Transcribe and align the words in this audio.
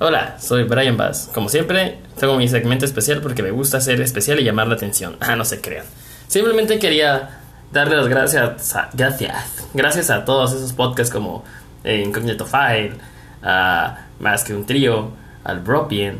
Hola, 0.00 0.36
soy 0.40 0.64
Brian 0.64 0.96
Bass. 0.96 1.30
Como 1.32 1.48
siempre, 1.48 1.98
tengo 2.18 2.36
mi 2.36 2.48
segmento 2.48 2.84
especial 2.84 3.20
porque 3.20 3.44
me 3.44 3.52
gusta 3.52 3.80
ser 3.80 4.00
especial 4.00 4.40
y 4.40 4.44
llamar 4.44 4.66
la 4.66 4.74
atención. 4.74 5.16
Ah, 5.20 5.36
no 5.36 5.44
se 5.44 5.60
crean. 5.60 5.84
Simplemente 6.26 6.80
quería 6.80 7.42
darle 7.72 7.96
las 7.96 8.08
gracias 8.08 8.74
gracias, 8.92 9.32
gracias 9.72 10.10
a 10.10 10.24
todos 10.24 10.52
esos 10.52 10.72
podcasts 10.72 11.12
como 11.12 11.44
eh, 11.84 12.02
Incognito 12.04 12.44
File, 12.44 12.94
a 13.40 14.06
Más 14.18 14.42
que 14.42 14.52
un 14.52 14.66
trío, 14.66 15.12
al 15.44 15.60
Bropien, 15.60 16.18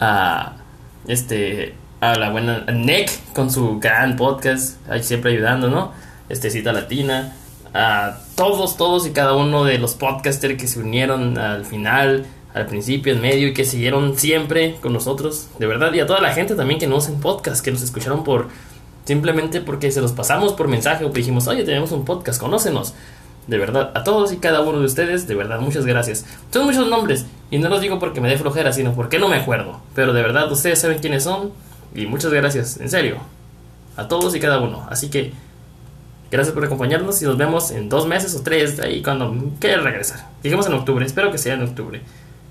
a 0.00 0.54
este 1.06 1.74
a 2.00 2.14
la 2.14 2.30
buena 2.30 2.64
a 2.66 2.72
Nick 2.72 3.32
con 3.34 3.50
su 3.50 3.78
gran 3.80 4.16
podcast, 4.16 4.78
ahí 4.90 5.02
siempre 5.02 5.32
ayudando, 5.32 5.68
¿no? 5.68 5.92
Este 6.30 6.48
Cita 6.48 6.72
Latina, 6.72 7.34
a 7.74 8.16
todos, 8.34 8.78
todos 8.78 9.06
y 9.06 9.10
cada 9.10 9.34
uno 9.34 9.64
de 9.64 9.76
los 9.76 9.92
podcasters 9.92 10.56
que 10.56 10.66
se 10.66 10.80
unieron 10.80 11.36
al 11.36 11.66
final, 11.66 12.24
al 12.54 12.66
principio, 12.66 13.12
en 13.12 13.20
medio 13.20 13.48
y 13.48 13.54
que 13.54 13.64
siguieron 13.64 14.18
siempre 14.18 14.76
con 14.80 14.92
nosotros, 14.92 15.48
de 15.58 15.66
verdad, 15.66 15.92
y 15.92 16.00
a 16.00 16.06
toda 16.06 16.20
la 16.20 16.32
gente 16.32 16.54
también 16.54 16.80
que 16.80 16.86
no 16.86 16.96
hacen 16.96 17.20
podcast, 17.20 17.64
que 17.64 17.70
nos 17.70 17.82
escucharon 17.82 18.24
por 18.24 18.48
simplemente 19.04 19.60
porque 19.60 19.90
se 19.90 20.00
los 20.00 20.12
pasamos 20.12 20.52
por 20.52 20.68
mensaje 20.68 21.04
o 21.04 21.10
dijimos, 21.10 21.46
oye, 21.48 21.64
tenemos 21.64 21.92
un 21.92 22.04
podcast, 22.04 22.40
conócenos. 22.40 22.94
De 23.46 23.58
verdad, 23.58 23.90
a 23.94 24.04
todos 24.04 24.32
y 24.32 24.36
cada 24.36 24.60
uno 24.60 24.78
de 24.78 24.84
ustedes, 24.84 25.26
de 25.26 25.34
verdad, 25.34 25.58
muchas 25.60 25.84
gracias. 25.86 26.24
Son 26.52 26.66
muchos 26.66 26.88
nombres, 26.88 27.26
y 27.50 27.58
no 27.58 27.68
los 27.68 27.80
digo 27.80 27.98
porque 27.98 28.20
me 28.20 28.28
dé 28.28 28.38
flojera, 28.38 28.72
sino 28.72 28.94
porque 28.94 29.18
no 29.18 29.28
me 29.28 29.36
acuerdo. 29.36 29.80
Pero 29.94 30.12
de 30.12 30.22
verdad, 30.22 30.50
ustedes 30.52 30.78
saben 30.78 30.98
quiénes 30.98 31.24
son, 31.24 31.50
y 31.94 32.06
muchas 32.06 32.32
gracias, 32.32 32.78
en 32.78 32.90
serio. 32.90 33.16
A 33.96 34.06
todos 34.06 34.34
y 34.36 34.40
cada 34.40 34.60
uno. 34.60 34.86
Así 34.88 35.10
que, 35.10 35.32
gracias 36.30 36.54
por 36.54 36.64
acompañarnos 36.64 37.20
y 37.22 37.24
nos 37.24 37.36
vemos 37.36 37.72
en 37.72 37.88
dos 37.88 38.06
meses 38.06 38.36
o 38.36 38.42
tres, 38.42 38.78
ahí 38.78 39.02
cuando 39.02 39.34
quieran 39.58 39.84
regresar. 39.84 40.28
Digamos 40.42 40.66
en 40.66 40.74
octubre, 40.74 41.04
espero 41.04 41.32
que 41.32 41.38
sea 41.38 41.54
en 41.54 41.62
octubre. 41.62 42.02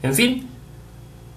En 0.02 0.14
fin, 0.14 0.48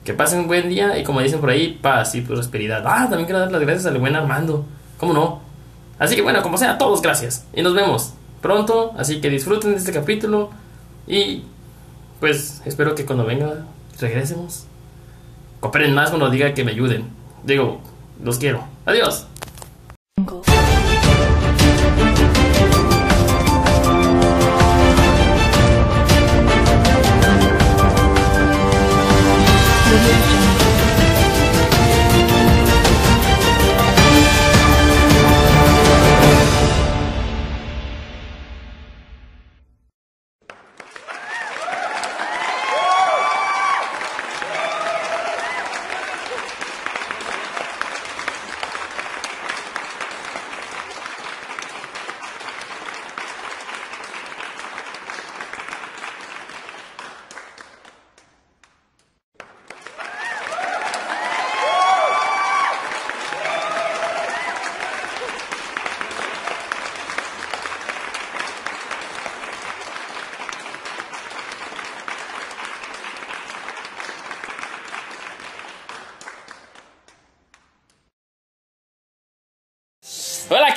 que 0.04 0.14
pasen 0.14 0.40
un 0.40 0.46
buen 0.46 0.68
día 0.68 0.98
y 0.98 1.04
como 1.04 1.20
dicen 1.20 1.40
por 1.40 1.50
ahí, 1.50 1.78
paz 1.80 2.14
y 2.14 2.20
prosperidad. 2.20 2.82
Ah, 2.86 3.06
también 3.08 3.26
quiero 3.26 3.40
dar 3.40 3.52
las 3.52 3.60
gracias 3.60 3.86
al 3.86 3.98
buen 3.98 4.16
Armando. 4.16 4.64
¿Cómo 4.98 5.12
no? 5.12 5.40
Así 5.98 6.16
que 6.16 6.22
bueno, 6.22 6.42
como 6.42 6.58
sea, 6.58 6.78
todos 6.78 7.02
gracias. 7.02 7.46
Y 7.54 7.62
nos 7.62 7.74
vemos 7.74 8.14
pronto. 8.40 8.92
Así 8.98 9.20
que 9.20 9.30
disfruten 9.30 9.70
de 9.70 9.76
este 9.78 9.92
capítulo. 9.92 10.50
Y 11.06 11.44
pues 12.20 12.62
espero 12.64 12.94
que 12.94 13.06
cuando 13.06 13.24
venga 13.24 13.64
regresemos. 14.00 14.66
Cooperen 15.60 15.94
más 15.94 16.10
cuando 16.10 16.28
diga 16.28 16.52
que 16.54 16.64
me 16.64 16.72
ayuden. 16.72 17.08
Digo, 17.44 17.80
los 18.22 18.38
quiero. 18.38 18.64
Adiós. 18.84 19.26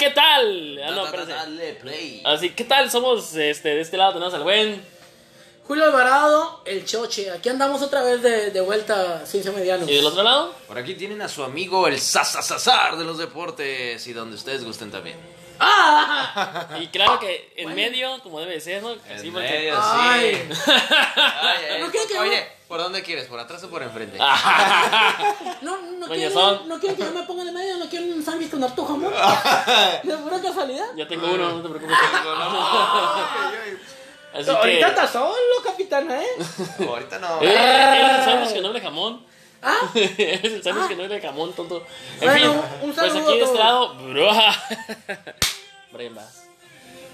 ¿Qué 0.05 0.11
tal? 0.11 0.79
Ah, 0.85 0.91
no, 0.91 1.05
espérate. 1.05 1.31
Dale 1.33 1.73
play. 1.75 2.21
Así, 2.25 2.49
¿qué 2.51 2.63
tal? 2.63 2.91
Somos 2.91 3.33
este, 3.35 3.69
de 3.69 3.81
este 3.81 3.97
lado, 3.97 4.13
tenemos 4.13 4.33
al 4.33 4.43
buen. 4.43 4.95
Julio 5.67 5.85
Alvarado, 5.85 6.61
el 6.65 6.85
Choche. 6.85 7.31
Aquí 7.31 7.49
andamos 7.49 7.81
otra 7.81 8.03
vez 8.03 8.21
de, 8.21 8.51
de 8.51 8.61
vuelta 8.61 9.21
a 9.21 9.25
Ciencia 9.25 9.51
Mediano. 9.51 9.89
¿Y 9.89 9.95
del 9.95 10.05
otro 10.05 10.21
lado? 10.21 10.53
Por 10.67 10.77
aquí 10.77 10.93
tienen 10.93 11.21
a 11.23 11.27
su 11.27 11.43
amigo 11.43 11.87
el 11.87 11.99
Sasasazar 11.99 12.97
de 12.97 13.03
los 13.03 13.17
deportes 13.17 14.05
y 14.05 14.13
donde 14.13 14.35
ustedes 14.35 14.63
gusten 14.63 14.91
también. 14.91 15.17
¡Ah! 15.59 16.67
Y 16.81 16.87
claro 16.87 17.17
que 17.19 17.51
en 17.55 17.73
medio, 17.73 18.21
como 18.21 18.39
debe 18.41 18.59
ser, 18.59 18.83
¿no? 18.83 18.91
En 18.91 19.33
medio, 19.33 19.73
sí. 19.75 19.81
Ay, 19.81 20.49
ay, 20.51 21.79
No 21.81 21.89
quiero 21.89 22.07
que- 22.07 22.19
Oye, 22.19 22.47
¿por 22.67 22.79
dónde 22.79 23.01
quieres? 23.01 23.25
¿Por 23.27 23.39
atrás 23.39 23.63
o 23.63 23.69
por 23.69 23.81
enfrente? 23.81 24.17
No, 25.61 25.81
no, 25.81 26.07
Doña 26.07 26.13
quieren, 26.15 26.33
Son. 26.33 26.67
no 26.67 26.79
quieren 26.79 26.97
que 26.97 27.03
yo 27.03 27.11
me 27.11 27.23
ponga 27.23 27.43
en 27.43 27.47
el 27.49 27.53
medio, 27.53 27.77
no 27.77 27.89
con 28.55 28.63
harto 28.63 28.85
jamón. 28.85 29.13
De 30.03 30.17
pura 30.17 30.41
casualidad. 30.41 30.85
Ya 30.95 31.07
tengo 31.07 31.27
uno, 31.27 31.51
no 31.51 31.61
te 31.61 31.69
preocupes. 31.69 31.97
Así 34.33 34.45
que. 34.45 34.51
Ahorita 34.51 34.87
está 34.89 35.07
solo, 35.07 35.35
capitana, 35.63 36.21
¿eh? 36.21 36.27
Ahorita 36.87 37.19
no. 37.19 37.41
Eh, 37.41 37.53
Eres 37.53 38.17
el 38.19 38.25
sándwich 38.25 38.53
que 38.53 38.61
no 38.61 38.73
le 38.73 38.81
jamón. 38.81 39.25
Ah, 39.61 39.89
Eres 39.95 40.43
el 40.53 40.63
sándwich 40.63 40.87
que 40.89 40.95
no 40.95 41.07
le 41.07 41.21
jamón, 41.21 41.53
tonto. 41.53 41.85
En 42.19 42.29
Bueno, 42.29 42.51
fin, 42.53 42.61
un 42.81 42.93
pues 42.93 43.11
saludo 43.13 43.29
aquí 43.29 43.39
de 43.39 43.45
este 43.45 43.57
lado, 43.57 43.95
bruja. 43.95 44.63
Brian 45.91 46.15
Bass. 46.15 46.43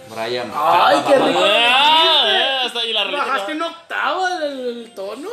Brian. 0.10 0.52
Ay, 0.54 1.04
qué 1.08 1.16
rico. 1.20 1.40
Ah, 1.44 2.64
está 2.66 2.80
ahí 2.80 2.92
la 2.94 3.04
bajaste 3.06 3.54
rolita. 3.54 3.66
un 3.68 3.74
octavo 3.74 4.28
el, 4.28 4.60
el 4.60 4.94
tono. 4.96 5.30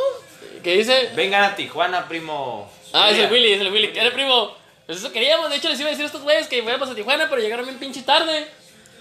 ¿Qué 0.62 0.72
dice? 0.76 1.10
Vengan 1.14 1.44
a 1.44 1.56
Tijuana, 1.56 2.06
primo. 2.06 2.70
Ah, 2.92 3.10
es 3.10 3.18
el. 3.18 3.32
Willy, 3.32 3.52
es 3.54 3.60
el 3.62 3.72
Willy. 3.72 3.92
¿Qué 3.92 4.10
primo? 4.10 4.54
Pues 4.88 5.00
eso 5.00 5.12
queríamos. 5.12 5.50
De 5.50 5.56
hecho, 5.56 5.68
les 5.68 5.78
iba 5.80 5.88
a 5.88 5.90
decir 5.90 6.04
a 6.04 6.06
estos 6.06 6.22
güeyes 6.22 6.48
que 6.48 6.62
fuéramos 6.62 6.88
a 6.88 6.94
Tijuana, 6.94 7.28
pero 7.28 7.42
llegaron 7.42 7.66
bien 7.66 7.78
pinche 7.78 8.00
tarde. 8.02 8.50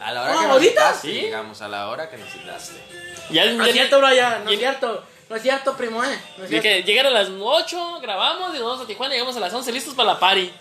A 0.02 0.12
la 0.12 0.22
hora 0.24 0.34
que 0.34 0.38
nos 0.42 0.46
¿ahorita? 0.52 0.70
citaste, 0.88 1.08
Sí. 1.08 1.14
Llegamos 1.22 1.62
a 1.62 1.68
la 1.70 1.88
hora 1.88 2.10
que 2.10 2.18
nos 2.18 2.30
citaste. 2.30 2.76
Ya, 3.30 3.46
No 3.46 3.64
ya- 3.64 3.70
es 3.70 3.74
cierto, 3.74 4.00
Brian, 4.02 4.44
no 4.44 4.52
es 4.52 4.60
cierto. 4.60 5.04
No 5.30 5.36
es 5.38 5.42
cierto, 5.42 5.78
primo, 5.78 6.04
¿eh? 6.04 6.20
No 6.38 6.44
es 6.44 6.50
cierto. 6.50 6.64
que 6.64 6.84
llegaron 6.84 7.16
a 7.16 7.22
las 7.22 7.30
8, 7.40 8.00
grabamos 8.02 8.50
y 8.54 8.60
nos 8.60 8.68
vamos 8.68 8.82
a 8.84 8.88
Tijuana. 8.88 9.14
Llegamos 9.14 9.38
a 9.38 9.40
las 9.40 9.54
11 9.54 9.72
listos 9.72 9.94
para 9.96 10.14
la 10.14 10.20
party. 10.20 10.52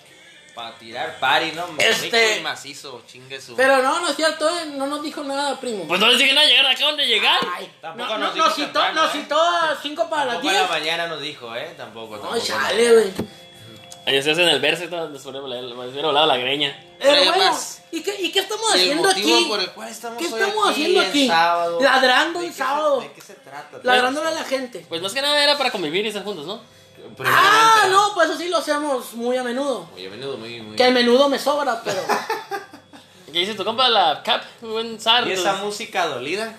Para 0.54 0.72
tirar 0.78 1.19
party, 1.19 1.53
¿no? 1.53 1.66
Este- 1.76 2.03
Rico 2.28 2.38
y 2.38 2.42
macizo, 2.42 3.03
chingue 3.06 3.41
su. 3.41 3.56
Pero 3.56 3.82
no, 3.82 4.00
no 4.00 4.09
es 4.09 4.16
cierto, 4.16 4.48
¿eh? 4.48 4.66
No 4.75 4.86
nos 4.86 5.03
dijo 5.03 5.22
nada, 5.25 5.59
primo. 5.60 5.86
Pues 5.88 6.00
no 6.00 6.06
les 6.09 6.19
dije 6.19 6.32
nada, 6.32 6.47
llegaron 6.47 6.70
acá 6.70 6.84
donde 6.86 7.04
llegar. 7.06 7.41
Ay, 7.53 7.70
Tampoco 7.82 8.10
no, 8.12 8.19
nos 8.19 8.28
no, 8.28 8.34
dijo 8.34 8.47
nos 8.47 8.54
citó, 8.54 8.66
temprano, 8.81 9.03
nos 9.03 9.15
¿eh? 9.15 9.19
citó 9.20 9.41
a 9.42 9.76
5 9.82 10.09
para 10.09 10.25
las 10.25 10.34
Tampoco 10.36 10.48
en 10.54 10.59
10. 10.60 10.70
la 10.70 10.78
mañana 10.78 11.06
nos 11.09 11.20
dijo, 11.20 11.54
¿eh? 11.56 11.75
Tampoco, 11.76 12.12
tampoco. 12.15 12.34
Ay, 12.34 12.41
chale, 12.42 12.92
güey. 12.92 13.12
Se 14.06 14.31
hacen 14.31 14.49
el 14.49 14.61
verso, 14.61 14.84
nos 14.87 15.27
hubiera 15.27 15.41
volado 16.06 16.27
la 16.27 16.37
greña. 16.37 16.78
Pero 16.99 17.17
bueno, 17.33 17.50
Bass. 17.50 17.83
¿y 17.91 18.03
qué, 18.03 18.15
¿y 18.21 18.31
qué 18.31 18.39
estamos 18.39 18.65
Y 18.77 18.78
haciendo 18.78 19.03
motivo 19.09 19.34
aquí? 19.37 19.44
por 19.49 19.61
el 19.61 19.71
cual 19.72 19.89
estamos 19.89 20.19
¿Qué 20.19 20.27
hoy 20.33 20.41
estamos 20.41 20.65
aquí 20.71 20.72
haciendo 20.83 21.03
en 21.03 21.09
aquí? 21.09 21.27
sábado. 21.28 21.81
Ladrando 21.81 22.39
¿De 22.39 22.47
en 22.47 22.53
qué 22.53 22.59
sábado. 22.59 23.00
Se, 23.03 23.09
¿De 23.09 23.15
qué 23.15 23.21
se 23.21 23.34
trata? 23.34 23.81
Ladrándole 23.83 24.28
a 24.28 24.31
la 24.31 24.45
gente. 24.45 24.87
Pues 24.89 25.03
más 25.03 25.12
que 25.12 25.21
nada 25.22 25.43
era 25.43 25.59
para 25.59 25.71
convivir 25.72 26.05
y 26.05 26.09
estar 26.09 26.22
juntos, 26.25 26.47
¿no? 26.47 26.55
Ah, 26.55 27.09
Primeramente, 27.16 27.89
no, 27.91 28.15
pues 28.15 28.31
eso 28.31 28.39
sí 28.39 28.49
lo 28.49 28.59
hacemos 28.59 29.12
muy 29.15 29.37
a 29.37 29.43
menudo. 29.43 29.89
Muy 29.93 30.06
a 30.06 30.11
menudo, 30.11 30.37
muy, 30.39 30.61
muy. 30.62 30.77
Que 30.77 30.87
el 30.87 30.95
menudo 30.95 31.28
me 31.28 31.39
sobra, 31.39 31.83
pero. 31.84 32.00
¿Qué 33.33 33.41
dice 33.41 33.55
tu 33.55 33.65
compa? 33.65 33.89
La 33.89 34.22
Cap, 34.25 34.43
muy 34.62 34.71
buen 34.71 35.00
sardo. 35.00 35.28
¿Y 35.28 35.33
esa 35.33 35.55
música 35.56 36.06
dolida? 36.06 36.55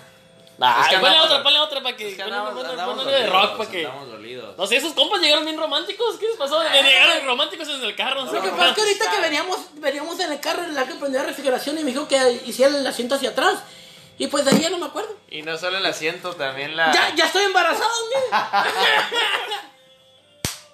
Ah, 0.60 0.80
Es 0.82 0.88
que 0.88 0.94
ponle 0.98 1.08
andamos- 1.16 1.26
otra, 1.30 1.42
ponle 1.44 1.58
otra 1.60 1.82
para 1.82 1.96
que. 1.96 2.08
Es 2.08 2.16
que 2.16 2.22
ponle- 2.24 2.34
andamos, 2.36 2.54
ponle- 2.54 2.70
andamos 2.70 2.96
ponle 2.96 3.12
de 3.12 3.26
rock 3.28 3.56
para 3.58 3.70
que. 3.70 3.82
dolidos. 3.84 4.58
No 4.58 4.66
sé, 4.66 4.76
esos 4.76 4.92
compas 4.92 5.20
llegaron 5.20 5.44
bien 5.44 5.56
románticos. 5.56 6.16
¿Qué 6.18 6.26
les 6.26 6.36
pasó? 6.36 6.60
Llegaron 6.62 7.24
románticos 7.26 7.68
en 7.68 7.84
el 7.84 7.94
carro. 7.94 8.24
no 8.24 8.30
sé 8.30 8.36
Lo 8.38 8.42
que 8.42 8.50
pasa 8.50 8.68
es 8.70 8.74
que 8.74 8.80
ahorita 8.80 9.10
que 9.10 9.20
veníamos, 9.20 9.58
veníamos 9.74 10.18
en 10.18 10.32
el 10.32 10.40
carro, 10.40 10.64
en 10.64 10.76
el 10.76 10.84
que 10.88 10.94
prendía 10.94 11.20
la 11.20 11.26
refrigeración 11.28 11.78
y 11.78 11.84
me 11.84 11.92
dijo 11.92 12.08
que 12.08 12.42
hiciera 12.44 12.76
el 12.76 12.86
asiento 12.86 13.14
hacia 13.14 13.30
atrás. 13.30 13.60
Y 14.20 14.26
pues 14.26 14.44
de 14.44 14.50
ahí 14.50 14.60
ya 14.60 14.70
no 14.70 14.78
me 14.78 14.86
acuerdo. 14.86 15.14
Y 15.30 15.42
no 15.42 15.56
solo 15.56 15.78
el 15.78 15.86
asiento, 15.86 16.32
también 16.32 16.74
la... 16.76 16.90
Ya, 16.92 17.14
ya 17.14 17.26
estoy 17.26 17.44
embarazado, 17.44 17.88
mire. 18.08 18.26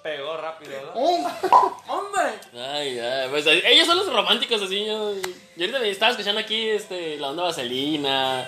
Pegó 0.01 0.37
rápido, 0.37 0.81
¿no? 0.83 0.91
Oh, 0.95 1.77
hombre. 1.87 2.39
Ay, 2.53 2.99
ay, 2.99 3.27
pues 3.29 3.45
ellos 3.47 3.87
son 3.87 3.97
los 3.97 4.11
románticos 4.11 4.61
así. 4.61 4.85
Yo, 4.85 5.13
yo 5.15 5.21
ahorita 5.59 5.79
me 5.79 5.89
estaba 5.89 6.11
escuchando 6.11 6.41
aquí 6.41 6.69
este, 6.69 7.17
la 7.17 7.29
onda 7.29 7.43
vaselina, 7.43 8.47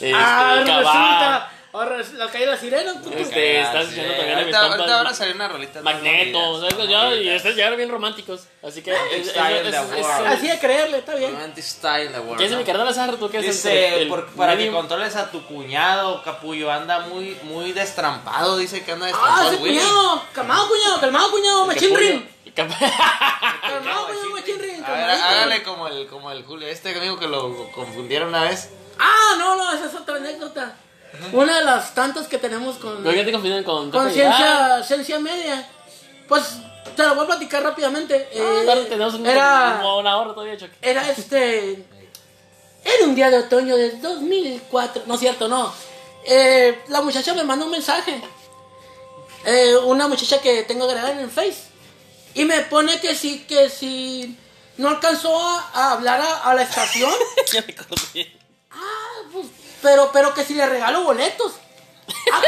este, 0.00 0.12
Ah, 0.14 0.54
resulta. 0.66 1.52
Ahora 1.70 1.98
la 2.14 2.26
calle 2.28 2.46
de 2.46 2.50
las 2.50 2.60
sirenas. 2.60 2.96
pues. 3.04 3.14
Este, 3.14 3.58
Ah, 3.58 3.66
estás 3.66 3.84
sí. 3.84 3.90
diciendo 3.90 4.14
también 4.14 4.38
a 4.38 4.42
mis 4.42 4.54
ahorita, 4.54 4.60
compas. 4.60 4.78
ahorita 4.80 4.98
ahora 4.98 5.14
salió 5.14 5.34
una 5.34 5.48
rolita. 5.48 5.82
Magneto, 5.82 6.60
¿sabes? 6.60 6.88
Ya, 6.88 7.14
y 7.14 7.28
estos 7.28 7.54
ya 7.56 7.66
eran 7.66 7.76
bien 7.76 7.90
románticos. 7.90 8.44
Así 8.66 8.80
que. 8.82 8.90
world. 8.92 10.26
Así 10.26 10.48
de 10.48 10.58
creerle, 10.58 10.98
está 10.98 11.14
bien. 11.14 11.30
Romantic 11.32 11.62
style 11.64 12.10
world, 12.20 12.38
¿Qué 12.38 12.46
es 12.46 12.52
mi 12.52 12.64
carnal 12.64 12.88
Azar? 12.88 13.14
¿Tú 13.16 13.28
qué 13.30 13.38
es 13.38 13.44
Dice, 13.44 14.08
para 14.34 14.56
que 14.56 14.70
controles 14.72 15.14
a 15.16 15.30
tu 15.30 15.44
cuñado, 15.44 16.22
capullo, 16.22 16.72
anda 16.72 17.00
muy, 17.00 17.36
muy 17.42 17.72
destrampado, 17.72 18.56
dice 18.56 18.82
que 18.82 18.92
anda 18.92 19.04
Ah, 19.04 19.08
destrampado 19.08 19.46
ese 19.48 19.56
el 19.56 19.62
Willy. 19.62 19.78
cuñado, 19.78 20.22
calmado 20.32 20.68
cuñado, 20.68 21.00
calmado 21.00 21.30
cuñado, 21.30 21.66
machín 21.66 21.94
rin. 21.96 22.28
Cap- 22.56 22.68
Calmado 23.60 24.06
cuñado, 24.06 24.30
machín 24.32 24.58
rin. 24.58 24.84
A 24.84 24.90
ver, 24.90 25.00
calmadito. 25.06 25.24
hágale 25.26 25.62
como 25.62 25.86
el, 25.88 26.06
como 26.06 26.30
el 26.32 26.44
Julio, 26.44 26.66
este 26.66 26.96
amigo 26.96 27.18
que 27.18 27.28
lo 27.28 27.70
confundieron 27.72 28.28
una 28.28 28.44
vez. 28.44 28.70
Ah, 28.98 29.34
no, 29.38 29.56
no, 29.56 29.72
esa 29.72 29.86
es 29.86 29.94
otra 29.94 30.16
anécdota. 30.16 30.74
Una 31.32 31.58
de 31.58 31.64
las 31.64 31.94
tantas 31.94 32.28
que 32.28 32.38
tenemos 32.38 32.76
con, 32.76 33.02
¿Por 33.02 33.14
qué 33.14 33.24
te 33.24 33.32
confunden 33.32 33.64
con 33.64 33.90
con 33.90 34.02
Tope? 34.04 34.14
ciencia, 34.14 34.82
ciencia 34.84 35.18
media. 35.18 35.66
Pues 36.28 36.42
te 36.94 37.02
lo 37.02 37.14
voy 37.14 37.24
a 37.24 37.28
platicar 37.28 37.62
rápidamente. 37.62 38.28
Ah, 38.32 38.36
Eh, 38.36 38.60
claro, 38.64 38.86
tenemos 38.86 39.14
un- 39.14 39.26
era, 39.26 39.78
como 39.80 39.98
una 39.98 40.16
hora 40.18 40.34
todavía, 40.34 40.56
Chuck. 40.58 40.70
era 40.82 41.08
este. 41.10 41.84
Era 42.84 43.04
un 43.04 43.14
día 43.14 43.30
de 43.30 43.38
otoño 43.38 43.76
de 43.76 43.92
2004. 43.98 45.02
No 45.06 45.14
es 45.14 45.20
cierto, 45.20 45.48
no. 45.48 45.72
Eh, 46.24 46.82
la 46.88 47.00
muchacha 47.00 47.34
me 47.34 47.44
mandó 47.44 47.64
un 47.64 47.70
mensaje. 47.72 48.20
Eh, 49.46 49.76
una 49.84 50.08
muchacha 50.08 50.40
que 50.40 50.62
tengo 50.64 50.84
agregada 50.84 51.12
en 51.12 51.20
el 51.20 51.30
Face. 51.30 51.62
Y 52.34 52.44
me 52.44 52.60
pone 52.62 53.00
que 53.00 53.14
sí, 53.14 53.44
que 53.48 53.70
si 53.70 54.36
no 54.76 54.88
alcanzó 54.90 55.34
a, 55.40 55.70
a 55.74 55.92
hablar 55.92 56.20
a, 56.20 56.50
a 56.50 56.54
la 56.54 56.62
estación. 56.62 57.10
Ah, 58.70 59.22
pues, 59.32 59.46
pero, 59.82 60.10
pero 60.12 60.34
que 60.34 60.44
si 60.44 60.54
le 60.54 60.66
regalo 60.66 61.02
boletos. 61.02 61.52
Ah, 62.32 62.40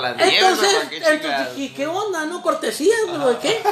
las 0.00 0.16
nieves 0.16 0.42
o 0.42 0.48
Entonces, 0.48 0.74
para 0.74 0.90
qué 0.90 0.96
entonces, 0.96 1.20
chicas. 1.20 1.48
¿y 1.56 1.68
qué 1.74 1.86
onda? 1.86 2.24
¿No? 2.26 2.42
¿Cortesía? 2.42 2.94
¿Pero 3.06 3.28
de 3.28 3.38
qué? 3.38 3.62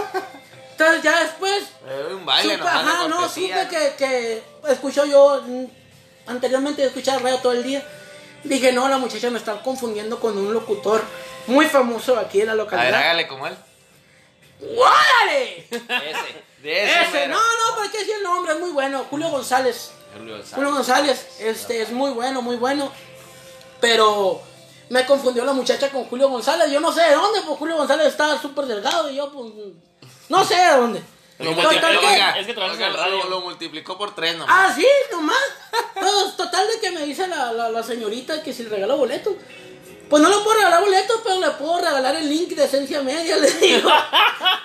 Entonces 0.72 1.02
ya 1.02 1.20
después 1.22 1.64
Eh, 1.86 2.14
un 2.14 2.24
baile 2.24 2.54
supe, 2.54 2.64
nomás 2.64 2.84
de 2.84 2.90
ajá, 2.90 3.08
no, 3.08 3.16
cortesía. 3.16 3.64
supe 3.64 3.76
que, 3.76 3.94
que 3.96 4.42
escuchó 4.72 5.04
yo 5.04 5.42
mm, 5.46 5.64
anteriormente 6.26 6.84
escuchaba 6.84 7.18
radio 7.18 7.38
todo 7.38 7.52
el 7.52 7.62
día. 7.62 7.86
Dije, 8.44 8.72
no, 8.72 8.88
la 8.88 8.98
muchacha 8.98 9.30
me 9.30 9.38
está 9.38 9.60
confundiendo 9.62 10.18
con 10.18 10.36
un 10.38 10.52
locutor 10.52 11.02
muy 11.46 11.66
famoso 11.66 12.16
aquí 12.18 12.40
en 12.40 12.46
la 12.48 12.52
A 12.52 12.56
ver, 12.56 12.64
localidad. 12.64 13.00
hágale 13.00 13.28
como 13.28 13.46
él. 13.46 13.56
¡Guárale! 14.60 15.66
Ese. 15.70 16.42
De 16.62 16.84
ese. 16.84 17.02
Ese, 17.02 17.26
no, 17.28 17.36
no, 17.38 17.76
¿para 17.76 17.90
qué 17.90 17.98
decir 17.98 18.14
el 18.16 18.22
nombre? 18.22 18.52
Es 18.54 18.60
muy 18.60 18.70
bueno. 18.70 19.04
Julio 19.10 19.28
González. 19.30 19.90
Julio 20.16 20.34
González. 20.34 20.54
Julio 20.54 20.72
González, 20.72 21.26
este, 21.40 21.82
es 21.82 21.90
muy 21.90 22.10
bueno, 22.10 22.42
muy 22.42 22.56
bueno. 22.56 22.92
Pero 23.80 24.40
me 24.90 25.04
confundió 25.06 25.44
la 25.44 25.52
muchacha 25.52 25.90
con 25.90 26.04
Julio 26.04 26.28
González. 26.28 26.70
Yo 26.70 26.80
no 26.80 26.92
sé 26.92 27.02
de 27.02 27.14
dónde, 27.14 27.40
pues 27.42 27.58
Julio 27.58 27.76
González 27.76 28.06
estaba 28.08 28.40
súper 28.40 28.66
delgado 28.66 29.10
y 29.10 29.16
yo, 29.16 29.32
pues, 29.32 29.52
no 30.28 30.44
sé 30.44 30.54
de 30.56 30.70
dónde. 30.76 31.02
Lo 31.38 31.50
Total 31.50 31.64
multiplicó, 31.72 32.00
que- 32.00 32.06
oiga. 32.06 32.38
Es 32.38 32.46
que 32.46 32.52
oiga. 32.60 32.88
Lo, 33.08 33.24
lo 33.28 33.40
multiplicó 33.40 33.98
por 33.98 34.14
tres 34.14 34.36
nomás. 34.36 34.54
Ah, 34.56 34.72
sí, 34.74 34.86
nomás. 35.10 35.36
Pues, 35.94 36.36
total 36.36 36.66
de 36.68 36.80
que 36.80 36.90
me 36.90 37.02
dice 37.04 37.26
la, 37.28 37.52
la, 37.52 37.68
la 37.70 37.82
señorita 37.82 38.42
que 38.42 38.52
si 38.52 38.64
le 38.64 38.68
regalo 38.70 38.96
boletos. 38.96 39.34
Pues 40.12 40.22
no 40.22 40.28
le 40.28 40.36
puedo 40.44 40.58
regalar 40.58 40.80
boletos, 40.82 41.20
pero 41.24 41.40
le 41.40 41.50
puedo 41.52 41.78
regalar 41.80 42.14
el 42.16 42.28
link 42.28 42.50
de 42.50 42.64
Esencia 42.66 43.00
Media, 43.00 43.34
le 43.38 43.50
digo. 43.50 43.90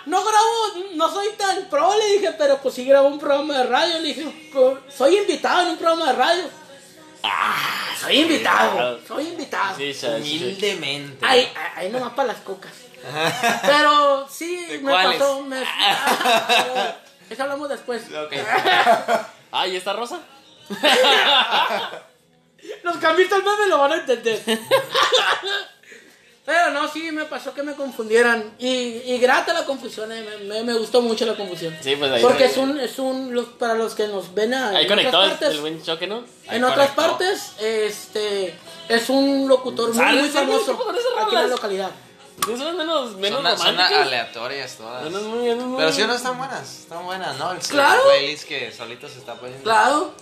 No 0.06 0.22
grabo, 0.26 0.90
no 0.96 1.10
soy 1.10 1.30
tan 1.38 1.70
pro, 1.70 1.96
le 1.96 2.06
dije, 2.18 2.34
pero 2.38 2.58
pues 2.58 2.76
sí 2.76 2.84
grabo 2.84 3.08
un 3.08 3.18
programa 3.18 3.60
de 3.60 3.64
radio, 3.64 3.94
le 4.00 4.08
dije. 4.14 4.50
"Pues, 4.54 4.94
Soy 4.94 5.16
invitado 5.18 5.62
en 5.62 5.68
un 5.70 5.78
programa 5.78 6.08
de 6.08 6.18
radio. 6.18 6.44
Ah, 7.24 7.88
soy 7.98 8.20
invitado, 8.20 9.00
soy 9.08 9.28
invitado. 9.30 9.78
Sí, 9.78 9.94
cha- 9.94 10.18
sí, 10.22 10.38
Humildemente. 10.38 11.26
Ahí, 11.26 11.50
ahí 11.78 11.90
nomás 11.92 12.12
para 12.12 12.28
las 12.34 12.42
cocas. 12.42 12.72
Pero 13.66 14.28
sí, 14.30 14.66
¿De 14.66 14.80
me 14.80 14.92
cuáles? 14.92 15.18
pasó. 15.18 15.42
Me, 15.44 15.62
eso 17.30 17.44
hablamos 17.44 17.70
después. 17.70 18.04
Ok. 18.04 18.34
Ah, 19.50 19.66
¿y 19.66 19.78
esta 19.78 19.94
rosa? 19.94 20.20
Los 23.07 23.15
camistas 23.15 23.44
no 23.44 23.57
me 23.57 23.68
lo 23.68 23.77
van 23.77 23.92
a 23.94 23.95
entender. 23.98 24.42
Pero 26.45 26.69
no, 26.71 26.88
sí, 26.88 27.12
me 27.12 27.25
pasó 27.25 27.54
que 27.54 27.62
me 27.62 27.74
confundieran. 27.74 28.54
Y, 28.57 28.68
y 28.68 29.18
grata 29.19 29.51
la 29.54 29.65
confusión, 29.65 30.09
eh, 30.13 30.25
me, 30.45 30.63
me- 30.63 30.74
gustó 30.75 31.01
mucho 31.01 31.25
la 31.25 31.36
confusión. 31.36 31.75
Sí, 31.81 31.98
pues 31.98 32.09
ahí. 32.09 32.21
Porque 32.21 32.45
es 32.45 32.56
un, 32.56 32.80
es 32.80 33.00
un, 33.00 33.36
los- 33.36 33.48
para 33.50 33.74
los 33.74 33.94
que 33.95 34.07
nos 34.07 34.33
ven 34.33 34.54
a, 34.54 34.69
Ahí 34.69 34.83
en 34.83 34.88
conectó 34.89 35.18
otras 35.18 35.33
el, 35.33 35.38
partes, 35.39 35.56
el 35.56 35.59
buen 35.62 35.83
choque, 35.83 36.07
¿no? 36.07 36.24
en 36.50 36.63
otras 36.63 36.92
partes, 36.92 37.51
este, 37.59 38.56
es 38.88 39.10
un 39.10 39.45
locutor 39.50 39.94
muy, 39.94 40.06
muy 40.06 40.15
Sí, 40.21 40.21
¿qué 40.27 40.30
famoso 40.39 40.71
aquí 41.19 41.36
en 41.36 41.42
la 41.42 41.48
localidad. 41.48 41.92
Son 42.45 42.77
menos, 42.77 43.15
menos 43.18 43.42
Son, 43.42 43.57
son 43.57 43.68
románticas. 43.75 44.01
aleatorias 44.07 44.75
todas. 44.77 45.03
Menos 45.03 45.24
muy, 45.24 45.44
menos 45.50 45.65
Pero 45.75 45.92
sí 45.92 46.03
no 46.06 46.13
están 46.13 46.38
buenas, 46.38 46.80
están 46.80 47.03
buenas, 47.03 47.36
¿no? 47.38 47.51
El 47.51 47.57
Claro. 47.57 48.03
playlist 48.07 48.48
que 48.48 48.71
solito 48.71 49.10
se 49.10 49.18
está 49.19 49.33
poniendo. 49.36 49.63
Claro. 49.63 50.13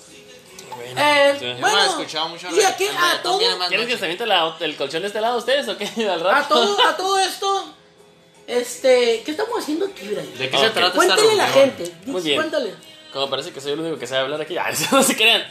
Eh, 0.97 1.35
Sí. 1.39 1.45
Yo 1.45 1.57
bueno, 1.59 1.77
me 1.77 1.83
he 1.83 1.87
escuchado 1.87 2.29
mucho 2.29 2.47
y 2.55 2.61
aquí 2.61 2.87
a 2.87 3.21
todo, 3.21 3.39
¿Quieres 3.67 3.87
que 3.87 3.97
se 3.97 4.05
aviente 4.05 4.25
la- 4.25 4.55
el 4.59 4.75
colchón 4.77 5.01
de 5.01 5.07
este 5.07 5.21
lado 5.21 5.37
ustedes 5.37 5.67
o 5.67 5.77
qué? 5.77 5.85
Al 6.09 6.19
rato. 6.21 6.37
a 6.37 6.47
todo, 6.47 6.87
a 6.87 6.97
todo 6.97 7.19
esto, 7.19 7.73
este, 8.47 9.23
¿qué 9.25 9.31
estamos 9.31 9.59
haciendo 9.59 9.85
aquí, 9.87 10.07
Brian? 10.07 10.37
¿De 10.37 10.49
qué 10.49 10.57
se 10.57 10.69
trata 10.69 10.87
esta 10.87 10.95
Cuéntale 10.95 11.31
a 11.31 11.35
la 11.35 11.47
gente, 11.47 11.95
Muy 12.05 12.21
bien. 12.21 12.37
cuéntale. 12.37 12.73
Como 13.11 13.29
parece 13.29 13.51
que 13.53 13.61
soy 13.61 13.71
el 13.71 13.79
único 13.79 13.97
que 13.97 14.07
sabe 14.07 14.21
hablar 14.21 14.41
aquí. 14.41 14.57
Ah, 14.59 14.69
no 14.91 15.01
se 15.01 15.15
crean. 15.15 15.45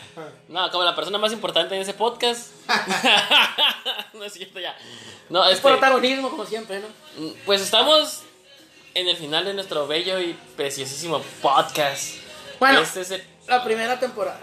No, 0.49 0.70
como 0.70 0.84
la 0.84 0.94
persona 0.94 1.16
más 1.19 1.32
importante 1.32 1.75
en 1.75 1.81
ese 1.82 1.94
podcast. 1.94 2.50
no 4.12 4.25
es 4.25 4.32
cierto 4.32 4.61
ya. 4.61 4.76
No, 5.31 5.44
este, 5.49 5.62
Protagonismo, 5.62 6.31
como 6.31 6.44
siempre, 6.44 6.81
¿no? 6.81 6.87
pues 7.46 7.61
estamos 7.62 8.20
en 8.94 9.08
el 9.08 9.16
final 9.16 9.44
de 9.46 9.55
nuestro 9.55 9.87
bello 9.87 10.20
y 10.20 10.34
preciosísimo 10.56 11.20
podcast. 11.43 12.16
Bueno. 12.61 12.81
Este 12.81 13.00
es 13.00 13.11
el- 13.12 13.25
La 13.46 13.64
primera 13.64 13.99
temporada. 13.99 14.40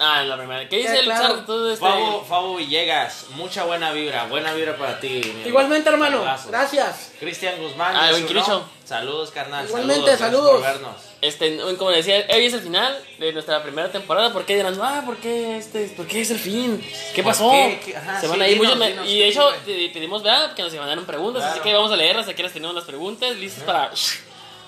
Ah, 0.00 0.22
la 0.22 0.36
primera. 0.36 0.68
¿Qué 0.68 0.76
dice 0.76 0.92
Ya, 0.92 0.98
el 1.00 1.04
claro. 1.06 1.34
Char? 1.36 1.46
Tú, 1.46 1.66
este, 1.68 1.84
Fabo, 1.84 2.24
Fabo 2.24 2.56
Villegas, 2.56 3.26
mucha 3.30 3.64
buena 3.64 3.92
vibra, 3.92 4.24
buena 4.26 4.52
vibra 4.54 4.76
para 4.76 5.00
ti. 5.00 5.20
Igualmente, 5.44 5.88
hermano. 5.88 6.18
Abrazos. 6.18 6.50
Gracias. 6.50 7.12
Cristian 7.18 7.60
Guzmán. 7.60 7.96
Ah, 7.96 8.10
buen 8.12 8.32
no. 8.32 8.64
Saludos, 8.84 9.30
carnal. 9.32 9.66
Igualmente, 9.66 10.16
saludos. 10.16 10.50
por 10.52 10.62
vernos. 10.62 10.96
Este, 11.20 11.58
como 11.76 11.90
decía, 11.90 12.24
hoy 12.32 12.44
es 12.44 12.52
el 12.52 12.60
final 12.60 12.96
de 13.18 13.32
nuestra 13.32 13.62
primera 13.62 13.90
temporada. 13.90 14.32
¿Por 14.32 14.44
qué 14.46 14.54
dirán, 14.56 14.78
ah, 14.80 15.02
por 15.04 15.16
qué 15.16 15.58
este, 15.58 15.88
por 15.88 16.06
qué 16.06 16.20
es 16.20 16.30
el 16.30 16.38
fin? 16.38 16.80
¿Qué 17.14 17.22
¿Por 17.22 17.32
pasó? 17.32 17.50
qué? 17.50 17.80
¿Qué? 17.84 17.96
Ajá, 17.96 18.20
Se 18.20 18.26
sí, 18.26 18.30
van 18.30 18.42
a 18.42 18.48
ir 18.48 18.54
dinos, 18.60 18.76
muchos. 18.76 18.88
dinos, 18.90 19.08
y 19.08 19.18
de 19.18 19.24
¿qué 19.24 19.28
hecho, 19.28 19.50
te 19.66 19.88
pedimos 19.88 20.22
¿verdad? 20.22 20.54
que 20.54 20.62
nos 20.62 20.72
mandaron 20.74 21.04
preguntas, 21.04 21.42
así 21.42 21.60
que 21.60 21.74
vamos 21.74 21.90
a 21.90 21.96
leerlas. 21.96 22.28
Aquí 22.28 22.42
las 22.42 22.52
tenemos 22.52 22.74
las 22.74 22.84
preguntas 22.84 23.36
listas 23.36 23.64
para 23.64 23.90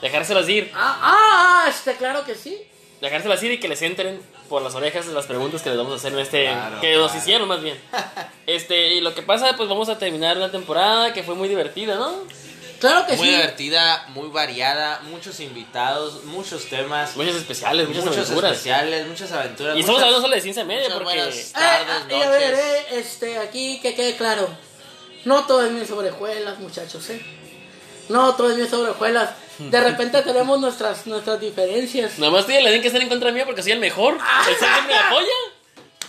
dejárselas 0.02 0.48
ir. 0.48 0.72
Ah, 0.74 0.98
ah, 1.00 1.62
ah, 1.64 1.70
este, 1.70 1.94
claro 1.94 2.24
que 2.24 2.34
sí. 2.34 2.58
Dejárselas 3.00 3.42
ir 3.42 3.52
y 3.52 3.60
que 3.60 3.68
les 3.68 3.80
entren 3.82 4.20
por 4.48 4.60
las 4.62 4.74
orejas 4.74 5.06
las 5.06 5.26
preguntas 5.26 5.62
que 5.62 5.70
les 5.70 5.78
vamos 5.78 5.92
a 5.92 5.96
hacer 5.96 6.12
en 6.12 6.18
este. 6.18 6.44
Claro, 6.44 6.80
que 6.80 6.94
nos 6.96 7.06
claro. 7.10 7.18
hicieron 7.22 7.48
más 7.48 7.62
bien. 7.62 7.78
Este, 8.46 8.94
y 8.94 9.00
lo 9.00 9.14
que 9.14 9.22
pasa, 9.22 9.54
pues 9.56 9.68
vamos 9.68 9.88
a 9.88 9.96
terminar 9.98 10.36
una 10.36 10.50
temporada 10.50 11.12
que 11.12 11.22
fue 11.22 11.36
muy 11.36 11.48
divertida, 11.48 11.94
¿no? 11.94 12.24
Claro 12.80 13.06
que 13.06 13.14
Muy 13.16 13.26
sí. 13.28 13.32
divertida, 13.34 14.06
muy 14.08 14.28
variada. 14.28 15.00
Muchos 15.04 15.38
invitados, 15.38 16.24
muchos 16.24 16.64
temas, 16.68 17.14
Muchas 17.16 17.36
especiales, 17.36 17.86
muchas 17.86 18.04
muchos 18.06 18.18
aventuras. 18.26 18.52
especiales, 18.52 19.06
muchas 19.06 19.30
aventuras. 19.32 19.76
Y 19.76 19.80
estamos 19.80 20.00
hablando 20.00 20.22
solo 20.22 20.34
de 20.34 20.40
ciencia 20.40 20.64
media 20.64 20.88
porque. 20.88 21.04
buenas- 21.04 21.36
Eh, 21.36 21.50
Tardes, 21.52 21.86
ah, 21.90 22.06
y 22.10 22.22
a 22.22 22.30
ver, 22.30 22.54
eh, 22.54 22.86
este, 22.92 23.38
aquí 23.38 23.78
que 23.80 23.94
quede 23.94 24.16
claro. 24.16 24.48
No 25.26 25.44
todo 25.46 25.64
es 25.64 25.70
mi 25.72 25.84
sobrejuelas, 25.86 26.58
muchachos, 26.58 27.08
eh. 27.10 27.22
No 28.10 28.34
todo 28.34 28.50
es 28.50 28.56
mi 28.58 28.66
sobrejuelas. 28.68 29.30
De 29.58 29.80
repente 29.80 30.20
tenemos 30.22 30.58
nuestras, 30.60 31.06
nuestras 31.06 31.40
diferencias. 31.40 32.18
Nada 32.18 32.32
más 32.32 32.48
le 32.48 32.70
den 32.70 32.80
que 32.82 32.88
estar 32.88 33.00
en 33.02 33.08
contra 33.08 33.30
mía 33.30 33.44
porque 33.46 33.62
soy 33.62 33.72
el 33.72 33.78
mejor. 33.78 34.18
El 34.48 34.56
ser 34.56 34.68
siempre 34.68 34.94
me 34.94 34.98
apoya. 34.98 35.26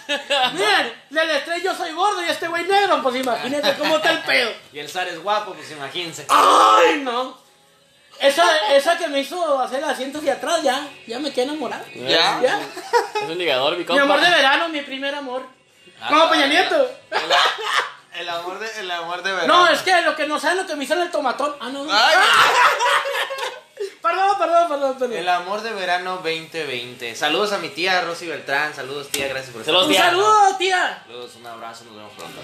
Miren, 0.53 0.93
del 1.09 1.29
estrés 1.31 1.63
yo 1.63 1.75
soy 1.75 1.91
gordo 1.91 2.21
y 2.25 2.29
este 2.29 2.47
güey 2.47 2.65
negro, 2.65 3.01
pues 3.01 3.15
imagínense 3.15 3.75
cómo 3.77 3.97
está 3.97 4.11
el 4.11 4.19
pedo. 4.19 4.51
Y 4.73 4.79
el 4.79 4.89
Zar 4.89 5.07
es 5.07 5.21
guapo, 5.21 5.53
pues 5.53 5.69
imagínense. 5.71 6.25
¡Ay, 6.27 6.99
no! 7.01 7.37
Esa, 8.19 8.43
esa 8.75 8.97
que 8.97 9.07
me 9.07 9.19
hizo 9.19 9.59
hacer 9.59 9.79
el 9.79 9.85
asiento 9.89 10.19
hacia 10.19 10.33
atrás, 10.33 10.61
ya, 10.63 10.87
ya 11.07 11.19
me 11.19 11.31
quedé 11.31 11.43
enamorado. 11.45 11.85
¿Ya? 11.95 12.39
Ya. 12.41 12.59
Es 13.23 13.29
un 13.29 13.37
ligador, 13.37 13.73
mi 13.73 13.79
Mi 13.79 13.85
compa. 13.85 14.03
amor 14.03 14.21
de 14.21 14.29
verano, 14.29 14.69
mi 14.69 14.81
primer 14.81 15.15
amor. 15.15 15.43
Ah, 15.99 16.07
Como. 16.09 16.29
Peña 16.29 16.47
Nieto. 16.47 16.89
El 18.13 18.29
amor 18.29 18.59
de, 18.59 18.79
el 18.79 18.91
amor 18.91 19.23
de 19.23 19.31
verano. 19.31 19.53
No, 19.65 19.67
es 19.69 19.81
que 19.81 20.01
lo 20.01 20.15
que 20.15 20.27
no 20.27 20.39
saben 20.39 20.57
lo 20.57 20.65
que 20.67 20.75
me 20.75 20.83
hizo 20.83 20.93
el 20.93 21.09
tomatón. 21.11 21.55
Ah, 21.59 21.69
no. 21.69 21.83
no. 21.85 21.91
Ay, 21.93 22.15
Perdón, 24.01 24.37
perdón, 24.37 24.67
perdón, 24.67 24.97
perdón. 24.97 25.17
el 25.17 25.29
amor 25.29 25.61
de 25.61 25.73
verano 25.73 26.15
2020. 26.17 27.15
Saludos 27.15 27.51
a 27.53 27.57
mi 27.59 27.69
tía 27.69 28.01
Rosy 28.01 28.27
Beltrán. 28.27 28.73
Saludos, 28.75 29.09
tía. 29.09 29.27
Gracias 29.27 29.51
por 29.51 29.61
estar 29.61 29.73
Saludos, 29.73 29.87
Un 29.87 29.91
tía. 29.93 30.03
saludo, 30.05 30.57
tía. 30.57 31.03
Saludos, 31.05 31.35
un 31.35 31.45
abrazo. 31.47 31.83
Nos 31.85 31.95
vemos 31.95 32.11
pronto. 32.17 32.41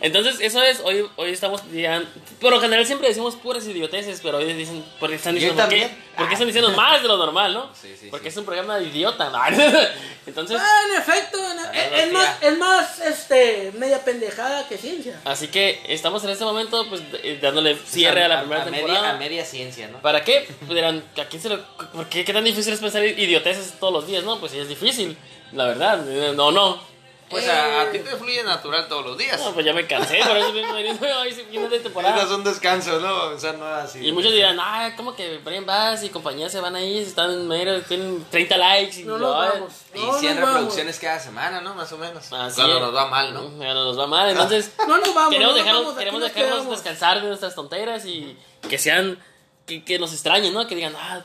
Entonces, 0.00 0.36
eso 0.40 0.62
es, 0.62 0.80
hoy, 0.80 1.08
hoy 1.16 1.30
estamos 1.32 1.62
ya, 1.72 2.02
por 2.40 2.52
lo 2.52 2.60
general 2.60 2.86
siempre 2.86 3.08
decimos 3.08 3.34
puras 3.36 3.66
idioteces, 3.66 4.20
pero 4.22 4.38
hoy 4.38 4.52
dicen, 4.52 4.84
porque 5.00 5.16
están 5.16 5.34
diciendo, 5.34 5.60
¿por 5.60 5.68
qué? 5.70 5.80
también. 5.80 6.08
¿Por 6.16 6.26
qué 6.26 6.34
están 6.34 6.48
diciendo 6.48 6.70
más 6.72 7.00
de 7.00 7.06
lo 7.08 7.16
normal, 7.16 7.54
no? 7.54 7.70
Sí, 7.80 7.94
sí, 7.98 8.08
porque 8.10 8.24
sí. 8.30 8.34
es 8.34 8.36
un 8.38 8.44
programa 8.44 8.76
de 8.78 8.86
idiota, 8.86 9.30
¿no? 9.30 9.40
Entonces, 10.26 10.60
Ah, 10.60 10.80
en 10.90 11.00
efecto, 11.00 11.38
en- 11.38 11.58
es, 11.74 12.04
es 12.06 12.12
más, 12.12 12.42
es 12.42 12.58
más 12.58 13.00
este, 13.00 13.72
media 13.76 14.04
pendejada 14.04 14.66
que 14.68 14.76
ciencia. 14.78 15.20
así 15.24 15.48
que 15.48 15.80
estamos 15.88 16.22
en 16.24 16.30
este 16.30 16.44
momento, 16.44 16.88
pues, 16.88 17.02
eh, 17.22 17.38
dándole 17.40 17.76
cierre 17.86 18.24
a 18.24 18.28
la 18.28 18.40
primera 18.40 18.64
media, 18.64 18.78
temporada. 18.86 19.10
a 19.10 19.16
media 19.18 19.44
ciencia, 19.44 19.88
¿no? 19.88 19.98
¿Para 20.00 20.24
qué? 20.24 20.48
Pues 20.60 20.74
dirán, 20.74 21.04
¿a 21.20 21.24
quién 21.26 21.40
se 21.42 21.48
lo, 21.50 21.62
¿por 21.92 22.08
qué, 22.08 22.24
qué 22.24 22.32
tan 22.32 22.44
difícil 22.44 22.72
es 22.72 22.80
pensar 22.80 23.04
idioteces 23.04 23.74
todos 23.78 23.92
los 23.92 24.06
días? 24.06 24.24
No, 24.24 24.38
pues 24.40 24.52
sí 24.52 24.58
es 24.58 24.68
difícil, 24.68 25.16
la 25.52 25.64
verdad, 25.66 26.04
eh, 26.08 26.32
no, 26.34 26.50
no. 26.52 26.88
Pues 27.30 27.44
Eh. 27.44 27.50
a, 27.50 27.82
a 27.82 27.90
ti 27.90 27.98
te 27.98 28.16
fluye 28.16 28.42
natural 28.42 28.88
todos 28.88 29.04
los 29.04 29.18
días. 29.18 29.38
No, 29.44 29.52
pues 29.52 29.66
ya 29.66 29.74
me 29.74 29.86
cansé, 29.86 30.18
por 30.26 30.34
eso 30.38 30.50
mismo 30.50 30.72
final 30.72 31.68
de 31.68 31.78
temporada. 31.80 32.14
Necesitas 32.14 32.38
un 32.38 32.44
descanso, 32.44 33.00
¿no? 33.00 33.24
O 33.34 33.38
sea, 33.38 33.52
no 33.52 33.66
así. 33.66 33.98
Y 34.06 34.12
muchos 34.12 34.32
dirán, 34.32 34.56
ah, 34.58 34.94
¿cómo 34.96 35.14
que 35.14 35.36
Brian 35.44 35.66
Bass 35.66 36.02
y 36.04 36.08
compañía 36.08 36.48
se 36.48 36.58
van 36.60 36.74
ahí? 36.74 36.96
Están 36.96 37.30
en 37.30 37.46
medio, 37.46 37.82
tienen 37.82 38.24
30 38.30 38.56
likes 38.56 39.00
y 39.00 39.04
No 39.04 39.18
nos 39.18 39.36
ay, 39.36 39.50
vamos. 39.58 39.72
Y 39.94 39.98
No 39.98 40.12
100 40.18 40.34
nos 40.36 40.40
vamos. 40.40 40.48
reproducciones 40.54 40.98
cada 40.98 41.20
semana, 41.20 41.60
¿no? 41.60 41.74
Más 41.74 41.92
o 41.92 41.98
menos. 41.98 42.32
Así 42.32 42.54
Cuando 42.62 42.76
es. 42.76 42.80
nos 42.80 42.94
va 42.94 43.06
mal, 43.08 43.34
¿no? 43.34 43.42
Ya 43.62 43.74
no 43.74 43.84
nos 43.84 43.98
va 43.98 44.06
mal, 44.06 44.30
entonces 44.30 44.72
No 44.88 44.96
nos 44.96 45.14
vamos. 45.14 45.30
queremos, 45.30 45.52
no 45.52 45.58
dejarnos, 45.58 45.82
vamos, 45.82 45.98
queremos 45.98 46.20
nos 46.20 46.28
dejarnos 46.32 46.54
quedamos. 46.60 46.76
descansar 46.82 47.20
de 47.20 47.28
nuestras 47.28 47.54
tonteras 47.54 48.06
y 48.06 48.38
que 48.70 48.78
sean, 48.78 49.18
que, 49.66 49.84
que 49.84 49.98
nos 49.98 50.14
extrañen, 50.14 50.54
¿no? 50.54 50.66
Que 50.66 50.74
digan, 50.76 50.94
ah, 50.98 51.20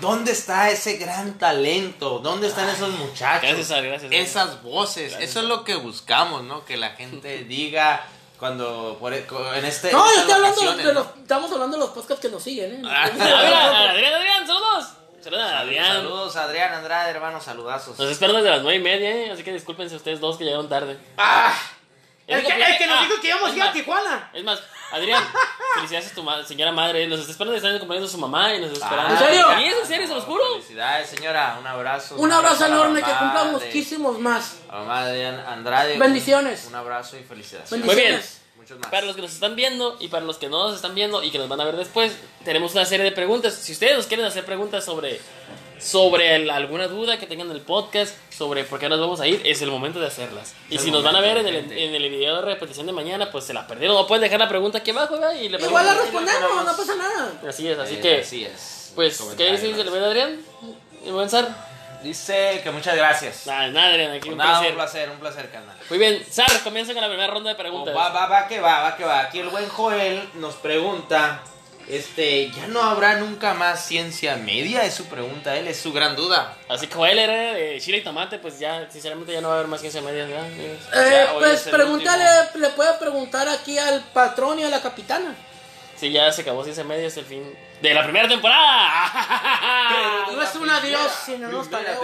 ¿Dónde 0.00 0.32
está 0.32 0.70
ese 0.70 0.96
gran 0.96 1.38
talento? 1.38 2.18
¿Dónde 2.18 2.48
están 2.48 2.68
esos 2.68 2.90
muchachos? 2.90 3.48
gracias, 3.50 3.82
gracias. 3.82 4.12
Esas 4.12 4.62
voces, 4.62 5.16
eso 5.20 5.40
es 5.40 5.46
lo 5.46 5.64
que 5.64 5.74
buscamos, 5.76 6.42
¿no? 6.42 6.64
Que 6.64 6.76
la 6.76 6.90
gente 6.90 7.44
diga 7.48 8.04
cuando 8.38 8.96
por, 8.98 9.12
e, 9.14 9.24
en 9.54 9.64
este 9.64 9.92
No, 9.92 10.04
en 10.08 10.14
yo 10.14 10.20
estas 10.20 10.20
estoy 10.20 10.32
hablando 10.34 10.60
vacaciones, 10.60 10.86
de 10.86 10.94
¿no? 10.94 11.00
los. 11.00 11.06
Estamos 11.22 11.52
hablando 11.52 11.76
de 11.76 11.80
los 11.82 11.90
podcasts 11.90 12.20
que 12.22 12.28
nos 12.28 12.42
siguen, 12.42 12.84
¿eh? 12.84 12.88
Adrián, 12.88 14.14
Adrián, 14.14 14.46
saludos. 14.46 14.86
Saludos 15.22 15.44
a 15.44 15.60
Adrián. 15.60 15.86
Saludos, 15.98 16.36
Adrián 16.36 16.72
Andrade, 16.74 17.10
hermano, 17.10 17.40
saludazos. 17.40 17.96
Nos 17.96 18.10
esperan 18.10 18.34
desde 18.36 18.50
las 18.50 18.62
nueve 18.62 18.78
y 18.78 18.82
media, 18.82 19.10
¿eh? 19.10 19.30
así 19.30 19.44
que 19.44 19.52
discúlpense 19.52 19.94
ustedes 19.94 20.18
dos 20.18 20.36
que 20.36 20.42
llegaron 20.44 20.68
tarde. 20.68 20.98
¡Ah! 21.16 21.54
El 22.26 22.40
que, 22.42 22.48
porque- 22.48 22.64
el 22.64 22.78
que 22.78 22.86
nos 22.86 22.98
ah, 22.98 23.02
dijo 23.02 23.20
que 23.20 23.28
íbamos 23.28 23.50
a 23.52 23.56
ir 23.56 23.62
a 23.62 23.72
Tijuana. 23.72 24.30
Es 24.32 24.42
más, 24.42 24.60
Adrián, 24.92 25.24
felicidades 25.76 26.12
a 26.12 26.14
tu 26.14 26.22
ma- 26.22 26.44
señora 26.44 26.70
madre. 26.72 27.06
Nos 27.06 27.20
está 27.20 27.32
esperando, 27.32 27.56
están 27.56 27.74
acompañando 27.76 28.06
a 28.08 28.10
su 28.10 28.18
mamá 28.18 28.54
y 28.54 28.60
nos 28.60 28.72
está 28.72 28.84
esperando. 28.86 29.12
¿En 29.14 29.18
serio? 29.18 29.46
Sí, 29.56 29.64
es 29.64 29.76
en 29.80 29.86
serio, 29.86 30.06
se 30.08 30.14
los 30.14 30.24
juro. 30.24 30.44
Felicidades, 30.54 31.08
señora. 31.08 31.56
Un 31.60 31.66
abrazo. 31.66 32.14
Un 32.16 32.32
abrazo 32.32 32.66
enorme, 32.66 33.00
que 33.02 33.10
mamá 33.10 33.20
cumpla 33.40 33.44
de- 33.44 33.66
muchísimos 33.66 34.18
más. 34.18 34.56
A 34.68 34.76
mamá 34.80 35.06
de 35.06 35.26
Andrade. 35.26 35.98
Bendiciones. 35.98 36.62
Un, 36.64 36.68
un 36.70 36.74
abrazo 36.76 37.16
y 37.16 37.22
felicidades. 37.24 37.70
Bendiciones. 37.70 38.40
Muchos 38.56 38.78
más. 38.78 38.90
Para 38.90 39.06
los 39.06 39.16
que 39.16 39.22
nos 39.22 39.32
están 39.32 39.56
viendo 39.56 39.96
y 39.98 40.08
para 40.08 40.24
los 40.24 40.36
que 40.38 40.48
no 40.48 40.66
nos 40.68 40.76
están 40.76 40.94
viendo 40.94 41.22
y 41.22 41.30
que 41.30 41.38
nos 41.38 41.48
van 41.48 41.60
a 41.60 41.64
ver 41.64 41.76
después, 41.76 42.12
tenemos 42.44 42.72
una 42.74 42.84
serie 42.84 43.04
de 43.04 43.12
preguntas. 43.12 43.54
Si 43.54 43.72
ustedes 43.72 43.96
nos 43.96 44.06
quieren 44.06 44.24
hacer 44.26 44.44
preguntas 44.44 44.84
sobre, 44.84 45.20
sobre 45.80 46.36
el- 46.36 46.50
alguna 46.50 46.86
duda 46.86 47.18
que 47.18 47.26
tengan 47.26 47.48
del 47.48 47.60
podcast, 47.62 48.14
sobre 48.42 48.64
por 48.64 48.80
qué 48.80 48.88
nos 48.88 48.98
vamos 48.98 49.20
a 49.20 49.26
ir, 49.28 49.40
es 49.44 49.62
el 49.62 49.70
momento 49.70 50.00
de 50.00 50.08
hacerlas. 50.08 50.54
Y 50.68 50.74
Es 50.76 50.82
si 50.82 50.88
el 50.88 50.94
nos 50.94 51.04
van 51.04 51.14
a 51.14 51.20
ver 51.20 51.36
en 51.38 51.46
el, 51.46 51.54
en 51.72 51.94
el 51.94 52.10
video 52.10 52.36
de 52.36 52.42
repetición 52.42 52.86
de 52.86 52.92
mañana, 52.92 53.30
pues 53.30 53.44
se 53.44 53.54
la 53.54 53.66
perdieron. 53.68 53.96
O 53.96 54.06
pueden 54.06 54.22
dejar 54.22 54.40
la 54.40 54.48
pregunta 54.48 54.78
aquí 54.78 54.90
abajo 54.90 55.14
¿verdad? 55.14 55.34
y 55.34 55.48
le 55.48 55.58
Igual 55.58 55.86
la 55.86 55.94
respondemos, 55.94 56.64
no 56.64 56.76
pasa 56.76 56.94
nada. 56.96 57.32
Así 57.48 57.68
es, 57.68 57.78
así 57.78 57.94
Eh, 57.94 58.00
que, 58.00 58.20
Así 58.20 58.44
es. 58.44 58.92
pues, 58.96 59.20
¿qué 59.36 59.52
dice 59.52 59.66
el 59.66 59.74
video 59.74 59.92
de 60.00 60.06
Adrián? 60.06 60.40
¿Y 61.06 61.10
buen 61.10 61.30
Sar? 61.30 61.48
Dice 62.02 62.60
que 62.64 62.70
muchas 62.72 62.96
gracias. 62.96 63.46
Nada, 63.46 63.68
nada, 63.68 63.90
Adrián, 63.90 64.10
aquí 64.10 64.28
un 64.30 64.36
Nada, 64.36 64.54
placer. 64.58 64.70
un 64.70 64.76
placer, 64.76 65.10
un 65.10 65.18
placer, 65.18 65.50
carnal. 65.52 65.76
Muy 65.88 65.98
bien, 66.00 66.24
Sar, 66.28 66.50
comienza 66.64 66.92
con 66.94 67.00
la 67.02 67.08
primera 67.08 67.32
ronda 67.32 67.50
de 67.50 67.54
preguntas. 67.56 67.94
Oh, 67.94 67.96
va, 67.98 68.08
va, 68.08 68.26
va 68.26 68.48
que 68.48 68.60
va, 68.60 68.82
va 68.82 68.96
que 68.96 69.04
va. 69.04 69.20
Aquí 69.20 69.38
el 69.38 69.50
buen 69.50 69.68
Joel 69.68 70.28
nos 70.34 70.54
pregunta, 70.56 71.42
este, 71.88 72.50
¿ya 72.50 72.66
no 72.68 72.82
habrá 72.82 73.16
nunca 73.16 73.54
más 73.54 73.84
ciencia 73.86 74.36
media? 74.36 74.84
Es 74.84 74.94
su 74.94 75.06
pregunta, 75.06 75.56
él 75.56 75.68
es 75.68 75.78
su 75.78 75.92
gran 75.92 76.16
duda. 76.16 76.56
Así 76.68 76.86
que 76.86 76.94
Joel 76.94 77.18
era 77.18 77.54
de 77.54 77.80
chile 77.80 77.98
y 77.98 78.02
tomate, 78.02 78.38
pues 78.38 78.58
ya, 78.58 78.88
sinceramente, 78.90 79.32
ya 79.32 79.40
no 79.40 79.48
va 79.48 79.54
a 79.54 79.56
haber 79.58 79.68
más 79.68 79.80
ciencia 79.80 80.00
media, 80.02 80.26
¿verdad? 80.26 80.48
Eh, 80.50 81.26
pues 81.38 81.62
pregúntale, 81.62 82.24
le 82.54 82.68
puede 82.70 82.92
preguntar 82.94 83.48
aquí 83.48 83.78
al 83.78 84.02
patrón 84.12 84.58
y 84.58 84.64
a 84.64 84.70
la 84.70 84.80
capitana. 84.80 85.34
Sí, 85.96 86.10
ya 86.10 86.30
se 86.32 86.42
acabó 86.42 86.62
ciencia 86.62 86.84
media, 86.84 87.06
es 87.06 87.16
el 87.16 87.24
fin 87.24 87.42
de 87.82 87.94
la 87.94 88.04
primera 88.04 88.28
temporada. 88.28 90.28
No 90.32 90.40
es 90.40 90.54
un 90.54 90.70
adiós 90.70 91.10
si 91.26 91.36
no 91.36 91.48
nos 91.48 91.68
temporada, 91.68 91.96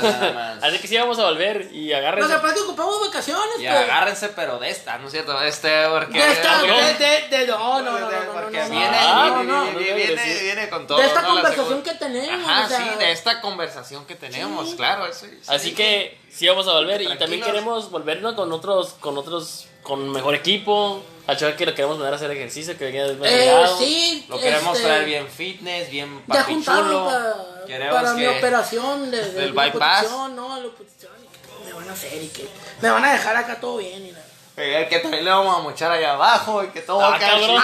jóvenes. 0.00 0.62
Así 0.62 0.78
que 0.78 0.86
sí, 0.88 0.96
vamos 0.96 1.18
a 1.18 1.24
volver 1.24 1.68
y 1.72 1.92
agárrense. 1.92 2.32
es 2.32 2.52
que 2.54 2.60
ocupamos 2.60 3.00
vacaciones, 3.08 3.56
Y 3.58 3.66
pues. 3.66 3.76
agárrense, 3.76 4.28
pero 4.30 4.58
de 4.58 4.70
esta, 4.70 4.96
¿no 4.98 5.06
es 5.06 5.12
cierto? 5.12 5.40
Este, 5.42 5.86
porque... 5.88 6.18
De 6.18 6.32
esta, 6.32 6.48
cabrón. 6.60 6.76
de, 6.78 6.94
de, 7.04 7.28
de, 7.38 7.46
no, 7.48 7.82
no, 7.82 7.82
no, 7.82 7.98
no, 7.98 8.10
no, 8.24 8.32
Porque 8.32 8.58
no, 8.58 8.64
no, 8.64 8.70
viene, 8.70 8.90
no, 8.90 9.34
viene, 9.34 9.52
no, 9.52 9.62
viene, 9.64 9.90
no, 9.90 9.96
viene, 9.96 10.16
no, 10.16 10.22
sí. 10.22 10.44
viene 10.44 10.68
con 10.70 10.86
todo. 10.86 10.98
De 10.98 11.06
esta 11.06 11.22
¿no? 11.22 11.28
La 11.28 11.34
conversación 11.34 11.66
segunda- 11.68 11.92
que 11.92 11.98
tenemos, 11.98 12.48
Ajá, 12.50 12.64
o 12.64 12.68
sea, 12.68 12.78
sí, 12.78 12.98
de 12.98 13.12
esta 13.12 13.40
conversación 13.40 14.06
que 14.06 14.14
tenemos, 14.14 14.74
claro, 14.76 15.06
eso 15.06 15.26
sí. 15.26 15.38
Así 15.48 15.74
que 15.74 16.18
sí 16.30 16.46
vamos 16.48 16.66
a 16.68 16.72
volver 16.72 17.02
y 17.02 17.06
también 17.06 17.18
Tranquilos. 17.18 17.46
queremos 17.48 17.90
volvernos 17.90 18.34
con 18.34 18.52
otros, 18.52 18.94
con 19.00 19.18
otros, 19.18 19.66
con 19.82 20.08
mejor 20.10 20.34
equipo. 20.36 21.02
A 21.28 21.34
Chuck 21.36 21.56
que 21.56 21.66
lo 21.66 21.74
queremos 21.74 21.96
mandar 21.98 22.12
a 22.12 22.16
hacer 22.16 22.30
ejercicio, 22.30 22.78
que 22.78 22.84
venga 22.84 23.00
Eh, 23.04 23.08
desvelado. 23.08 23.78
sí, 23.78 24.24
Lo 24.28 24.38
queremos 24.38 24.76
este, 24.76 24.86
traer 24.88 25.04
bien 25.04 25.28
fitness, 25.28 25.90
bien 25.90 26.22
Ya 26.28 26.34
papi 26.40 26.52
juntaron 26.54 26.84
chulo. 26.86 27.04
para, 27.06 27.90
para 27.90 28.12
mi 28.14 28.26
operación 28.26 29.10
de, 29.10 29.16
de 29.24 29.30
del 29.32 29.54
la 29.54 29.64
bypass. 29.64 30.02
oposición, 30.04 30.36
no, 30.36 30.60
la 30.60 30.66
oposición, 30.68 31.12
y 31.20 31.26
que 31.26 31.64
me 31.66 31.72
van 31.72 31.88
a 31.88 31.92
hacer 31.92 32.22
y 32.22 32.28
que 32.28 32.48
me 32.80 32.90
van 32.90 33.04
a 33.04 33.12
dejar 33.12 33.36
acá 33.36 33.58
todo 33.60 33.78
bien 33.78 34.06
y 34.06 34.12
nada. 34.12 34.24
Eh, 34.58 34.86
que 34.88 35.00
también 35.00 35.24
le 35.24 35.30
vamos 35.30 35.56
a 35.58 35.62
mochar 35.62 35.90
allá 35.90 36.12
abajo 36.12 36.62
y 36.64 36.68
que 36.68 36.80
todo 36.82 37.00
Ah, 37.04 37.10
va 37.10 37.16
a 37.16 37.18
cabrón. 37.18 37.40
chido. 37.40 37.60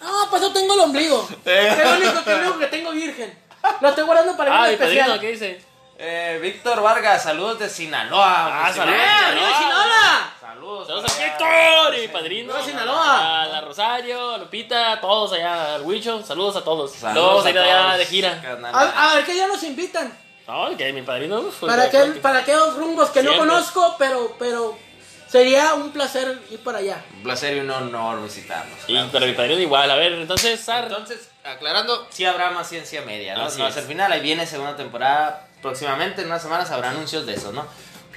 No, 0.00 0.30
pues 0.30 0.42
yo 0.42 0.52
tengo 0.52 0.74
el 0.74 0.80
ombligo. 0.80 1.28
Es 1.44 1.78
lo 1.84 1.96
único 1.96 2.24
que, 2.24 2.34
único 2.34 2.58
que 2.58 2.66
tengo 2.66 2.90
virgen. 2.92 3.38
Lo 3.80 3.88
estoy 3.88 4.04
guardando 4.04 4.36
para 4.36 4.62
Ah, 4.62 4.66
el 4.66 4.72
mi 4.72 4.76
padrino, 4.78 5.00
especial. 5.14 5.20
¿qué 5.20 5.28
dice? 5.30 5.64
Eh, 5.98 6.38
Víctor 6.40 6.80
Vargas, 6.80 7.22
saludos 7.24 7.58
de 7.58 7.68
Sinaloa. 7.68 8.66
Ah, 8.66 8.72
saludos. 8.72 9.00
¡Eh, 9.00 9.54
Sinaloa. 9.58 10.32
Saludos. 10.68 10.86
Saludos 10.86 11.12
para 11.12 11.24
a. 11.24 11.90
Víctor 11.90 11.94
y 11.98 12.00
mi 12.02 12.08
padrino. 12.08 12.52
Saludos 12.52 12.68
a 12.68 12.70
Sinaloa. 12.70 13.42
A 13.42 13.46
la 13.46 13.60
Rosario, 13.62 14.34
a 14.34 14.38
Lupita, 14.38 14.92
a 14.92 15.00
todos 15.00 15.32
allá, 15.32 15.76
al 15.76 15.82
Huicho. 15.82 16.22
Saludos 16.22 16.56
a 16.56 16.60
todos. 16.62 16.92
Saludos 16.92 17.46
a 17.46 17.50
ir 17.50 17.58
allá 17.58 17.96
de 17.96 18.04
gira. 18.04 18.58
A, 18.72 19.12
a 19.12 19.14
ver 19.16 19.24
qué 19.24 19.32
día 19.32 19.46
nos 19.46 19.62
invitan. 19.62 20.12
No, 20.46 20.76
que 20.76 20.92
mi 20.92 21.00
padrino. 21.02 21.40
uf, 21.40 21.60
Para, 21.60 21.84
aquel, 21.84 22.20
para 22.20 22.40
aquellos 22.40 22.74
rumbos 22.76 23.08
que 23.10 23.22
no 23.22 23.30
Siempre. 23.32 23.48
conozco, 23.48 23.96
pero, 23.98 24.36
pero 24.38 24.78
sería 25.26 25.72
un 25.74 25.90
placer 25.90 26.38
ir 26.50 26.62
para 26.62 26.78
allá. 26.78 27.02
Un 27.16 27.22
placer 27.22 27.56
y 27.56 27.60
un 27.60 27.70
honor 27.70 28.22
visitarnos. 28.22 28.78
Y 28.86 28.92
claro. 28.92 29.08
pero 29.10 29.24
mi 29.26 29.32
padrino 29.32 29.60
igual. 29.60 29.90
A 29.90 29.94
ver, 29.96 30.12
entonces, 30.12 30.60
Sar. 30.60 30.84
Entonces, 30.84 31.30
aclarando, 31.44 32.06
sí 32.10 32.26
habrá 32.26 32.50
más 32.50 32.68
ciencia 32.68 33.00
media, 33.02 33.36
¿no? 33.36 33.44
Así 33.46 33.58
No, 33.58 33.64
es. 33.64 33.70
hasta 33.70 33.80
el 33.80 33.86
final, 33.86 34.12
ahí 34.12 34.20
viene 34.20 34.46
segunda 34.46 34.76
temporada. 34.76 35.46
Próximamente, 35.62 36.20
en 36.20 36.28
unas 36.28 36.42
semanas, 36.42 36.70
habrá 36.70 36.90
anuncios 36.90 37.26
de 37.26 37.34
eso, 37.34 37.52
¿no? 37.52 37.66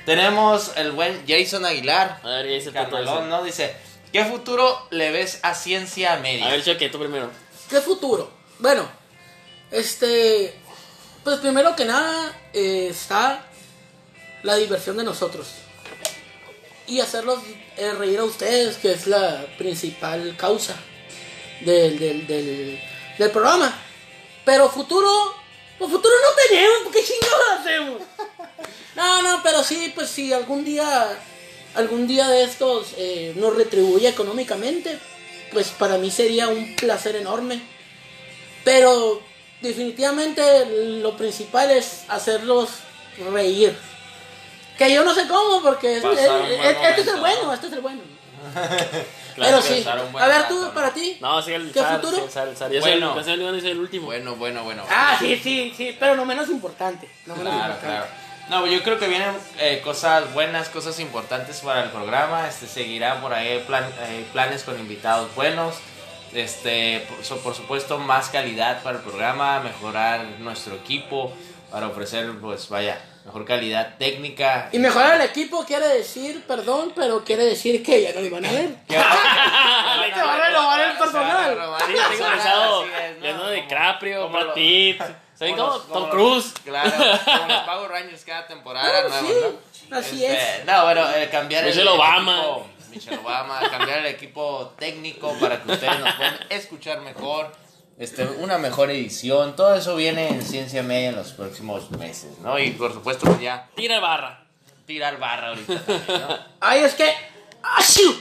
Tenemos 0.06 0.72
el 0.76 0.92
buen 0.92 1.24
Jason 1.28 1.66
Aguilar, 1.66 2.20
A 2.24 2.28
ver, 2.28 2.74
carnalón, 2.74 3.24
ese. 3.24 3.30
¿no? 3.30 3.44
Dice, 3.44 3.76
¿qué 4.12 4.26
futuro 4.26 4.88
le 4.90 5.12
ves 5.12 5.40
a 5.44 5.54
ciencia 5.54 6.18
media? 6.18 6.48
A 6.48 6.52
ver, 6.52 6.64
Choque, 6.64 6.90
tú 6.90 7.00
primero. 7.00 7.30
¿Qué 7.70 7.82
futuro? 7.82 8.32
Bueno, 8.60 8.90
este. 9.70 10.56
Pues 11.24 11.38
primero 11.40 11.76
que 11.76 11.86
nada 11.86 12.36
eh, 12.52 12.88
está 12.90 13.46
la 14.44 14.56
diversión 14.56 14.98
de 14.98 15.04
nosotros. 15.04 15.48
Y 16.88 17.00
hacerlos 17.00 17.40
eh, 17.78 17.92
reír 17.94 18.20
a 18.20 18.24
ustedes, 18.24 18.78
que 18.78 18.92
es 18.92 19.06
la 19.06 19.46
principal 19.58 20.36
causa 20.36 20.76
del, 21.62 22.00
del, 22.00 22.28
del, 22.28 22.82
del 23.18 23.32
programa. 23.32 23.72
Pero 24.44 24.68
futuro, 24.70 25.36
pues 25.78 25.92
futuro 25.92 26.14
no 26.24 26.44
tenemos, 26.48 26.84
¿por 26.84 26.92
¿qué 26.92 27.04
chingados 27.04 27.60
hacemos? 27.60 28.02
No, 28.96 29.22
no, 29.22 29.42
pero 29.44 29.64
sí, 29.64 29.92
pues 29.96 30.10
si 30.10 30.34
algún 30.34 30.64
día, 30.66 31.08
algún 31.76 32.08
día 32.08 32.28
de 32.28 32.44
estos 32.44 32.94
eh, 32.98 33.34
nos 33.38 33.56
retribuye 33.56 34.08
económicamente, 34.10 35.00
pues 35.54 35.70
para 35.70 35.98
mí 35.98 36.12
sería 36.12 36.48
un 36.50 36.76
placer 36.76 37.16
enorme. 37.16 37.62
Pero 38.64 39.22
definitivamente 39.62 40.42
lo 41.02 41.16
principal 41.18 41.72
es 41.72 42.04
hacerlos 42.10 42.70
reír. 43.32 43.76
Que 44.78 44.94
yo 44.94 45.04
no 45.04 45.14
sé 45.14 45.28
cómo, 45.28 45.62
porque 45.62 45.98
es- 45.98 46.04
Pasar 46.04 46.30
un 46.42 46.46
es- 46.46 46.58
buen 46.58 46.70
es- 46.70 46.78
este 46.90 47.02
es 47.02 47.08
el 47.08 47.20
bueno, 47.20 47.44
¿no? 47.44 47.54
este 47.54 47.68
es 47.68 47.74
el 47.74 47.82
bueno. 47.82 48.02
Claro, 49.34 49.62
Pero 49.62 49.76
sí, 49.76 49.82
pasar 49.86 50.04
un 50.04 50.12
buen 50.12 50.24
a 50.26 50.28
ver 50.28 50.48
tú, 50.50 50.72
para 50.74 50.94
ti. 50.94 51.18
No, 51.22 51.42
sí, 51.42 51.54
el 51.54 51.72
¿Qué 51.72 51.82
futuro? 51.82 52.18
sí, 52.18 52.24
el 52.24 52.30
el. 52.30 52.74
Yo 52.74 52.82
Bueno. 52.82 52.84
soy 52.84 52.92
el, 52.92 53.16
yo 53.16 53.24
soy 53.24 53.34
el, 53.34 53.40
yo 53.56 53.62
soy 53.62 53.72
el 53.72 53.80
último. 53.80 54.06
Bueno, 54.08 54.36
bueno, 54.36 54.64
bueno. 54.66 54.84
Ah, 54.90 55.16
sí, 55.18 55.40
sí, 55.42 55.74
sí, 55.78 55.96
pero 55.98 56.16
no 56.18 56.26
menos 56.26 56.50
importante. 56.50 57.08
No 57.26 57.36
menos 57.38 57.54
Claro, 57.54 57.74
importante. 57.74 58.08
claro. 58.08 58.31
No, 58.52 58.68
yo 58.68 58.84
creo 58.84 59.00
que 59.00 59.08
vienen 59.08 59.34
eh, 59.60 59.80
cosas 59.82 60.34
buenas, 60.34 60.68
cosas 60.68 61.00
importantes 61.00 61.62
para 61.62 61.84
el 61.86 61.90
programa. 61.90 62.50
Este, 62.50 62.68
seguirá 62.68 63.22
por 63.22 63.34
ahí 63.34 63.64
plan- 63.66 63.90
eh, 64.02 64.26
planes 64.34 64.64
con 64.64 64.78
invitados 64.78 65.34
buenos. 65.36 65.76
Este, 66.34 67.06
por, 67.10 67.24
so- 67.24 67.38
por 67.38 67.56
supuesto, 67.56 67.98
más 67.98 68.28
calidad 68.28 68.84
para 68.84 68.98
el 68.98 69.04
programa, 69.04 69.62
mejorar 69.62 70.26
nuestro 70.40 70.76
equipo 70.76 71.34
para 71.72 71.88
ofrecer, 71.88 72.30
pues 72.42 72.68
vaya, 72.68 73.02
mejor 73.24 73.46
calidad 73.46 73.96
técnica. 73.98 74.68
Y 74.74 74.80
mejorar 74.80 75.16
el 75.16 75.22
equipo 75.22 75.64
quiere 75.66 75.88
decir, 75.88 76.44
perdón, 76.46 76.92
pero 76.94 77.24
quiere 77.24 77.46
decir 77.46 77.82
que 77.82 78.02
ya 78.02 78.12
no 78.14 78.20
lo 78.20 78.26
iban 78.26 78.46
a 78.46 78.52
ver. 78.52 78.76
Se 78.90 78.98
va 78.98 80.34
a 80.34 80.46
renovar 80.48 80.82
el 80.82 80.98
personal. 80.98 81.52
es, 81.52 83.18
¿no? 83.18 83.22
Leonardo 83.22 83.50
DiCaprio, 83.52 84.22
Como 84.24 84.38
Como 85.50 85.78
Tom 85.80 86.10
Cruise. 86.10 86.54
Claro, 86.64 86.92
como 87.26 87.48
los 87.48 87.62
Power 87.66 87.92
Rangers 87.92 88.24
cada 88.26 88.48
temporada 88.48 88.90
Claro, 88.90 89.10
nuevos, 89.10 89.54
sí, 89.74 89.86
¿no? 89.90 89.98
así 89.98 90.26
Este, 90.26 90.64
No, 90.66 90.84
bueno, 90.86 91.10
eh, 91.16 91.30
cambiar 91.32 91.64
Michelle 91.66 91.82
el, 91.82 91.88
el 91.88 91.94
Obama. 91.94 92.38
equipo- 92.42 92.68
Michelle 92.92 93.18
Obama, 93.18 93.60
cambiar 93.70 94.00
el 94.00 94.06
equipo 94.08 94.74
técnico 94.78 95.34
para 95.40 95.62
que 95.64 95.72
ustedes 95.72 96.00
nos 96.00 96.14
puedan 96.16 96.40
escuchar 96.50 97.02
mejor. 97.02 97.52
Este, 97.98 98.26
una 98.26 98.58
mejor 98.58 98.90
edición, 98.90 99.56
todo 99.56 99.76
eso 99.76 99.96
viene 99.96 100.28
en 100.30 100.42
Ciencia 100.42 100.82
Media 100.82 101.10
en 101.10 101.16
los 101.16 101.34
próximos 101.34 101.92
meses, 101.92 102.40
¿no? 102.40 102.58
Y 102.58 102.72
por 102.72 102.92
supuesto, 102.94 103.26
pues 103.28 103.40
ya 103.40 103.70
Tira 103.76 104.00
barra. 104.00 104.44
tirar 104.88 105.20
barra 105.20 105.50
ahorita 105.50 105.80
también, 105.86 106.22
¿no? 106.22 106.38
Ay, 106.60 106.80
es 106.82 106.96
que. 106.96 107.14
¡Ashu! 107.62 108.20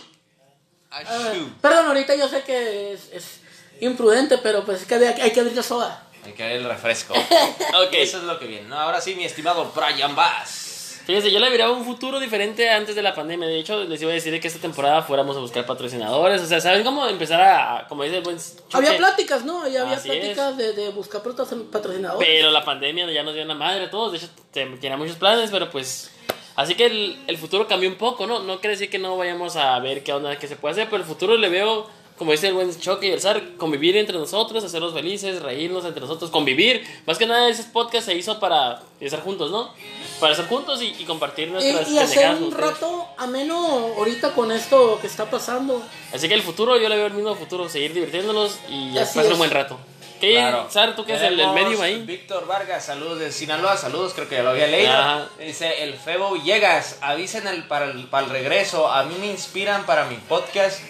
Achú. 0.91 1.50
Perdón, 1.62 1.87
ahorita 1.87 2.15
yo 2.17 2.29
sé 2.29 2.43
que 2.43 2.93
es, 2.93 3.09
es 3.12 3.41
imprudente, 3.81 4.39
pero 4.39 4.65
pues 4.65 4.83
es 4.83 4.87
que 4.87 4.97
hay, 4.97 5.05
hay 5.21 5.33
que 5.33 5.41
abrir 5.41 5.57
la 5.57 5.62
soda. 5.62 6.03
Hay 6.25 6.33
que 6.33 6.43
ver 6.43 6.57
el 6.57 6.65
refresco. 6.65 7.15
Ok. 7.85 7.93
Eso 7.93 8.19
es 8.19 8.25
lo 8.25 8.39
que 8.39 8.47
viene, 8.47 8.69
¿no? 8.69 8.79
Ahora 8.79 9.00
sí, 9.00 9.15
mi 9.15 9.25
estimado 9.25 9.73
Brian 9.75 10.15
Bass. 10.17 11.00
Fíjense, 11.07 11.31
yo 11.33 11.41
le 11.41 11.50
miraba 11.50 11.73
un 11.73 11.85
futuro 11.85 12.21
diferente 12.21 12.69
antes 12.71 12.95
de 12.95 13.03
la 13.03 13.15
pandemia. 13.15 13.49
De 13.49 13.59
hecho, 13.59 13.83
les 13.85 14.00
iba 14.03 14.11
a 14.11 14.15
decir 14.15 14.39
que 14.41 14.47
esta 14.47 14.61
temporada 14.61 15.03
fuéramos 15.03 15.37
a 15.37 15.41
buscar 15.41 15.65
patrocinadores. 15.67 16.41
O 16.43 16.47
sea, 16.47 16.61
¿saben 16.61 16.85
cómo 16.85 17.07
empezar 17.09 17.41
a, 17.41 17.87
como 17.89 18.05
dice 18.05 18.19
el 18.19 18.23
buen 18.23 18.37
Chuque? 18.39 18.77
Había 18.77 18.97
pláticas, 18.97 19.45
¿no? 19.45 19.67
Ya 19.67 19.83
había 19.83 19.97
Así 19.97 20.09
pláticas 20.09 20.57
de, 20.57 20.73
de 20.75 20.91
buscar 20.91 21.23
patro- 21.23 21.65
patrocinadores. 21.71 22.29
Pero 22.29 22.50
la 22.50 22.65
pandemia 22.65 23.11
ya 23.11 23.23
nos 23.23 23.35
dio 23.35 23.45
la 23.45 23.55
madre 23.55 23.87
a 23.87 23.91
todos. 23.91 24.12
De 24.12 24.19
hecho, 24.19 24.29
te- 24.53 24.67
tenía 24.77 24.97
muchos 24.97 25.17
planes, 25.17 25.50
pero 25.50 25.71
pues. 25.71 26.11
Así 26.55 26.75
que 26.75 26.87
el, 26.87 27.19
el 27.27 27.39
futuro 27.39 27.67
cambió 27.67 27.89
un 27.89 27.97
poco, 27.97 28.27
¿no? 28.27 28.41
No 28.41 28.61
quiere 28.61 28.75
decir 28.77 28.91
que 28.91 28.99
no 28.99 29.17
vayamos 29.17 29.57
a 29.57 29.79
ver 29.81 30.05
qué 30.05 30.12
onda, 30.12 30.37
qué 30.39 30.47
se 30.47 30.57
puede 30.57 30.73
hacer, 30.73 30.89
pero 30.91 31.03
el 31.03 31.09
futuro 31.09 31.37
le 31.37 31.49
veo, 31.49 31.89
como 32.21 32.33
dice 32.33 32.49
el 32.49 32.53
buen 32.53 32.79
Choque 32.79 33.07
y 33.07 33.12
el 33.12 33.21
Zar, 33.23 33.57
convivir 33.57 33.97
entre 33.97 34.19
nosotros, 34.19 34.62
hacernos 34.62 34.93
felices, 34.93 35.41
reírnos 35.41 35.87
entre 35.87 36.03
nosotros, 36.03 36.31
convivir. 36.31 36.87
Más 37.07 37.17
que 37.17 37.25
nada, 37.25 37.49
ese 37.49 37.65
podcast 37.65 38.05
se 38.05 38.15
hizo 38.15 38.39
para 38.39 38.83
estar 39.00 39.23
juntos, 39.23 39.50
¿no? 39.50 39.73
Para 40.21 40.33
estar 40.35 40.47
juntos 40.47 40.83
y, 40.83 40.95
y 40.99 41.05
compartir 41.07 41.49
Y, 41.49 41.53
nuestras 41.53 41.89
y 41.89 41.97
hacer 41.99 42.09
pendejadas 42.09 42.35
con 42.35 42.43
un 42.43 42.53
ustedes. 42.53 42.71
rato 42.73 43.09
ameno 43.17 43.57
ahorita 43.97 44.35
con 44.35 44.53
esto 44.53 44.99
que 45.00 45.07
está 45.07 45.31
pasando. 45.31 45.83
Así 46.12 46.29
que 46.29 46.35
el 46.35 46.43
futuro, 46.43 46.79
yo 46.79 46.91
le 46.91 46.97
veo 46.97 47.07
el 47.07 47.15
mismo 47.15 47.35
futuro, 47.37 47.71
seguir 47.71 47.95
divirtiéndonos 47.95 48.59
y 48.69 48.99
Así 48.99 49.15
pasar 49.17 49.25
es. 49.25 49.33
un 49.33 49.39
buen 49.39 49.50
rato. 49.50 49.79
¿Qué, 50.21 50.33
Claro. 50.33 50.67
Sar, 50.69 50.95
tú 50.95 51.07
que 51.07 51.15
es 51.15 51.23
el, 51.23 51.41
el 51.41 51.50
medium 51.53 51.81
ahí? 51.81 52.03
Víctor 52.03 52.47
Vargas, 52.47 52.85
saludos 52.85 53.19
de 53.19 53.33
Sinaloa, 53.33 53.79
saludos, 53.79 54.12
creo 54.12 54.29
que 54.29 54.35
ya 54.35 54.43
lo 54.43 54.50
había 54.50 54.67
leído. 54.67 54.93
Ajá. 54.93 55.27
Dice, 55.39 55.83
el 55.85 55.95
Febo 55.95 56.37
Llegas, 56.37 56.99
avisen 57.00 57.47
el, 57.47 57.65
para, 57.65 57.87
el, 57.91 58.05
para 58.09 58.27
el 58.27 58.31
regreso, 58.31 58.93
a 58.93 59.05
mí 59.05 59.15
me 59.19 59.29
inspiran 59.29 59.87
para 59.87 60.05
mi 60.05 60.17
podcast 60.17 60.81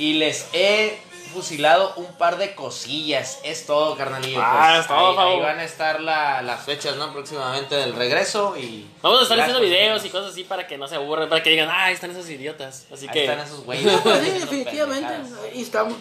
y 0.00 0.14
les 0.14 0.48
he 0.52 0.98
fusilado 1.32 1.92
un 1.94 2.06
par 2.14 2.38
de 2.38 2.56
cosillas. 2.56 3.38
Es 3.44 3.64
todo, 3.64 3.96
carnalillo. 3.96 4.40
Ah, 4.42 4.70
pues, 4.70 4.80
es 4.80 4.86
todo, 4.88 5.20
ahí, 5.20 5.38
van 5.40 5.58
a 5.60 5.64
estar 5.64 6.00
la- 6.00 6.42
las 6.42 6.64
fechas, 6.64 6.96
¿no? 6.96 7.12
Próximamente 7.12 7.76
del 7.76 7.94
regreso 7.94 8.56
y... 8.56 8.90
Vamos 9.00 9.20
a 9.20 9.22
estar 9.22 9.38
haciendo 9.38 9.60
videos 9.62 10.04
y 10.04 10.08
cosas 10.10 10.32
así 10.32 10.42
para 10.42 10.66
que 10.66 10.76
no 10.76 10.88
se 10.88 10.96
aburran, 10.96 11.28
para 11.28 11.40
que 11.42 11.50
digan, 11.50 11.68
ah, 11.70 11.84
ahí 11.84 11.94
están 11.94 12.10
esos 12.10 12.28
idiotas. 12.28 12.86
Así 12.92 13.06
Ahí 13.06 13.12
que... 13.12 13.24
están 13.26 13.38
esos 13.46 13.64
güeyes. 13.64 13.92
Sí, 13.92 14.30
definitivamente. 14.40 15.14
Ahí 15.52 15.62
estamos. 15.62 15.94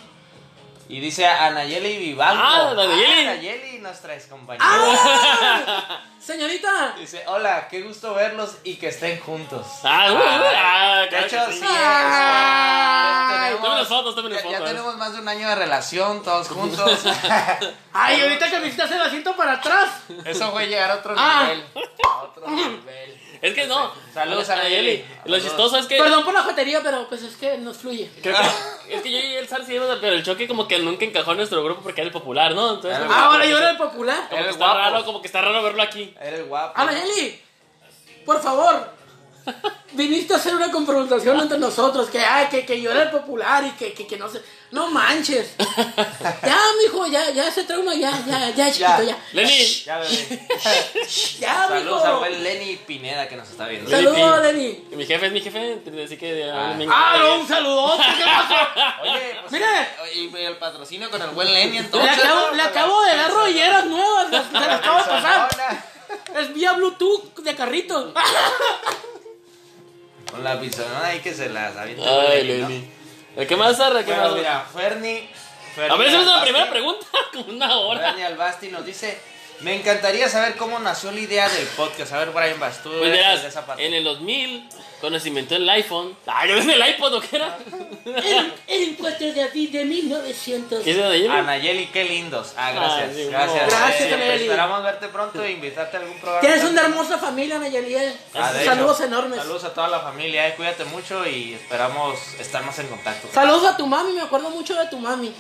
Y 0.90 1.00
dice 1.00 1.26
Anayeli 1.26 1.98
Vivanco. 1.98 2.42
Ah, 2.44 2.72
Anayeli. 2.72 3.28
Anayeli, 3.28 3.78
nuestra 3.78 4.16
ex 4.16 4.26
compañera. 4.26 4.66
¡Ah! 4.68 6.02
Señorita. 6.20 6.96
Dice, 6.98 7.24
hola, 7.28 7.68
qué 7.70 7.84
gusto 7.84 8.16
verlos 8.16 8.58
y 8.64 8.76
que 8.78 8.88
estén 8.88 9.20
juntos. 9.20 9.68
Ah, 9.84 10.12
uh, 10.12 10.18
ah, 10.56 11.02
de 11.04 11.10
claro 11.10 11.26
hecho, 11.28 11.38
sí. 11.52 11.60
tenemos- 11.60 11.78
fotos, 13.88 14.16
ya, 14.16 14.30
ya 14.30 14.40
fotos. 14.42 14.66
tenemos 14.66 14.98
más 14.98 15.14
de 15.14 15.22
un 15.22 15.28
año 15.28 15.48
de 15.48 15.56
relación, 15.56 16.24
todos 16.24 16.48
juntos. 16.50 17.04
Ay, 17.94 18.22
ahorita 18.22 18.50
que 18.50 18.60
me 18.60 18.70
quitas 18.72 18.90
el 18.92 19.02
asiento 19.02 19.36
para 19.36 19.54
atrás. 19.54 19.90
Eso 20.26 20.52
fue 20.52 20.68
llegar 20.68 20.90
a 20.92 20.96
otro 20.96 21.14
Ah. 21.18 21.44
nivel. 21.44 21.66
A 22.04 22.18
otro 22.24 22.48
nivel. 22.50 23.22
Es 23.42 23.54
que 23.54 23.68
no. 23.68 23.92
Saludos, 24.14 24.50
Anayeli. 24.50 24.96
Anayeli. 25.02 25.06
Lo 25.26 25.40
chistoso 25.40 25.78
es 25.78 25.86
que... 25.86 25.98
Perdón 25.98 26.24
por 26.26 26.34
la 26.34 26.44
jotería, 26.44 26.82
pero 26.84 27.08
pues 27.08 27.22
es 27.24 27.36
que 27.38 27.58
nos 27.58 27.78
fluye. 27.78 28.10
creo 28.22 28.36
que- 28.36 28.94
es 28.96 29.02
que 29.02 29.12
yo 29.12 29.18
y 29.20 29.36
el 29.36 29.48
Sar 29.48 29.66
sí 29.66 29.78
a- 29.78 29.98
pero 30.02 30.16
el 30.16 30.24
choque 30.24 30.48
como 30.48 30.68
que 30.68 30.78
nunca 30.80 31.06
encajó 31.06 31.32
en 31.32 31.38
nuestro 31.38 31.64
grupo 31.64 31.82
porque 31.82 32.02
era 32.02 32.08
el 32.08 32.14
popular, 32.14 32.54
¿no? 32.54 32.70
Entonces, 32.76 32.92
Era 32.92 33.04
el 33.04 33.08
que- 33.10 33.16
Ahora 33.16 33.46
yo 33.46 33.58
era 33.58 33.70
el 33.72 33.78
popular. 33.78 34.28
como 34.30 34.44
que 34.44 34.50
está 34.50 34.74
raro, 34.74 35.06
como 35.06 35.22
que 35.22 35.28
está 35.28 35.42
raro 35.42 35.64
verlo 35.64 35.82
aquí. 35.82 36.14
Eres 36.20 36.48
guapo. 36.48 36.74
Anayeli, 36.80 37.42
por 38.26 38.42
favor. 38.42 38.99
Viniste 39.92 40.34
a 40.34 40.38
hacer 40.38 40.56
una 40.56 40.72
confrontación 40.72 41.40
entre 41.40 41.58
nosotros, 41.58 42.10
que 42.10 42.20
ay, 42.20 42.48
que, 42.50 42.64
que 42.66 42.80
yo 42.80 42.92
era 42.92 43.04
el 43.04 43.10
popular 43.10 43.64
y 43.66 43.72
que, 43.72 43.92
que, 43.94 44.06
que 44.06 44.18
no 44.18 44.30
sé. 44.30 44.42
No 44.72 44.88
manches. 44.92 45.56
Ya, 46.46 46.58
mijo, 46.84 47.08
ya, 47.08 47.32
ya 47.32 47.48
ese 47.48 47.64
trauma, 47.64 47.94
ya, 47.96 48.12
ya, 48.28 48.50
ya, 48.52 48.72
chiquito, 48.72 49.02
ya. 49.04 49.18
Lenny. 49.34 49.66
Ya, 49.86 49.98
bebé. 50.00 50.48
Ya, 51.40 51.68
Saludos 51.68 52.04
a 52.04 52.08
mijo. 52.08 52.20
buen 52.20 52.44
Lenny 52.44 52.76
Pineda 52.86 53.28
que 53.28 53.36
nos 53.36 53.50
está 53.50 53.68
viendo. 53.68 53.90
Saludos, 53.90 54.42
Lenny. 54.44 54.84
Mi 54.92 55.06
jefe 55.06 55.26
es 55.26 55.32
mi 55.32 55.42
jefe, 55.42 55.80
así 56.06 56.18
que... 56.18 56.50
Ah. 56.52 56.74
me- 56.78 56.88
Ah, 56.90 57.16
no, 57.20 57.40
un 57.42 57.48
saludote, 57.48 58.04
¿qué 58.18 58.24
pasó? 58.26 59.02
Oye, 59.02 59.36
pues, 59.42 59.52
Mire. 59.52 59.66
y 60.14 60.36
el 60.46 60.58
patrocinio 60.58 61.10
con 61.10 61.22
el 61.22 61.30
buen 61.32 61.52
Lenny 61.52 61.72
Le 61.72 61.78
entonces. 61.80 62.12
acabo, 62.20 62.48
¿no? 62.50 62.56
le 62.56 62.62
acabo 62.62 63.02
de 63.04 63.16
dar 63.16 63.32
rolleras 63.32 63.86
nuevas, 63.86 64.28
se 64.30 64.54
las 64.54 64.80
acabo 64.80 64.98
de 65.00 65.04
pasar. 65.06 65.50
Es 66.40 66.54
vía 66.54 66.74
Bluetooth 66.74 67.40
de 67.40 67.56
carrito. 67.56 68.14
Con 70.32 70.44
la 70.44 70.60
pisonona 70.60 71.08
ahí 71.08 71.20
que 71.20 71.34
se 71.34 71.50
las 71.50 71.76
avienta. 71.76 72.04
Ay, 72.08 72.40
el 72.42 72.48
Lenny, 72.48 72.62
¿no? 72.62 72.70
Lenny. 72.70 73.48
¿Qué 73.48 73.56
más, 73.56 73.78
Sar? 73.78 73.94
¿Qué 74.06 74.12
Bueno, 74.12 74.24
más? 74.30 74.34
mira, 74.36 74.66
Ferni. 74.74 75.30
Ferni 75.76 75.94
A 75.94 75.98
ver, 75.98 76.08
esa 76.08 76.20
es 76.22 76.26
la 76.28 76.42
primera 76.42 76.70
pregunta, 76.70 77.06
como 77.34 77.46
una 77.46 77.78
hora. 77.80 78.02
Ferni 78.10 78.24
Albasti 78.24 78.68
nos 78.70 78.86
dice: 78.86 79.20
Me 79.62 79.76
encantaría 79.76 80.30
saber 80.30 80.56
cómo 80.56 80.80
nació 80.80 81.12
la 81.12 81.20
idea 81.20 81.50
del 81.50 81.68
podcast. 81.68 82.14
A 82.14 82.20
ver, 82.20 82.30
Brian 82.32 82.60
Bass, 82.60 82.82
tú 82.82 82.90
Pues 82.98 83.12
verás, 83.12 83.44
esa 83.44 83.66
parte. 83.66 83.86
en 83.86 83.94
el 83.94 84.04
2000, 84.06 84.70
cuando 85.02 85.20
se 85.20 85.28
inventó 85.28 85.56
el 85.58 85.70
iPhone. 85.70 86.16
Ah, 86.28 86.46
yo 86.48 86.56
en 86.58 86.70
el 86.70 86.90
iPod, 86.92 87.16
¿o 87.16 87.22
qué 87.22 87.36
era? 87.36 87.58
El, 88.06 88.54
el 88.68 88.96
4 88.98 89.34
de 89.34 89.44
abril 89.44 89.72
de 89.72 89.84
1900. 89.86 90.84
¿Qué 90.84 90.92
es 90.92 90.98
de 90.98 91.04
ahí? 91.04 91.28
Anayeli, 91.28 91.88
qué 91.88 92.06
lindos. 92.06 92.54
Ah, 92.56 92.72
gracias. 92.72 93.16
Sí, 93.16 93.26
gracias. 93.26 93.64
no. 93.64 93.68
Gracias, 93.80 94.02
Eh, 94.10 94.14
Anayeli. 94.14 94.44
Esperamos 94.44 94.84
verte 94.84 95.08
pronto 95.10 95.44
e 95.44 95.52
invitarte 95.52 95.98
a 95.98 96.00
algún 96.00 96.18
programa. 96.20 96.42
Tienes 96.42 96.64
una 96.64 96.82
hermosa 96.84 97.18
familia, 97.18 97.60
Nayeli. 97.60 97.96
eh. 97.96 98.16
Ah, 98.36 98.54
Saludos 98.64 98.98
hecho, 99.00 99.08
enormes. 99.08 99.40
Saludos 99.40 99.64
a 99.66 99.74
toda 99.74 99.90
la 99.90 100.00
familia. 100.00 100.48
eh, 100.48 100.54
Cuídate 100.56 100.86
mucho 100.86 101.28
y 101.28 101.54
esperamos 101.54 102.18
estar 102.40 102.64
más 102.64 102.80
en 102.80 102.88
contacto. 102.88 103.28
Saludos 103.34 103.66
a 103.66 103.76
tu 103.78 103.86
mami, 103.86 104.14
me 104.14 104.22
acuerdo 104.22 104.50
mucho 104.52 104.74
de 104.76 104.88
tu 104.88 104.98
mami. 105.00 105.34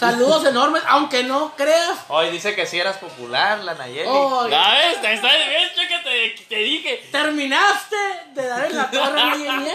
Saludos 0.00 0.46
enormes, 0.46 0.82
aunque 0.88 1.22
no 1.24 1.54
creas. 1.56 1.98
Hoy 2.08 2.30
dice 2.30 2.54
que 2.54 2.64
si 2.64 2.78
eras 2.80 2.96
popular, 2.96 3.58
la 3.62 3.74
Nayeli. 3.74 4.08
Oh, 4.10 4.48
¿Sabes? 4.48 4.96
Está 4.96 5.28
bien, 5.28 5.68
que 5.76 5.98
te, 6.38 6.44
te 6.48 6.56
dije. 6.56 7.06
terminaste 7.12 7.96
de 8.34 8.46
dar 8.48 8.64
en 8.64 8.76
la 8.78 8.90
torre, 8.90 9.12
Nayeli. 9.22 9.70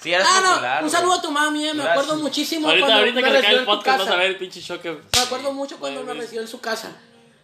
Si 0.00 0.12
eras 0.12 0.26
Ah, 0.28 0.50
popular. 0.50 0.80
no, 0.80 0.86
un 0.86 0.90
saludo 0.92 1.12
a 1.14 1.22
tu 1.22 1.30
mami, 1.30 1.64
eh, 1.68 1.74
me 1.74 1.82
Gracias. 1.84 1.92
acuerdo 2.04 2.22
muchísimo 2.22 2.68
Ahorita, 2.68 2.86
cuando 2.86 2.98
ahorita 2.98 3.20
me 3.20 3.22
que 3.22 3.32
le 3.32 3.40
cae 3.40 3.42
recibió 3.42 3.56
el 3.56 3.60
en 3.60 3.64
tu 3.66 3.76
podcast, 3.76 3.98
vas 3.98 4.06
a 4.06 4.10
casa. 4.10 4.16
ver 4.20 4.26
el 4.30 4.36
pinche 4.36 4.60
choque. 4.60 4.90
Me 5.14 5.20
acuerdo 5.20 5.52
mucho 5.52 5.78
cuando 5.78 6.02
me 6.02 6.14
recibió 6.14 6.40
en 6.40 6.48
su 6.48 6.60
casa. 6.60 6.90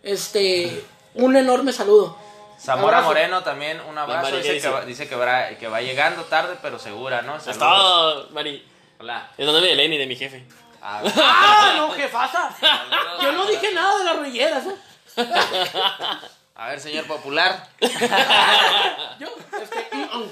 Este, 0.03 0.85
un 1.15 1.37
enorme 1.37 1.73
saludo. 1.73 2.19
Zamora 2.61 2.97
Abrazo. 2.99 3.09
Moreno 3.15 3.43
también, 3.45 3.81
un 3.89 3.97
abrazo. 3.97 4.23
Mari, 4.23 4.37
Dice, 4.39 4.53
¿qué 4.55 4.61
que, 4.61 4.69
va, 4.69 4.85
dice 4.85 5.09
que, 5.09 5.15
va, 5.15 5.49
que 5.51 5.69
va 5.69 5.81
llegando 5.81 6.23
tarde, 6.25 6.57
pero 6.63 6.81
segura, 6.81 7.23
¿no? 7.23 7.39
Saludos. 7.39 7.59
todo, 7.59 8.31
Mari. 8.31 8.65
Hola. 8.99 9.31
Es 9.39 9.47
donde 9.47 9.61
de 9.69 9.75
Lenny, 9.77 9.99
de 9.99 10.07
mi 10.07 10.17
jefe. 10.17 10.45
Ah, 10.85 11.01
¡Ah, 11.17 11.75
no, 11.77 11.91
jefasa! 11.93 12.51
Yo 13.23 13.31
no 13.33 13.47
dije 13.47 13.73
nada 13.73 13.99
de 13.99 14.05
las 14.05 14.17
rolleras, 14.17 14.65
¿eh? 14.67 14.77
a 16.57 16.69
ver, 16.69 16.81
señor 16.81 17.05
popular. 17.07 17.69
Yo, 17.81 19.29
este, 19.63 19.89
mm, 19.93 20.19
mm. 20.19 20.29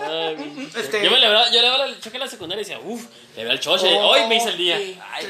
Ay, 0.00 0.70
Este- 0.74 1.04
Yo 1.04 1.10
me 1.10 1.18
le 1.18 1.26
yo 1.26 1.60
le 1.60 1.66
hablaba 1.66 1.84
al 1.84 2.00
choque 2.00 2.16
en 2.16 2.22
la 2.22 2.28
secundaria 2.28 2.62
y 2.62 2.64
decía, 2.64 2.80
uff, 2.82 3.04
le 3.36 3.42
veo 3.44 3.52
al 3.52 3.60
choche. 3.60 3.94
Oh, 3.98 4.08
Hoy 4.08 4.26
me 4.26 4.36
hice 4.36 4.48
el 4.48 4.56
día. 4.56 4.78
sí. 4.78 4.98
Ay, 5.12 5.26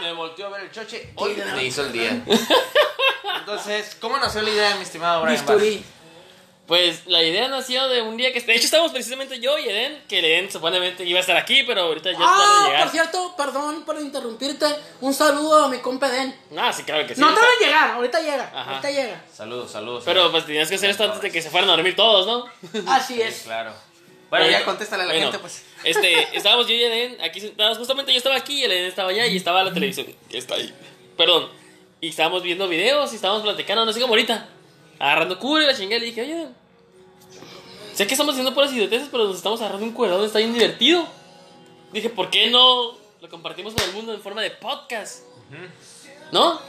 me 0.00 0.12
volteó 0.12 0.46
a 0.46 0.50
ver 0.50 0.60
el 0.62 0.70
choche. 0.70 1.12
Hoy 1.16 1.34
me 1.54 1.64
hizo 1.64 1.82
el 1.82 1.92
día. 1.92 2.10
Entonces, 3.40 3.96
¿cómo 4.00 4.18
nació 4.18 4.42
la 4.42 4.50
idea, 4.50 4.74
mi 4.76 4.82
estimado 4.82 5.22
Brian? 5.22 5.36
Bisturí. 5.36 5.84
Pues 6.68 7.06
la 7.06 7.22
idea 7.22 7.48
nació 7.48 7.88
de 7.88 8.02
un 8.02 8.18
día 8.18 8.30
que... 8.30 8.40
De 8.42 8.54
hecho, 8.54 8.66
estábamos 8.66 8.92
precisamente 8.92 9.40
yo 9.40 9.58
y 9.58 9.68
Eden, 9.70 10.04
que 10.06 10.18
Eden 10.18 10.52
supuestamente 10.52 11.02
iba 11.02 11.16
a 11.18 11.20
estar 11.22 11.36
aquí, 11.38 11.62
pero 11.62 11.80
ahorita 11.84 12.12
ya 12.12 12.18
tarde 12.18 12.30
Ah, 12.30 12.56
en 12.58 12.62
por 12.64 12.72
llegar. 12.72 12.90
cierto, 12.90 13.34
perdón 13.38 13.84
por 13.86 13.98
interrumpirte. 13.98 14.66
Un 15.00 15.14
saludo 15.14 15.64
a 15.64 15.68
mi 15.68 15.78
compa 15.78 16.10
Den. 16.10 16.38
Ah, 16.58 16.70
sí, 16.70 16.82
claro 16.82 17.06
que 17.06 17.14
sí. 17.14 17.20
No 17.22 17.28
tarda 17.34 17.48
en 17.58 17.66
llegar, 17.66 17.90
ahorita 17.92 18.20
llega, 18.20 18.44
Ajá. 18.54 18.70
ahorita 18.72 18.90
llega. 18.90 19.24
Saludos, 19.34 19.70
saludos. 19.72 20.02
Pero 20.04 20.30
pues 20.30 20.44
tenías 20.44 20.68
que 20.68 20.74
hacer 20.74 20.90
esto 20.90 21.04
antes 21.04 21.22
de 21.22 21.30
que 21.30 21.40
se 21.40 21.48
fueran 21.48 21.70
a 21.70 21.72
dormir 21.72 21.96
todos, 21.96 22.26
¿no? 22.26 22.44
Así 22.92 23.14
Sí, 23.14 23.22
es. 23.22 23.40
claro. 23.44 23.72
Bueno, 24.28 24.46
ya 24.50 24.62
contéstale 24.66 25.04
a 25.04 25.06
la 25.06 25.12
bueno, 25.14 25.28
gente, 25.32 25.38
pues. 25.38 25.64
Este, 25.84 26.36
estábamos 26.36 26.66
yo 26.68 26.74
y 26.74 26.84
Eden 26.84 27.18
aquí 27.22 27.40
sentados. 27.40 27.78
Justamente 27.78 28.12
yo 28.12 28.18
estaba 28.18 28.36
aquí 28.36 28.60
y 28.60 28.64
Eden 28.64 28.84
estaba 28.84 29.08
allá 29.08 29.26
y 29.26 29.38
estaba 29.38 29.64
la 29.64 29.72
televisión 29.72 30.06
que 30.28 30.36
está 30.36 30.56
ahí. 30.56 30.70
Perdón. 31.16 31.48
Y 32.02 32.10
estábamos 32.10 32.42
viendo 32.42 32.68
videos 32.68 33.10
y 33.14 33.16
estábamos 33.16 33.42
platicando, 33.42 33.86
no 33.86 33.92
sé 33.94 34.00
como 34.02 34.12
ahorita. 34.12 34.46
Agarrando 34.98 35.38
cura 35.38 35.64
y 35.64 35.66
la 35.66 35.74
chingada. 35.76 36.00
Le 36.00 36.06
dije, 36.06 36.22
oye, 36.22 36.46
sé 37.94 38.06
que 38.06 38.14
estamos 38.14 38.32
haciendo 38.34 38.54
puras 38.54 38.72
idioteces, 38.72 39.08
pero 39.10 39.24
nos 39.24 39.36
estamos 39.36 39.60
agarrando 39.60 39.86
un 39.86 39.92
cuerado, 39.92 40.24
está 40.24 40.38
bien 40.38 40.52
divertido. 40.52 41.06
Dije, 41.92 42.10
¿por 42.10 42.30
qué 42.30 42.50
no 42.50 42.92
lo 43.20 43.28
compartimos 43.28 43.74
con 43.74 43.82
el 43.84 43.92
mundo 43.92 44.12
en 44.14 44.20
forma 44.20 44.42
de 44.42 44.50
podcast? 44.50 45.24
¿No? 46.32 46.60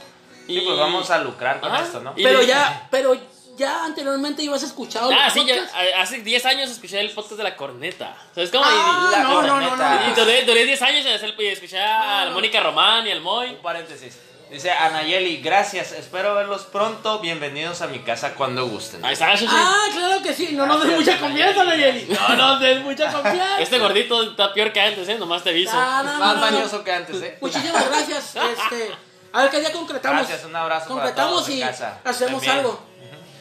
Y 0.48 0.60
pues 0.60 0.76
vamos 0.78 1.10
a 1.10 1.18
lucrar 1.18 1.60
con 1.60 1.70
Ajá. 1.70 1.84
esto, 1.84 2.00
¿no? 2.00 2.12
Y 2.16 2.22
Pero 2.24 2.42
ya, 2.42 2.88
pero 2.90 3.14
ya 3.56 3.84
anteriormente 3.84 4.42
ibas 4.42 4.62
escuchado 4.62 5.10
Ah, 5.12 5.30
sí, 5.30 5.44
ya, 5.46 5.54
podcasts? 5.54 5.76
hace 5.98 6.20
10 6.22 6.46
años 6.46 6.70
escuché 6.70 6.98
el 6.98 7.10
podcast 7.10 7.36
de 7.36 7.44
la 7.44 7.54
corneta. 7.56 8.16
¿Sabes 8.34 8.50
cómo? 8.50 8.64
Ah, 8.66 9.08
y, 9.08 9.12
la 9.12 9.22
no, 9.22 9.42
no, 9.42 9.60
no, 9.60 9.68
corneta. 9.68 10.02
y 10.06 10.10
no. 10.10 10.16
duré, 10.16 10.42
duré 10.44 10.64
10 10.64 10.82
años 10.82 11.06
en 11.06 11.12
hacer, 11.12 11.34
y 11.38 11.46
escuché 11.46 11.78
a 11.78 12.30
Mónica 12.32 12.58
Román 12.60 13.06
y 13.06 13.10
al 13.10 13.20
Moy. 13.20 13.50
Un 13.50 13.56
paréntesis. 13.56 14.18
Dice 14.50 14.68
Anayeli, 14.72 15.36
gracias, 15.36 15.92
espero 15.92 16.34
verlos 16.34 16.62
pronto. 16.64 17.20
Bienvenidos 17.20 17.82
a 17.82 17.86
mi 17.86 18.00
casa 18.00 18.34
cuando 18.34 18.66
gusten. 18.66 19.04
Ahí 19.04 19.12
está. 19.12 19.32
Ah, 19.48 19.84
claro 19.92 20.20
que 20.22 20.34
sí. 20.34 20.48
No 20.52 20.66
nos 20.66 20.82
des 20.84 20.96
mucha 20.98 21.20
confianza, 21.20 21.62
Nayeli. 21.64 22.08
No 22.12 22.34
nos 22.36 22.60
des 22.60 22.82
mucha 22.82 23.12
confianza. 23.12 23.60
Este 23.60 23.78
gordito 23.78 24.22
está 24.24 24.52
peor 24.52 24.72
que 24.72 24.80
antes, 24.80 25.08
¿eh? 25.08 25.16
Nomás 25.18 25.44
te 25.44 25.50
aviso. 25.50 25.72
No, 25.72 26.02
no, 26.02 26.18
Más 26.18 26.40
bañoso 26.40 26.82
que 26.82 26.92
antes, 26.92 27.22
¿eh? 27.22 27.38
Muchísimas 27.40 27.88
gracias. 27.88 28.34
Este, 28.50 28.90
a 29.32 29.42
ver 29.42 29.50
qué 29.52 29.60
día 29.60 29.72
concretamos. 29.72 30.26
Gracias, 30.26 30.44
un 30.44 30.56
abrazo 30.56 30.88
para 30.88 31.00
Concretamos 31.02 31.48
en 31.48 31.58
y 31.58 31.60
casa. 31.60 32.00
hacemos 32.04 32.42
También. 32.42 32.58
algo. 32.58 32.80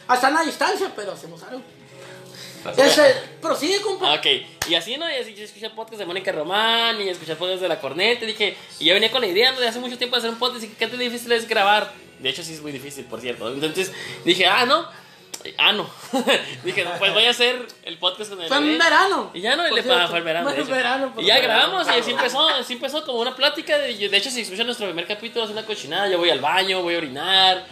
Hasta 0.08 0.30
la 0.30 0.42
distancia, 0.44 0.92
pero 0.96 1.14
hacemos 1.14 1.42
algo. 1.42 1.64
Ese, 2.78 3.16
prosigue, 3.42 3.82
compa. 3.82 4.12
Ah, 4.12 4.16
Ok, 4.16 4.26
y 4.70 4.76
así, 4.76 4.98
¿no? 4.98 5.10
Y 5.10 5.16
así 5.16 5.34
yo 5.34 5.44
escuché 5.44 5.66
el 5.66 5.72
podcast 5.72 6.00
de 6.00 6.06
Mónica 6.06 6.32
Román 6.32 7.02
y 7.02 7.10
escuché 7.10 7.32
el 7.32 7.38
podcast 7.38 7.62
de 7.62 7.68
La 7.68 7.80
Corneta. 7.80 8.24
Y 8.24 8.28
dije, 8.28 8.56
y 8.80 8.86
yo 8.86 8.94
venía 8.94 9.10
con 9.12 9.22
la 9.22 9.28
idea, 9.28 9.52
¿no? 9.52 9.60
De 9.60 9.68
hace 9.68 9.80
mucho 9.80 9.98
tiempo 9.98 10.16
de 10.16 10.20
hacer 10.20 10.30
un 10.30 10.38
podcast 10.38 10.64
y 10.64 10.68
qué 10.68 10.88
tan 10.88 11.00
difícil 11.00 11.32
es 11.32 11.48
grabar. 11.48 11.92
De 12.20 12.30
hecho, 12.30 12.44
sí 12.44 12.54
es 12.54 12.62
muy 12.62 12.72
difícil, 12.72 13.06
por 13.06 13.20
cierto. 13.20 13.52
Entonces 13.52 13.92
dije, 14.24 14.46
ah, 14.46 14.66
no. 14.66 14.86
Ah, 15.58 15.72
no. 15.72 15.90
dije, 16.64 16.86
pues 17.00 17.14
voy 17.14 17.26
a 17.26 17.30
hacer 17.30 17.66
el 17.84 17.98
podcast 17.98 18.30
con 18.30 18.42
el. 18.42 18.48
Fue 18.48 18.58
en 18.58 18.78
verano. 18.78 19.32
Y 19.34 19.42
ya 19.42 19.56
no, 19.56 19.64
le 19.64 19.80
ah, 19.80 20.08
fue 20.08 20.18
el 20.20 20.24
verano. 20.24 20.50
Fue 20.50 20.60
en 20.62 20.68
verano, 20.70 21.14
por 21.16 21.24
y 21.24 21.28
ya 21.28 21.40
grabamos 21.40 21.88
y 21.88 22.00
así 22.00 22.12
empezó, 22.12 22.48
así 22.50 22.74
empezó 22.74 23.06
como 23.06 23.20
una 23.20 23.36
plática. 23.36 23.78
De, 23.78 23.96
de 23.96 24.18
hecho, 24.18 24.30
si 24.30 24.42
escuchan 24.42 24.66
nuestro 24.66 24.86
primer 24.88 25.08
capítulo, 25.08 25.46
es 25.46 25.52
una 25.52 25.66
cochinada. 25.66 26.10
Yo 26.10 26.18
voy 26.18 26.30
al 26.30 26.42
baño, 26.42 26.84
voy 26.84 26.96
a 26.96 26.98
orinar. 26.98 27.66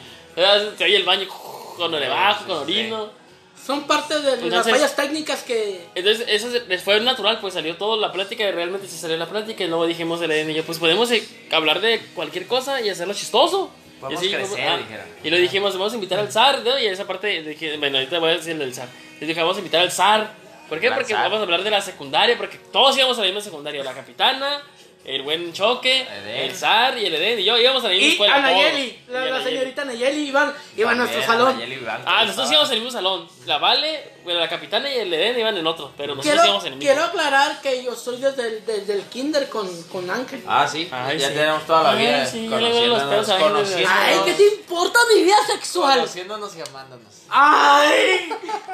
Se 0.78 0.84
oye 0.84 0.96
el 0.96 1.04
baño 1.04 1.28
cuando 1.76 2.00
le 2.00 2.08
bajo, 2.08 2.46
cuando 2.46 2.64
orino. 2.64 3.27
Son 3.66 3.86
parte 3.86 4.20
de 4.22 4.32
las 4.32 4.40
Entonces- 4.42 4.72
fallas 4.72 4.96
técnicas 4.96 5.44
que. 5.44 5.86
Entonces, 5.96 6.26
eso 6.30 6.50
se- 6.52 6.78
fue 6.80 7.00
natural, 7.02 7.40
pues 7.42 7.54
salió 7.54 7.76
todo 7.76 7.98
la 8.00 8.12
plática 8.12 8.44
y 8.48 8.52
realmente 8.52 8.88
sí 8.88 8.98
salió 8.98 9.18
la 9.18 9.28
plática. 9.28 9.64
Y 9.64 9.68
luego 9.68 9.86
dijimos, 9.86 10.22
Eden 10.22 10.50
y 10.52 10.54
yo, 10.54 10.64
pues 10.64 10.80
podemos 10.80 11.12
eh, 11.12 11.28
hablar 11.52 11.82
de 11.82 12.00
cualquier 12.16 12.48
cosa 12.48 12.80
y 12.82 12.90
hacerlo 12.90 13.14
chistoso. 13.14 13.70
Podemos 14.00 14.24
y 14.24 14.28
así, 14.28 14.36
crecer, 14.36 14.58
como- 14.64 14.70
ah, 14.70 14.78
dijeron. 14.78 15.06
Y 15.24 15.30
lo 15.30 15.38
dijimos, 15.38 15.74
vamos 15.74 15.92
a 15.92 15.96
invitar 15.96 16.20
al 16.20 16.32
zar, 16.32 16.62
¿no? 16.64 16.80
Y 16.80 16.86
esa 16.86 17.06
parte, 17.06 17.42
dije, 17.44 17.78
bueno, 17.78 17.98
ahorita 17.98 18.20
voy 18.20 18.30
a 18.30 18.34
decir 18.38 18.52
el 18.54 18.60
del 18.60 18.74
zar. 18.74 18.88
Les 19.20 19.28
dije, 19.28 19.42
vamos 19.42 19.56
a 19.58 19.60
invitar 19.60 19.82
al 19.82 19.92
zar. 19.92 20.32
¿Por 20.70 20.80
qué? 20.80 20.92
Porque 20.92 21.14
zar. 21.14 21.24
vamos 21.24 21.40
a 21.40 21.44
hablar 21.44 21.64
de 21.64 21.72
la 21.72 21.82
secundaria, 21.82 22.38
porque 22.38 22.58
todos 22.72 22.96
íbamos 22.98 23.18
a 23.18 23.22
la 23.22 23.28
misma 23.28 23.42
secundaria. 23.42 23.84
La 23.84 23.94
capitana, 23.94 24.62
el 25.08 25.22
buen 25.24 25.54
choque, 25.54 26.02
Edén. 26.02 26.50
el 26.50 26.56
zar 26.56 26.98
y 26.98 27.06
el 27.06 27.16
Eden. 27.16 27.40
Y 27.40 27.44
yo 27.46 27.58
íbamos 27.58 27.84
a 27.84 27.88
la 27.88 27.94
misma 27.94 28.08
Y 28.08 28.12
escuela. 28.12 28.36
a 28.36 28.42
todos. 28.42 28.54
Nayeli, 28.54 28.84
Y 29.08 29.12
la, 29.12 29.22
a 29.22 29.26
la 29.26 29.32
Nayeli. 29.32 29.50
señorita 29.50 29.86
Nayeli 29.86 30.28
iban, 30.28 30.54
iban 30.76 30.94
a 30.94 30.98
nuestro 30.98 31.24
salón. 31.24 31.48
Anayeli 31.56 31.76
Blanco, 31.78 32.04
Ah, 32.06 32.26
nosotros 32.26 32.52
íbamos 32.52 32.70
el 32.72 32.78
mismo 32.80 32.92
salón. 32.92 33.28
La 33.46 33.58
Vale, 33.58 34.04
bueno, 34.28 34.42
la 34.42 34.50
capitana 34.50 34.92
y 34.94 34.98
el 34.98 35.14
Eden 35.14 35.40
iban 35.40 35.56
en 35.56 35.66
otro, 35.66 35.94
pero 35.96 36.14
nosotros 36.14 36.34
Quiero, 36.34 36.46
íbamos 36.46 36.66
en 36.66 36.74
el 36.74 36.80
mismo. 36.80 36.92
quiero 36.94 37.06
aclarar 37.08 37.62
que 37.62 37.82
yo 37.82 37.96
soy 37.96 38.18
desde 38.18 38.46
el, 38.48 38.66
desde 38.66 38.94
el 38.96 39.04
kinder 39.04 39.48
con, 39.48 39.68
con 39.84 40.10
Ángel. 40.12 40.44
Ah, 40.46 40.68
sí, 40.70 40.90
Ay, 40.92 41.18
ya 41.18 41.30
sí. 41.30 41.34
tenemos 41.34 41.66
toda 41.66 41.84
la 41.84 41.90
Ay, 41.92 41.98
vida 42.06 42.26
sí, 42.26 42.48
conociéndonos, 42.50 43.10
desde- 43.10 43.34
Ay, 43.34 43.42
conociéndonos, 43.42 44.26
¿qué 44.26 44.34
te 44.34 44.48
importa 44.56 45.00
mi 45.16 45.24
vida 45.24 45.38
sexual? 45.48 45.96
conociéndonos 46.00 46.56
y 46.58 46.62
amándonos. 46.62 47.14
Ay, 47.30 48.30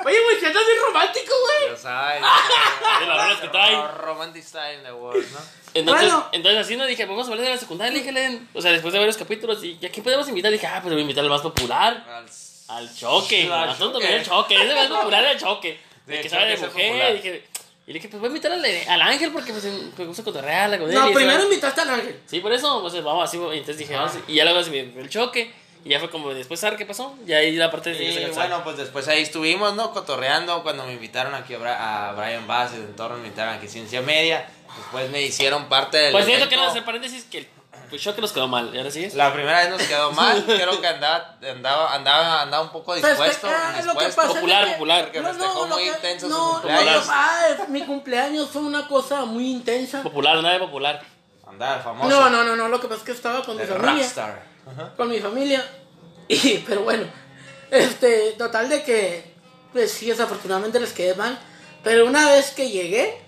oye, 0.06 0.24
güey, 0.24 0.39
siento 0.39 0.60
muy 0.60 0.88
romántico, 0.88 1.34
güey. 1.44 1.76
Ya 1.76 1.78
sabes. 1.82 2.24
Romantic 3.98 4.44
style 4.44 4.78
in 4.78 4.84
the 4.84 4.92
world, 4.94 5.26
¿no? 5.32 5.39
Entonces, 5.76 6.08
Bueno. 6.12 6.30
entonces 6.34 6.62
así 6.66 6.76
nos 6.78 6.88
dije, 6.88 7.06
vamos 7.06 7.28
a 7.28 7.32
hablar 7.32 7.46
de 7.46 7.52
la 7.54 7.58
secundaria, 7.60 7.92
le 7.94 8.00
dije, 8.00 8.12
Len, 8.12 8.48
o 8.54 8.62
sea, 8.62 8.72
después 8.72 8.94
de 8.94 9.00
varios 9.00 9.18
capítulos, 9.18 9.63
y 9.63 9.74
¿a 9.84 9.89
quién 9.89 10.04
podemos 10.04 10.28
invitar? 10.28 10.52
Dije, 10.52 10.68
ah, 10.68 10.80
pues 10.82 10.92
voy 10.94 11.00
a 11.00 11.02
invitar 11.02 11.24
al 11.24 11.30
más 11.32 11.42
popular, 11.42 12.06
Al- 12.08 12.26
al 12.77 12.95
choque, 12.95 13.49
Al 13.51 13.77
Choque. 13.77 14.15
el 14.15 14.23
choque, 14.25 14.55
ese 14.63 14.73
más 14.75 14.88
popular 14.88 15.23
era 15.23 15.31
el 15.31 15.39
choque, 15.39 15.79
Sí, 16.05 16.13
el 16.13 16.17
que 16.21 16.27
el 16.27 16.29
sabe 16.29 16.45
de 16.47 16.53
el 16.53 16.59
mujer, 16.62 17.13
dije, 17.15 17.43
y 17.86 17.88
le 17.88 17.93
dije, 17.95 18.07
pues 18.09 18.19
voy 18.19 18.27
a 18.27 18.29
invitar 18.29 18.51
al, 18.51 18.65
al 18.65 19.01
ángel 19.01 19.31
porque 19.31 19.51
pues 19.51 19.63
me 19.65 20.05
gusta 20.05 20.23
cotorrearla 20.23 20.77
con 20.79 20.89
él. 20.89 20.95
No, 20.95 21.12
primero 21.12 21.38
va- 21.39 21.43
invitaste 21.43 21.81
al 21.81 21.89
Ángel. 21.89 22.19
Sí, 22.25 22.39
por 22.39 22.53
eso, 22.53 22.81
pues 22.81 22.93
vamos 23.03 23.23
así, 23.25 23.38
entonces 23.38 23.77
dije, 23.77 23.93
vamos, 23.95 24.13
y 24.27 24.36
ya 24.36 24.43
luego 24.45 24.63
se 24.63 24.71
me 24.71 24.79
el 24.79 25.09
choque, 25.09 25.51
y 25.86 25.89
ya 25.89 25.99
fue 25.99 26.09
como, 26.09 26.33
después, 26.33 26.59
¿sabes 26.62 26.77
qué 26.77 26.86
pasó? 26.86 27.13
Y 27.27 27.33
ahí 27.33 27.51
la 27.57 27.69
parte 27.69 27.93
de 27.93 28.03
Y 28.05 28.25
bueno, 28.31 28.63
pues 28.63 28.77
después 28.77 29.07
ahí 29.09 29.21
estuvimos, 29.21 29.75
¿no? 29.75 29.91
Cotorreando 29.91 30.63
cuando 30.63 30.86
me 30.86 30.93
invitaron 30.93 31.33
aquí 31.36 31.55
a, 31.55 32.09
a 32.09 32.13
Brian 32.13 32.47
Bass 32.47 32.71
de 32.71 32.77
entorno 32.77 33.17
me 33.17 33.23
invitaron 33.27 33.55
aquí 33.55 33.65
a 33.65 33.69
Ciencia 33.69 34.01
Media. 34.01 34.47
Después 34.77 35.09
me 35.09 35.21
hicieron 35.21 35.67
parte 35.67 35.97
del. 35.97 36.12
Pues 36.13 36.25
siento 36.25 36.47
que 36.47 36.55
no 36.55 36.63
hacer 36.63 36.86
paréntesis 36.86 37.25
que 37.25 37.39
el 37.39 37.47
pues, 37.93 38.01
choque 38.01 38.21
nos 38.21 38.32
quedó 38.32 38.47
mal, 38.47 38.71
¿y 38.73 38.77
ahora 38.79 38.89
sigues? 38.89 39.13
La 39.13 39.32
primera 39.32 39.60
vez 39.62 39.69
nos 39.69 39.82
quedó 39.84 40.12
mal, 40.13 40.43
creo 40.47 40.82
que 40.82 40.88
andaba, 40.88 41.38
andaba, 41.47 41.93
andaba, 41.93 42.41
andaba 42.41 42.63
un 42.63 42.71
poco 42.71 42.95
dispuesto. 42.95 43.47
Ah, 43.47 43.79
lo 43.86 43.95
que 43.95 44.06
es 44.06 44.15
Popular, 44.15 44.65
que- 44.65 44.71
popular. 44.73 45.03
Porque 45.03 45.21
festejó 45.21 45.67
muy 45.67 45.84
que- 45.84 45.89
intenso 45.89 46.27
su 46.27 46.34
no, 46.34 46.51
cumpleaños. 46.53 47.08
no, 47.60 47.67
mi 47.67 47.82
cumpleaños 47.86 48.49
fue 48.49 48.63
una 48.63 48.88
cosa 48.88 49.25
muy 49.25 49.51
intensa. 49.51 50.01
Popular, 50.01 50.38
nada 50.41 50.53
de 50.56 50.60
popular. 50.60 51.03
Andaba 51.47 51.79
famoso. 51.82 52.10
No, 52.10 52.29
no, 52.32 52.43
no, 52.43 52.56
no, 52.56 52.67
lo 52.67 52.82
que 52.82 52.88
pasa 52.88 52.99
es 53.01 53.06
que 53.06 53.12
estaba 53.12 53.43
con 53.45 53.58
mi 53.58 53.63
familia. 53.63 53.91
rockstar. 53.93 54.43
Con 54.97 55.10
mi 55.10 55.19
familia. 55.19 55.63
Y, 56.27 56.58
pero 56.67 56.82
bueno, 56.84 57.03
este, 57.69 58.32
total 58.38 58.69
de 58.69 58.82
que, 58.84 59.36
pues 59.71 59.91
sí, 59.91 60.08
desafortunadamente 60.08 60.79
les 60.79 60.93
quedé 60.93 61.13
mal. 61.15 61.38
Pero 61.84 62.06
una 62.08 62.27
vez 62.32 62.51
que 62.51 62.69
llegué, 62.71 63.21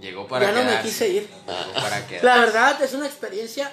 Llegó 0.00 0.28
para 0.28 0.52
ya 0.52 0.62
no 0.62 0.70
me 0.70 0.82
quise 0.82 1.08
ir. 1.08 1.28
Llegó 1.46 1.72
para 1.80 2.06
quedarse. 2.06 2.26
La 2.26 2.36
verdad 2.38 2.82
es 2.82 2.92
una 2.92 3.06
experiencia, 3.06 3.72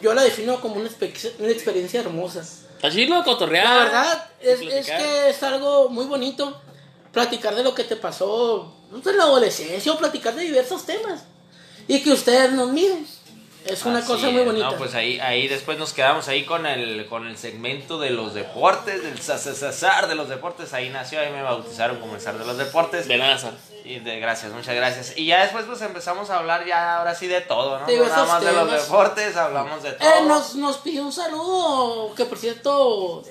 yo 0.00 0.14
la 0.14 0.22
defino 0.22 0.60
como 0.60 0.76
una, 0.76 0.88
espe- 0.88 1.32
una 1.38 1.48
experiencia 1.50 2.00
hermosa. 2.00 2.44
Así 2.82 3.06
lo 3.06 3.22
cotorrear. 3.24 3.64
La 3.66 3.84
verdad 3.84 4.30
es, 4.40 4.60
es 4.60 4.86
que 4.86 5.30
es 5.30 5.42
algo 5.42 5.88
muy 5.90 6.06
bonito 6.06 6.60
platicar 7.12 7.54
de 7.54 7.62
lo 7.62 7.74
que 7.74 7.84
te 7.84 7.96
pasó 7.96 8.74
en 8.92 9.16
la 9.16 9.24
adolescencia 9.24 9.92
o 9.92 9.98
platicar 9.98 10.34
de 10.34 10.42
diversos 10.44 10.84
temas. 10.86 11.22
Y 11.88 12.02
que 12.02 12.12
ustedes 12.12 12.52
nos 12.52 12.70
miren. 12.70 13.06
Es 13.64 13.84
una 13.84 13.98
Así 13.98 14.06
cosa 14.08 14.30
muy 14.30 14.42
bonita. 14.42 14.70
No, 14.70 14.76
pues 14.76 14.94
ahí, 14.94 15.20
ahí 15.20 15.46
después 15.46 15.78
nos 15.78 15.92
quedamos 15.92 16.28
ahí 16.28 16.44
con 16.44 16.64
el, 16.66 17.06
con 17.06 17.26
el 17.26 17.36
segmento 17.36 17.98
de 17.98 18.10
los 18.10 18.32
deportes, 18.34 19.02
del 19.02 19.18
zar 19.20 20.08
de 20.08 20.14
los 20.14 20.28
deportes. 20.28 20.72
Ahí 20.72 20.88
nació, 20.88 21.20
ahí 21.20 21.30
me 21.30 21.42
bautizaron 21.42 22.00
como 22.00 22.14
el 22.14 22.20
zar 22.20 22.38
de 22.38 22.46
los 22.46 22.56
deportes. 22.56 23.06
De 23.06 23.18
nada, 23.18 23.36
Sar. 23.38 23.52
Y 23.84 23.98
de, 23.98 24.18
gracias, 24.20 24.52
muchas 24.52 24.74
gracias. 24.74 25.16
Y 25.16 25.26
ya 25.26 25.42
después 25.42 25.64
pues 25.66 25.80
empezamos 25.82 26.30
a 26.30 26.38
hablar 26.38 26.64
ya 26.66 26.98
ahora 26.98 27.14
sí 27.14 27.26
de 27.26 27.40
todo, 27.42 27.78
¿no? 27.80 27.86
No 27.86 28.06
nada 28.06 28.24
más 28.24 28.44
de 28.44 28.52
los 28.52 28.70
deportes, 28.70 29.36
hablamos 29.36 29.82
de 29.82 29.92
todo. 29.92 30.08
Eh, 30.08 30.22
nos, 30.26 30.54
nos 30.54 30.78
pidió 30.78 31.02
un 31.02 31.12
saludo, 31.12 32.14
que 32.14 32.24
por 32.24 32.38
cierto, 32.38 33.22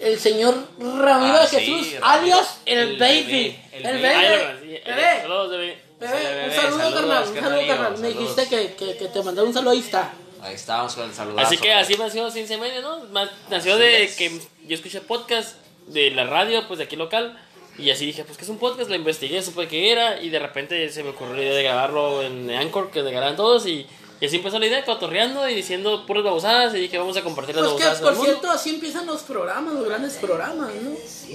el 0.00 0.18
señor 0.18 0.54
Ramiro 0.78 1.36
Ah, 1.38 1.42
de 1.42 1.46
sí, 1.48 1.56
Jesús, 1.56 1.92
Ramiro. 2.00 2.06
alias 2.06 2.58
el, 2.66 2.78
El 2.78 2.98
baby. 2.98 3.60
El, 3.72 3.86
el 3.86 4.02
bebé. 4.02 4.80
bebé. 4.86 5.02
Ahí 5.02 5.28
lo 5.28 5.48
conocí. 5.48 5.74
Bebé. 6.02 6.12
Saludos, 6.12 6.32
bebé. 6.34 6.44
Un 6.44 6.52
saludo, 6.52 6.78
saludos, 6.78 6.94
carnal. 7.00 7.28
Un 7.28 7.34
saludo, 7.34 7.66
carnal. 7.66 7.90
Me 7.92 7.96
saludos. 7.96 8.18
dijiste 8.18 8.48
que, 8.48 8.74
que, 8.74 8.96
que 8.96 9.08
te 9.08 9.22
mandé 9.22 9.42
un 9.42 9.52
saludo, 9.54 9.70
ahí 9.70 9.78
está. 9.80 10.12
Ahí 10.42 10.54
estábamos 10.54 10.94
con 10.94 11.04
el 11.04 11.14
saludo. 11.14 11.38
Así 11.38 11.56
que 11.56 11.72
así 11.72 11.94
nació 11.94 12.30
Ciencia 12.30 12.58
Media, 12.58 12.80
¿no? 12.80 13.04
Nació 13.48 13.74
Así 13.74 13.82
de 13.82 14.02
es. 14.04 14.16
que 14.16 14.40
yo 14.66 14.74
escuché 14.74 15.00
podcast 15.00 15.56
de 15.86 16.10
la 16.10 16.24
radio, 16.24 16.66
pues 16.66 16.78
de 16.78 16.84
aquí 16.84 16.96
local. 16.96 17.38
Y 17.78 17.90
así 17.90 18.04
dije, 18.04 18.24
pues 18.24 18.36
que 18.36 18.44
es 18.44 18.50
un 18.50 18.58
podcast, 18.58 18.90
lo 18.90 18.96
investigué, 18.96 19.40
supe 19.40 19.66
qué 19.68 19.92
era. 19.92 20.20
Y 20.20 20.30
de 20.30 20.38
repente 20.38 20.88
se 20.90 21.02
me 21.02 21.10
ocurrió 21.10 21.34
la 21.36 21.42
idea 21.42 21.54
de 21.54 21.62
grabarlo 21.62 22.22
en 22.22 22.50
Anchor, 22.50 22.90
que 22.90 23.02
de 23.02 23.10
grabaran 23.12 23.36
todos. 23.36 23.66
Y, 23.66 23.86
y 24.22 24.26
así 24.26 24.36
empezó 24.36 24.60
la 24.60 24.66
idea, 24.66 24.84
cotorreando 24.84 25.48
y 25.48 25.54
diciendo 25.56 26.06
puras 26.06 26.22
babosadas. 26.22 26.72
Y 26.74 26.78
dije, 26.78 26.96
vamos 26.96 27.16
a 27.16 27.22
compartir 27.22 27.56
las 27.56 27.72
Pues 27.72 27.84
que, 27.84 28.02
por 28.02 28.12
mundo. 28.14 28.24
cierto, 28.24 28.50
así 28.52 28.70
empiezan 28.70 29.04
los 29.04 29.22
programas, 29.22 29.74
los 29.74 29.84
grandes 29.84 30.12
programas, 30.14 30.70
¿no? 30.80 30.90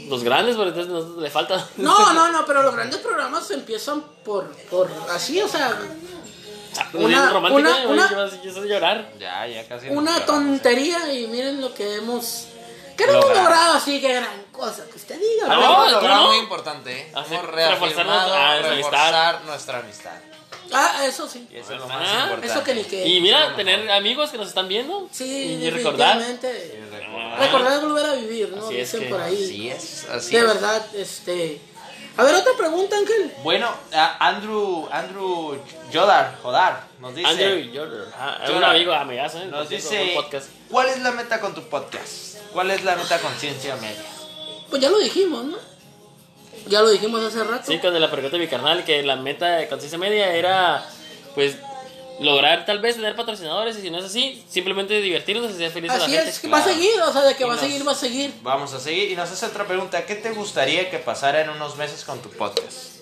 Los 0.10 0.24
grandes, 0.24 0.56
pero 0.56 0.70
entonces 0.70 0.92
nos, 0.94 1.18
le 1.18 1.30
falta. 1.30 1.68
No, 1.76 2.14
no, 2.14 2.32
no, 2.32 2.46
pero 2.46 2.64
los 2.64 2.74
grandes 2.74 3.00
programas 3.00 3.52
empiezan 3.52 4.02
por, 4.24 4.46
por 4.70 4.90
así, 5.12 5.42
o 5.42 5.50
sea, 5.50 5.78
Una, 6.94 7.06
Una- 7.06 7.30
romántico, 7.34 7.60
una- 7.92 8.08
una- 8.10 8.66
llorar. 8.66 9.12
Ya, 9.20 9.46
ya 9.48 9.68
casi. 9.68 9.90
una 9.90 10.26
tontería 10.26 11.12
y 11.14 11.28
miren 11.28 11.60
lo 11.60 11.74
que 11.74 11.96
hemos... 11.96 12.48
Que 12.98 13.06
no 13.06 13.12
hemos 13.14 13.26
Logrado. 13.26 13.44
logrado 13.44 13.74
así 13.76 14.02
que 14.02 14.12
gran 14.14 14.44
cosa, 14.52 14.86
que 14.90 14.96
usted 14.98 15.20
diga. 15.20 15.46
Ah, 15.50 15.56
¿no? 15.56 15.64
Hemos 15.64 15.86
¿tú 15.88 15.92
logrado 15.96 16.28
muy 16.28 16.38
importante, 16.38 16.92
¿eh? 17.00 17.12
Hemos 17.12 17.30
reforzar 17.30 17.52
reafirmado, 17.54 18.62
reforzar 18.64 19.42
nuestra 19.46 19.80
amistad. 19.80 20.12
Ah, 20.74 21.06
eso 21.06 21.30
sí. 21.30 21.48
Y 21.52 21.58
eso 21.58 21.74
es 21.76 21.80
lo 21.80 21.88
más 21.88 21.98
Ah, 22.02 22.20
importante. 22.24 22.48
Eso 22.48 22.64
que 22.64 22.74
ni 22.76 22.84
que... 22.84 23.08
Y 23.08 23.22
mira, 23.22 23.56
tener 23.56 23.90
amigos 23.92 24.32
que 24.32 24.38
nos 24.38 24.48
están 24.50 24.68
viendo. 24.68 25.08
Sí, 25.14 25.60
y 25.62 25.70
recordar. 25.70 26.18
recordar. 26.18 27.40
Recordar 27.40 27.74
es 27.74 27.82
volver 27.82 28.06
a 28.06 28.14
vivir, 28.16 28.50
¿no? 28.50 28.66
Así 28.66 28.78
es 28.80 28.92
Dicen 28.92 29.08
que- 29.08 29.14
por 29.14 29.22
ahí. 29.22 29.44
Así 29.46 29.70
es, 29.70 30.06
así 30.10 30.32
De 30.36 30.40
es. 30.42 30.48
verdad, 30.48 30.86
este... 30.96 31.62
A 32.18 32.24
ver, 32.24 32.34
otra 32.34 32.54
pregunta, 32.58 32.98
Ángel. 32.98 33.32
Bueno, 33.44 33.70
Andrew, 34.20 34.88
Andrew 34.92 35.62
Jodar, 35.94 36.36
Jodar, 36.42 36.84
nos 37.00 37.14
dice, 37.14 37.28
Andrew 37.28 37.72
Jordan. 37.72 38.12
Ah, 38.18 38.40
es 38.44 38.50
un 38.50 38.64
amigo, 38.64 38.92
amigazo, 38.92 39.38
¿eh? 39.38 39.46
nos 39.46 39.70
dice, 39.70 40.16
un 40.16 40.24
podcast. 40.24 40.50
¿cuál 40.70 40.90
es 40.90 41.00
la 41.02 41.12
meta 41.12 41.40
con 41.40 41.54
tu 41.54 41.62
podcast? 41.70 42.38
¿Cuál 42.54 42.72
es 42.72 42.84
la 42.84 42.96
meta 42.96 43.20
con 43.20 43.32
Ciencia 43.36 43.76
Media? 43.76 44.04
Pues 44.70 44.82
ya 44.82 44.90
lo 44.90 44.98
dijimos, 44.98 45.46
¿no? 45.46 45.58
Ya 46.68 46.82
lo 46.82 46.90
dijimos 46.90 47.24
hace 47.24 47.44
rato. 47.44 47.66
Sí, 47.68 47.78
con 47.78 47.96
el 47.96 48.10
pregunta 48.10 48.36
de 48.36 48.44
mi 48.44 48.50
carnal, 48.50 48.84
que 48.84 49.04
la 49.04 49.16
meta 49.16 49.58
de 49.58 49.70
conciencia 49.70 50.00
media 50.00 50.34
era, 50.34 50.84
pues, 51.36 51.56
lograr 52.20 52.66
tal 52.66 52.80
vez 52.80 52.96
tener 52.96 53.16
patrocinadores 53.16 53.78
y 53.78 53.82
si 53.82 53.90
no 53.92 54.00
es 54.00 54.06
así, 54.06 54.44
simplemente 54.50 55.00
divertirnos 55.02 55.52
y 55.52 55.56
ser 55.58 55.72
felices 55.72 55.96
a 55.98 56.00
la 56.00 56.06
Así 56.06 56.14
gente. 56.16 56.30
es, 56.30 56.40
que 56.40 56.48
va 56.48 56.58
a 56.58 56.64
seguir, 56.64 57.00
o 57.02 57.12
sea, 57.14 57.22
de 57.24 57.36
que 57.36 57.46
va 57.46 57.54
a 57.54 57.58
seguir, 57.60 57.88
va 57.88 57.92
a 57.92 57.96
seguir. 57.96 58.34
Vamos 58.42 58.74
a 58.74 58.80
seguir 58.80 59.12
y 59.12 59.16
nos 59.16 59.30
hace 59.30 59.46
otra 59.46 59.66
pregunta. 59.68 60.06
¿Qué 60.06 60.16
te 60.16 60.32
gustaría 60.32 60.90
que 60.90 60.98
pasara 61.00 61.42
en 61.42 61.50
unos 61.50 61.76
meses 61.78 62.04
con 62.04 62.20
tu 62.22 62.30
podcast? 62.30 62.96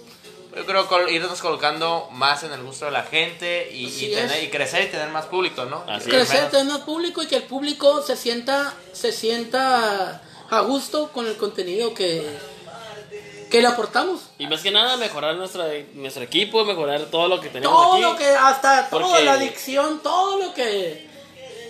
Yo 0.55 0.65
creo 0.65 0.87
col- 0.87 1.09
irnos 1.09 1.41
colocando 1.41 2.07
más 2.13 2.43
en 2.43 2.51
el 2.53 2.63
gusto 2.63 2.85
de 2.85 2.91
la 2.91 3.03
gente 3.03 3.69
y, 3.73 3.87
Así 3.87 4.05
y 4.05 4.13
tener, 4.15 4.43
y 4.43 4.49
crecer 4.49 4.83
y 4.83 4.87
tener 4.87 5.09
más 5.09 5.25
público, 5.25 5.65
¿no? 5.65 5.83
Así 5.87 6.09
Crecer, 6.09 6.35
menos- 6.37 6.51
tener 6.51 6.81
público 6.85 7.21
y 7.23 7.27
que 7.27 7.35
el 7.37 7.43
público 7.43 8.01
se 8.01 8.15
sienta, 8.15 8.73
se 8.93 9.11
sienta 9.11 10.21
a 10.49 10.59
gusto 10.61 11.09
con 11.11 11.27
el 11.27 11.35
contenido 11.35 11.93
que, 11.93 12.25
que 13.55 13.61
le 13.61 13.67
aportamos. 13.69 14.19
Y 14.37 14.47
más 14.47 14.61
que 14.61 14.69
nada, 14.69 14.97
mejorar 14.97 15.35
nuestra, 15.35 15.65
nuestro 15.93 16.23
equipo, 16.23 16.65
mejorar 16.65 17.03
todo 17.05 17.29
lo 17.29 17.39
que 17.39 17.47
tenemos 17.47 17.73
Todo 17.73 17.93
aquí. 17.93 18.01
lo 18.01 18.15
que, 18.17 18.25
hasta 18.27 18.89
toda 18.89 19.07
Porque- 19.07 19.23
la 19.23 19.33
adicción, 19.33 20.01
todo 20.03 20.37
lo 20.39 20.53
que 20.53 21.07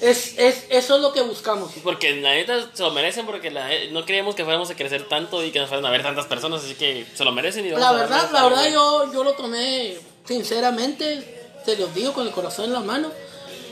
es, 0.02 0.34
es, 0.40 0.66
eso 0.70 0.96
es 0.96 1.02
lo 1.02 1.14
que 1.14 1.22
buscamos. 1.22 1.72
Porque 1.84 2.16
la 2.16 2.34
neta 2.34 2.70
se 2.74 2.82
lo 2.82 2.90
merecen 2.90 3.28
porque 3.28 3.52
la- 3.52 3.70
no 3.92 4.04
creíamos 4.04 4.34
que 4.34 4.44
fuéramos 4.44 4.70
a 4.72 4.76
crecer 4.76 5.08
tanto 5.08 5.44
y 5.44 5.52
que 5.52 5.60
nos 5.60 5.70
fueran 5.70 5.86
a 5.86 5.92
ver 5.92 6.02
tantas 6.02 6.26
personas, 6.26 6.64
así 6.64 6.74
que 6.74 7.06
se 7.14 7.24
lo 7.24 7.32
merecen 7.32 7.66
y 7.68 7.70
La 7.70 7.92
verdad, 7.92 8.30
la 8.34 8.44
verdad 8.46 8.68
yo, 8.72 9.14
yo 9.14 9.24
lo 9.24 9.34
tomé 9.34 9.96
sinceramente, 10.28 11.44
te 11.66 11.78
los 11.78 11.94
digo 11.94 12.14
con 12.14 12.26
el 12.26 12.34
corazón 12.34 12.66
en 12.66 12.74
la 12.74 12.80
mano. 12.80 13.12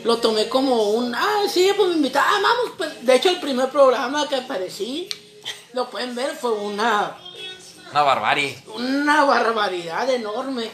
Lo 0.04 0.17
tomé 0.17 0.49
como 0.49 0.89
un, 0.91 1.15
ah, 1.15 1.43
sí, 1.49 1.71
pues 1.76 1.89
me 1.89 1.95
invitaron, 1.95 2.30
ah, 2.32 2.39
vamos. 2.43 2.73
Pues. 2.78 3.06
De 3.06 3.15
hecho, 3.15 3.30
el 3.30 3.39
primer 3.39 3.69
programa 3.69 4.28
que 4.28 4.36
aparecí, 4.36 5.08
lo 5.73 5.89
pueden 5.89 6.13
ver, 6.13 6.36
fue 6.36 6.52
una, 6.52 7.17
Una 7.93 8.01
barbarie. 8.01 8.58
una 8.75 9.23
barbaridad 9.23 10.10
enorme. 10.10 10.69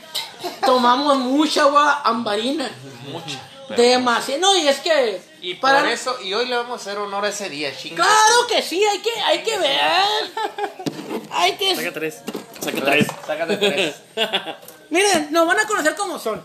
Tomamos 0.65 1.17
mucha 1.17 1.63
agua 1.63 2.01
ambarina. 2.03 2.69
Mucha. 3.11 3.39
Demasiado. 3.75 4.39
No, 4.41 4.55
y 4.55 4.67
es 4.67 4.79
que. 4.79 5.21
Y 5.41 5.55
por 5.55 5.69
para- 5.71 5.91
eso, 5.91 6.17
y 6.21 6.33
hoy 6.33 6.45
le 6.47 6.55
vamos 6.55 6.79
a 6.79 6.81
hacer 6.81 6.97
honor 6.97 7.25
a 7.25 7.29
ese 7.29 7.49
día, 7.49 7.75
chinga. 7.75 7.97
Claro 7.97 8.47
que 8.47 8.61
sí, 8.61 8.83
hay 8.83 8.99
que, 8.99 9.11
hay 9.21 9.43
que 9.43 9.57
ver. 9.59 9.79
Hay 11.31 11.57
que. 11.57 11.75
Saca 11.75 11.93
tres. 11.93 12.21
Saca 12.59 12.81
tres. 12.81 13.07
Sácate 13.27 13.57
tres. 13.57 13.95
Miren, 14.89 15.27
nos 15.31 15.45
van 15.45 15.59
a 15.59 15.67
conocer 15.67 15.95
como 15.95 16.17
son. 16.19 16.41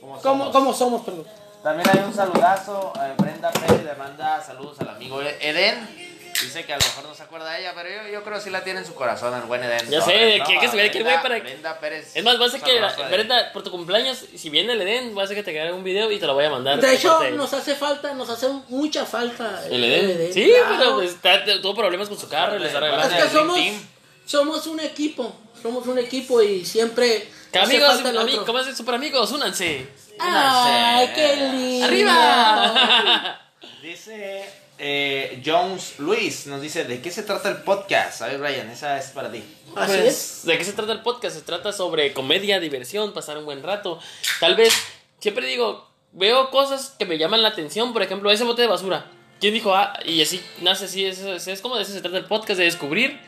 Como 0.00 0.18
Como, 0.20 0.22
somos. 0.22 0.50
como 0.52 0.74
somos, 0.74 1.02
perdón. 1.04 1.26
También 1.62 1.88
hay 1.88 1.98
un 2.04 2.14
saludazo. 2.14 2.92
eh, 3.02 3.14
Brenda 3.18 3.50
Pérez 3.52 3.82
le 3.84 3.94
manda 3.94 4.42
saludos 4.44 4.78
al 4.80 4.90
amigo 4.90 5.20
Eden. 5.22 6.05
Dice 6.42 6.64
que 6.64 6.72
a 6.72 6.78
lo 6.78 6.84
mejor 6.84 7.04
no 7.04 7.14
se 7.14 7.22
acuerda 7.22 7.50
de 7.52 7.60
ella, 7.60 7.72
pero 7.74 7.88
yo, 7.88 8.08
yo 8.12 8.22
creo 8.22 8.36
que 8.38 8.44
sí 8.44 8.50
la 8.50 8.62
tiene 8.62 8.80
en 8.80 8.86
su 8.86 8.94
corazón, 8.94 9.34
el 9.34 9.42
buen 9.42 9.62
Eden. 9.62 9.88
Ya 9.88 10.00
sé, 10.02 10.40
que 10.46 10.58
que 10.58 10.68
subir 10.68 10.84
aquí 10.84 10.98
el 10.98 11.04
güey 11.04 11.22
para- 11.22 11.38
Brenda 11.38 11.78
Pérez. 11.80 12.12
Es 12.14 12.22
más, 12.24 12.36
voy 12.36 12.44
a 12.46 12.48
hacer 12.48 12.60
que, 12.60 12.72
Saludazo 12.72 12.96
a 12.96 13.00
Eden. 13.08 13.12
Brenda, 13.12 13.52
por 13.52 13.62
tu 13.62 13.70
cumpleaños, 13.70 14.24
si 14.36 14.50
viene 14.50 14.72
el 14.74 14.82
Edén, 14.82 15.14
voy 15.14 15.22
a 15.22 15.24
hacer 15.24 15.36
que 15.36 15.42
te 15.42 15.52
quede 15.52 15.72
un 15.72 15.82
video 15.84 16.10
y 16.12 16.18
te 16.18 16.26
lo 16.26 16.34
voy 16.34 16.44
a 16.44 16.50
mandar. 16.50 16.80
De 16.80 16.94
hecho, 16.94 17.12
Aparte, 17.12 17.32
nos 17.32 17.52
hace 17.54 17.74
falta, 17.74 18.12
nos 18.14 18.28
hace 18.28 18.48
mucha 18.68 19.04
falta 19.06 19.62
¿El 19.70 19.82
Edén? 19.82 20.32
Sí, 20.32 20.50
claro. 20.52 20.76
pero 20.78 20.94
pues, 20.96 21.10
está- 21.10 21.44
tuvo 21.62 21.74
problemas 21.74 22.08
con 22.08 22.18
su 22.18 22.28
carro 22.28 22.56
y 22.56 22.60
le 22.60 22.66
está 22.66 22.78
Es 22.78 22.84
arreglando. 22.84 23.16
que 23.16 23.30
somos, 23.30 23.56
Team. 23.56 23.86
somos 24.26 24.66
un 24.66 24.80
equipo, 24.80 25.36
somos 25.62 25.86
un 25.86 25.98
equipo 25.98 26.42
y 26.42 26.64
siempre 26.64 27.28
Que 27.52 27.58
hace 27.58 27.76
amigos, 27.76 27.94
falta 27.94 28.10
el 28.10 28.18
ami- 28.18 28.32
otro. 28.32 28.46
¿cómo 28.46 28.58
es? 28.60 28.76
Super 28.76 28.94
amigos, 28.96 29.32
únanse. 29.32 29.86
Ay, 30.18 31.10
qué 31.14 31.36
lindo. 31.36 31.86
¡Arriba! 31.86 33.40
Dice 33.82 34.44
eh, 34.78 35.42
Jones 35.44 35.94
Luis, 35.98 36.46
nos 36.46 36.60
dice, 36.60 36.84
¿de 36.84 37.00
qué 37.00 37.10
se 37.10 37.22
trata 37.22 37.48
el 37.48 37.58
podcast? 37.58 38.22
A 38.22 38.26
ver, 38.26 38.38
Brian, 38.38 38.68
esa 38.70 38.98
es 38.98 39.06
para 39.06 39.30
ti. 39.30 39.42
Así 39.74 39.92
Pues, 39.96 40.04
es. 40.06 40.42
¿De 40.44 40.58
qué 40.58 40.64
se 40.64 40.72
trata 40.72 40.92
el 40.92 41.02
podcast? 41.02 41.36
Se 41.36 41.42
trata 41.42 41.72
sobre 41.72 42.12
comedia, 42.12 42.60
diversión, 42.60 43.12
pasar 43.12 43.38
un 43.38 43.44
buen 43.44 43.62
rato. 43.62 43.98
Tal 44.40 44.56
vez, 44.56 44.74
siempre 45.20 45.46
digo, 45.46 45.88
veo 46.12 46.50
cosas 46.50 46.94
que 46.98 47.06
me 47.06 47.18
llaman 47.18 47.42
la 47.42 47.48
atención. 47.48 47.92
Por 47.92 48.02
ejemplo, 48.02 48.30
ese 48.30 48.44
bote 48.44 48.62
de 48.62 48.68
basura. 48.68 49.10
¿Quién 49.40 49.54
dijo? 49.54 49.74
Ah, 49.74 49.98
y 50.04 50.20
así 50.22 50.42
nace 50.60 50.86
así. 50.86 51.04
Es, 51.06 51.20
es, 51.20 51.46
es 51.48 51.60
como 51.60 51.76
de 51.76 51.82
eso 51.82 51.92
se 51.92 52.00
trata 52.00 52.16
el 52.18 52.24
podcast, 52.26 52.58
de 52.58 52.64
descubrir 52.64 53.18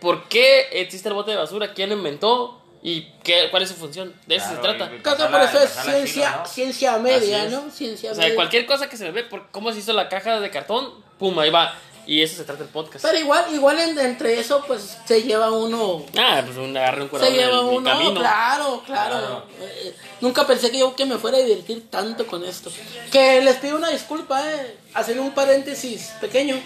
por 0.00 0.28
qué 0.28 0.68
existe 0.72 1.08
el 1.08 1.14
bote 1.14 1.30
de 1.30 1.36
basura, 1.38 1.74
quién 1.74 1.90
lo 1.90 1.96
inventó 1.96 2.61
y 2.82 3.02
qué, 3.22 3.48
cuál 3.50 3.62
es 3.62 3.68
su 3.68 3.76
función. 3.76 4.12
De 4.26 4.36
eso 4.36 4.46
Claro, 4.60 4.72
se 4.72 4.76
trata. 4.78 4.92
Pasarla- 5.02 5.30
por 5.30 5.40
eso 5.42 5.62
es 5.64 5.70
ciencia, 5.70 6.04
chilo, 6.28 6.36
¿no? 6.42 6.46
ciencia 6.46 6.98
media. 6.98 7.44
¿no? 7.44 7.70
Ciencia 7.70 8.10
O 8.10 8.14
sea, 8.14 8.24
media. 8.24 8.34
cualquier 8.34 8.66
cosa 8.66 8.88
que 8.88 8.96
se 8.96 9.10
ve, 9.10 9.22
por 9.24 9.50
cómo 9.50 9.72
se 9.72 9.78
hizo 9.78 9.92
la 9.92 10.08
caja 10.08 10.40
de 10.40 10.50
cartón, 10.50 10.92
pum, 11.18 11.38
ahí 11.38 11.50
va. 11.50 11.74
Y 12.04 12.20
eso 12.20 12.36
se 12.38 12.42
trata 12.42 12.64
el 12.64 12.68
podcast. 12.68 13.04
Pero 13.04 13.16
igual, 13.16 13.44
igual 13.54 13.78
en- 13.78 13.96
entre 13.96 14.40
eso, 14.40 14.64
pues 14.66 14.98
se 15.04 15.22
lleva 15.22 15.52
uno. 15.52 16.04
Ah, 16.18 16.42
pues 16.44 16.56
un 16.58 16.76
agarre 16.76 17.02
un 17.02 17.08
curador 17.08 17.30
Se 17.32 17.36
lleva 17.38 17.60
en 17.60 17.68
el 17.68 17.74
uno, 17.76 17.90
camino. 17.90 18.14
claro, 18.20 18.82
claro. 18.84 19.18
Claro. 19.20 19.46
Eh, 19.60 19.94
nunca 20.20 20.44
pensé 20.44 20.72
que 20.72 20.78
yo 20.80 20.96
que 20.96 21.06
me 21.06 21.16
fuera 21.18 21.36
a 21.38 21.40
divertir 21.40 21.88
tanto 21.88 22.26
con 22.26 22.42
esto. 22.44 22.72
Que 23.12 23.40
les 23.42 23.54
pido 23.58 23.76
una 23.76 23.90
disculpa, 23.90 24.42
eh, 24.52 24.76
hacer 24.94 25.20
un 25.20 25.30
paréntesis 25.30 26.12
pequeño. 26.20 26.60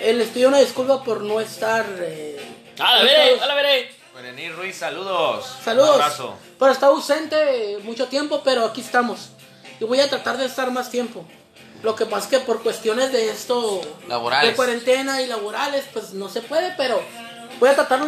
Eh, 0.00 0.12
les 0.12 0.28
pido 0.28 0.48
una 0.48 0.60
disculpa 0.60 1.02
por 1.02 1.22
no 1.22 1.40
estar. 1.40 1.84
Eh, 1.98 2.40
¡A 2.78 2.98
la 2.98 3.02
veré! 3.02 3.40
¡A 3.40 3.46
la 3.46 3.54
veré! 3.56 3.90
Berení 4.22 4.50
Ruiz, 4.50 4.76
saludos. 4.76 5.44
Saludos. 5.64 5.96
Un 5.96 6.02
abrazo. 6.02 6.34
Por 6.56 6.70
estar 6.70 6.90
ausente 6.90 7.78
mucho 7.82 8.06
tiempo, 8.06 8.42
pero 8.44 8.64
aquí 8.64 8.80
estamos. 8.80 9.30
Y 9.80 9.84
voy 9.84 9.98
a 9.98 10.08
tratar 10.08 10.38
de 10.38 10.44
estar 10.46 10.70
más 10.70 10.90
tiempo. 10.90 11.24
Lo 11.82 11.96
que 11.96 12.06
pasa 12.06 12.26
es 12.26 12.30
que 12.30 12.38
por 12.46 12.62
cuestiones 12.62 13.10
de 13.10 13.30
esto, 13.30 13.80
Laborales. 14.06 14.50
de 14.50 14.54
cuarentena 14.56 15.20
y 15.22 15.26
laborales, 15.26 15.86
pues 15.92 16.12
no 16.12 16.28
se 16.28 16.40
puede, 16.40 16.72
pero 16.76 17.02
voy 17.58 17.70
a 17.70 17.74
tratar 17.74 18.00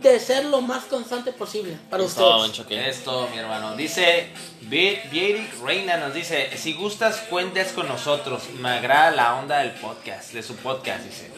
de 0.00 0.20
ser 0.20 0.44
lo 0.46 0.60
más 0.60 0.84
constante 0.84 1.32
posible 1.32 1.76
para 1.90 2.02
ustedes. 2.02 2.66
Esto, 2.70 3.28
mi 3.32 3.38
hermano. 3.38 3.76
Dice, 3.76 4.28
Vieric 4.62 5.60
Reina 5.62 5.96
nos 5.96 6.14
dice, 6.14 6.56
si 6.56 6.74
gustas, 6.74 7.18
cuentes 7.30 7.72
con 7.72 7.88
nosotros. 7.88 8.42
Me 8.58 8.70
agrada 8.70 9.10
la 9.10 9.34
onda 9.36 9.58
del 9.58 9.72
podcast, 9.72 10.32
de 10.32 10.42
su 10.42 10.56
podcast, 10.56 11.04
dice. 11.04 11.30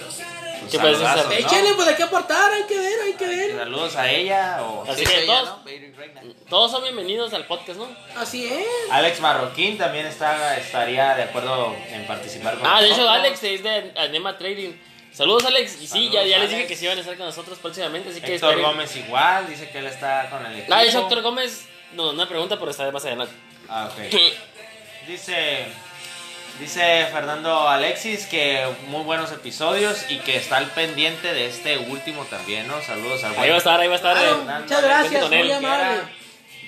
¿Qué 0.71 0.79
puedes 0.79 0.99
saludazos, 0.99 1.27
hacer? 1.27 1.41
¿no? 1.41 1.47
Échale, 1.47 1.75
pues 1.75 1.89
hay 1.89 1.95
que 1.95 2.03
aportar, 2.03 2.53
hay 2.53 2.65
que 2.65 2.79
ver, 2.79 3.01
hay 3.05 3.13
que 3.13 3.27
ver. 3.27 3.57
Saludos 3.59 3.97
a 3.97 4.11
ella 4.11 4.63
o 4.63 4.83
Así 4.83 5.01
sí, 5.01 5.07
que 5.07 5.17
es 5.19 5.23
ella, 5.25 5.41
todos-. 5.41 6.37
Todos 6.49 6.71
son 6.73 6.83
bienvenidos 6.83 7.33
al 7.33 7.47
podcast, 7.47 7.79
¿no? 7.79 7.87
Así 8.17 8.47
es. 8.47 8.67
Alex 8.91 9.21
Marroquín 9.21 9.79
también 9.79 10.07
está, 10.07 10.57
estaría 10.57 11.15
de 11.15 11.23
acuerdo 11.25 11.75
en 11.91 12.07
participar 12.07 12.59
con 12.59 12.67
Ah, 12.67 12.83
de 12.83 12.91
hecho. 12.91 13.09
Alex 13.09 13.43
es 13.45 13.63
de 13.63 13.93
Anema 13.97 14.37
Trading. 14.37 14.73
Saludos, 15.19 15.45
Alex. 15.47 15.83
Y 15.83 15.87
sí, 15.89 16.05
ya, 16.05 16.21
Saludos, 16.21 16.31
ya 16.31 16.39
les 16.39 16.51
dije 16.51 16.67
que 16.69 16.77
sí 16.77 16.85
iban 16.85 16.97
a 16.97 17.01
estar 17.01 17.17
con 17.17 17.27
nosotros 17.27 17.59
próximamente, 17.59 18.11
así 18.11 18.21
que 18.21 18.37
Héctor 18.37 18.51
esperen. 18.51 18.71
Gómez 18.71 18.95
igual, 18.95 19.49
dice 19.49 19.69
que 19.69 19.79
él 19.79 19.87
está 19.87 20.31
con 20.31 20.47
el 20.47 20.53
equipo. 20.59 20.73
Ah, 20.73 20.83
de 20.83 20.89
Héctor 20.89 21.23
Gómez, 21.23 21.67
no, 21.95 22.11
una 22.11 22.29
pregunta, 22.29 22.57
pero 22.57 22.71
está 22.71 22.89
más 22.93 23.05
adelante. 23.05 23.35
Ah, 23.69 23.91
ok. 23.93 24.15
Dice, 25.09 25.65
dice 26.61 27.07
Fernando 27.11 27.67
Alexis 27.67 28.27
que 28.27 28.63
muy 28.89 29.03
buenos 29.05 29.33
episodios 29.33 30.05
y 30.11 30.19
que 30.19 30.37
está 30.37 30.59
al 30.59 30.67
pendiente 30.67 31.33
de 31.33 31.47
este 31.47 31.79
último 31.79 32.27
también, 32.27 32.69
¿no? 32.69 32.83
Saludos 32.83 33.25
al 33.25 33.35
Ahí 33.39 33.49
va 33.49 33.55
a 33.55 33.59
estar, 33.59 33.81
ahí 33.81 33.89
va 33.89 33.95
a 33.95 33.97
estar. 33.97 34.15
Claro. 34.15 34.33
eh. 34.33 34.37
Fernando 34.37 34.65
Muchas 34.65 34.83
gracias, 34.83 35.31
muy 35.31 35.51
amable. 35.51 36.03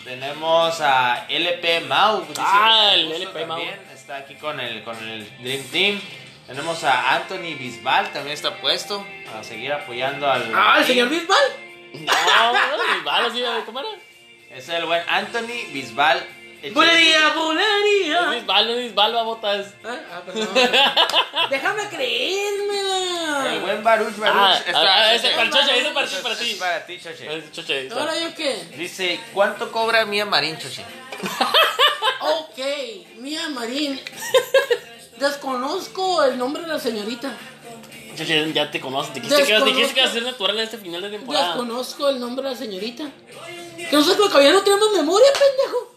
Tenemos 0.04 0.80
a 0.80 1.26
LP 1.28 1.80
Mau. 1.82 2.22
dice 2.26 2.40
Ah, 2.42 2.92
el 2.94 3.12
LP 3.12 3.44
Mau. 3.44 3.60
Está 3.92 4.16
aquí 4.16 4.34
con 4.36 4.58
el, 4.58 4.82
con 4.82 4.96
el 5.06 5.28
Dream 5.42 5.62
Team. 5.70 6.00
Tenemos 6.50 6.82
a 6.82 7.14
Anthony 7.14 7.54
Bisbal, 7.56 8.12
también 8.12 8.34
está 8.34 8.56
puesto 8.60 9.06
a 9.32 9.44
seguir 9.44 9.72
apoyando 9.72 10.28
al. 10.28 10.52
Ah, 10.52 10.78
el 10.80 10.84
señor 10.84 11.08
Bisbal. 11.08 11.38
No, 11.92 12.52
no, 12.52 12.94
mis 12.96 13.04
balas, 13.04 13.32
sí, 13.32 13.40
¿cómo 13.64 13.78
era? 13.78 13.88
Es 14.50 14.68
el 14.68 14.84
buen 14.84 15.00
Anthony 15.08 15.70
Bisbal. 15.72 16.26
Bulería, 16.74 17.28
bulería. 17.36 18.20
No 18.22 18.32
es 18.32 18.38
Bisbal, 18.40 18.66
no 18.66 18.72
es 18.74 18.78
Bisbal, 18.86 19.12
babotas. 19.12 19.74
Ah, 19.84 19.96
ah, 20.12 20.22
perdón. 20.26 20.48
Déjame 21.50 21.88
creérmela. 21.88 23.54
El 23.54 23.60
buen 23.60 23.84
Baruch 23.84 24.16
Baruch. 24.16 24.36
Ah, 24.36 24.60
está- 24.66 24.80
ah, 24.96 25.14
ese 25.14 25.30
para 25.30 25.42
el 25.44 25.50
Choche, 25.52 25.78
ese 25.78 25.90
para 25.92 26.06
ti, 26.08 26.14
es- 26.16 26.20
para 26.20 26.36
ti. 26.36 26.54
para 26.58 26.86
Choche. 27.14 27.38
Es 27.38 27.52
Choche. 27.52 27.88
¿Ahora 27.92 28.18
yo 28.18 28.34
qué? 28.34 28.56
Dice, 28.76 29.20
¿cuánto 29.32 29.70
cobra 29.70 30.04
Mía 30.04 30.26
Marín, 30.26 30.58
Choche? 30.58 30.84
Ok, 32.20 32.58
Mía 33.18 33.48
Marín. 33.50 34.00
Desconozco 35.20 36.24
el 36.24 36.38
nombre 36.38 36.62
de 36.62 36.68
la 36.68 36.78
señorita. 36.78 37.32
Ya 38.52 38.70
te 38.70 38.80
conoces. 38.80 39.14
Dijiste 39.14 39.44
que, 39.44 39.60
dijiste 39.64 39.94
que 39.94 40.00
ibas 40.00 40.10
a 40.10 40.14
ser 40.14 40.22
natural 40.24 40.56
en 40.58 40.64
este 40.64 40.78
final 40.78 41.00
de 41.02 41.10
temporada. 41.10 41.46
Desconozco 41.48 42.08
el 42.08 42.20
nombre 42.20 42.44
de 42.44 42.50
la 42.54 42.56
señorita. 42.56 43.04
Que 43.76 43.88
no 43.92 44.02
sé 44.02 44.14
por 44.14 44.30
qué 44.32 44.42
ya 44.44 44.52
no 44.52 44.62
tenemos 44.62 44.90
memoria, 44.92 45.28
pendejo. 45.32 45.96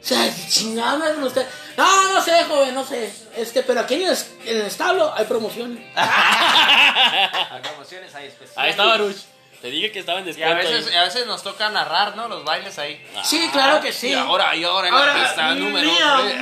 O 0.00 0.04
sea, 0.08 0.32
chingada 0.48 1.14
con 1.14 1.24
usted. 1.24 1.46
No, 1.76 2.12
no 2.12 2.22
sé, 2.22 2.44
joven, 2.44 2.74
no 2.74 2.84
sé. 2.84 3.12
Este, 3.36 3.62
pero 3.62 3.80
aquí 3.80 3.94
en 3.94 4.06
el, 4.08 4.16
en 4.44 4.56
el 4.58 4.66
establo 4.66 5.12
hay 5.14 5.24
promociones. 5.24 5.84
Hay 5.96 7.60
promociones, 7.62 8.14
hay 8.14 8.26
especiales. 8.26 8.58
Ahí 8.58 8.70
está 8.70 8.84
Baruch. 8.84 9.16
Te 9.60 9.70
dije 9.70 9.90
que 9.90 9.98
estaba 10.00 10.20
en 10.20 10.26
Y 10.26 10.30
a 10.30 10.34
descuento. 10.54 10.70
veces, 10.70 10.86
ahí. 10.88 10.96
a 10.96 11.02
veces 11.04 11.26
nos 11.26 11.42
toca 11.42 11.68
narrar, 11.70 12.16
¿no? 12.16 12.28
Los 12.28 12.44
bailes 12.44 12.78
ahí. 12.78 13.04
Sí, 13.24 13.48
claro 13.52 13.80
que 13.80 13.92
sí. 13.92 14.08
Y 14.10 14.14
ahora, 14.14 14.54
y 14.54 14.62
ahora 14.64 14.88
en 14.88 14.94
la 14.94 15.14
pista 15.14 15.54
número. 15.54 15.90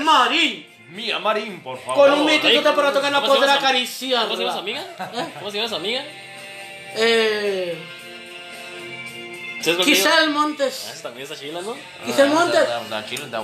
Marín. 0.03 0.76
Mía 0.91 1.19
Marín, 1.19 1.61
por 1.61 1.79
favor. 1.81 2.09
Con 2.11 2.21
un 2.21 2.27
mitito 2.27 2.75
para 2.75 2.93
tocar 2.93 3.11
no 3.13 3.21
¿cómo 3.21 3.33
se 3.35 3.39
poder 3.39 3.49
llama 3.51 3.61
su- 3.61 3.67
acariciarla. 3.67 4.29
¿Cómo 4.29 4.37
se 4.37 4.43
llama 4.45 4.53
su 4.53 4.59
amiga? 4.61 4.85
¿Cómo 5.39 5.51
se 5.51 5.57
llama 5.57 5.69
su 5.69 5.75
amiga? 5.77 6.05
Eh, 6.99 7.83
¿Sabes 9.61 9.77
contigo? 9.79 9.85
Giselle 9.97 10.27
Ah, 10.27 10.31
Montes. 10.31 10.91
esa 10.93 11.03
también 11.03 11.25
está 11.25 11.37
chila, 11.37 11.61
¿no? 11.61 11.77
Giselle 12.05 12.33
Montes. 12.33 12.69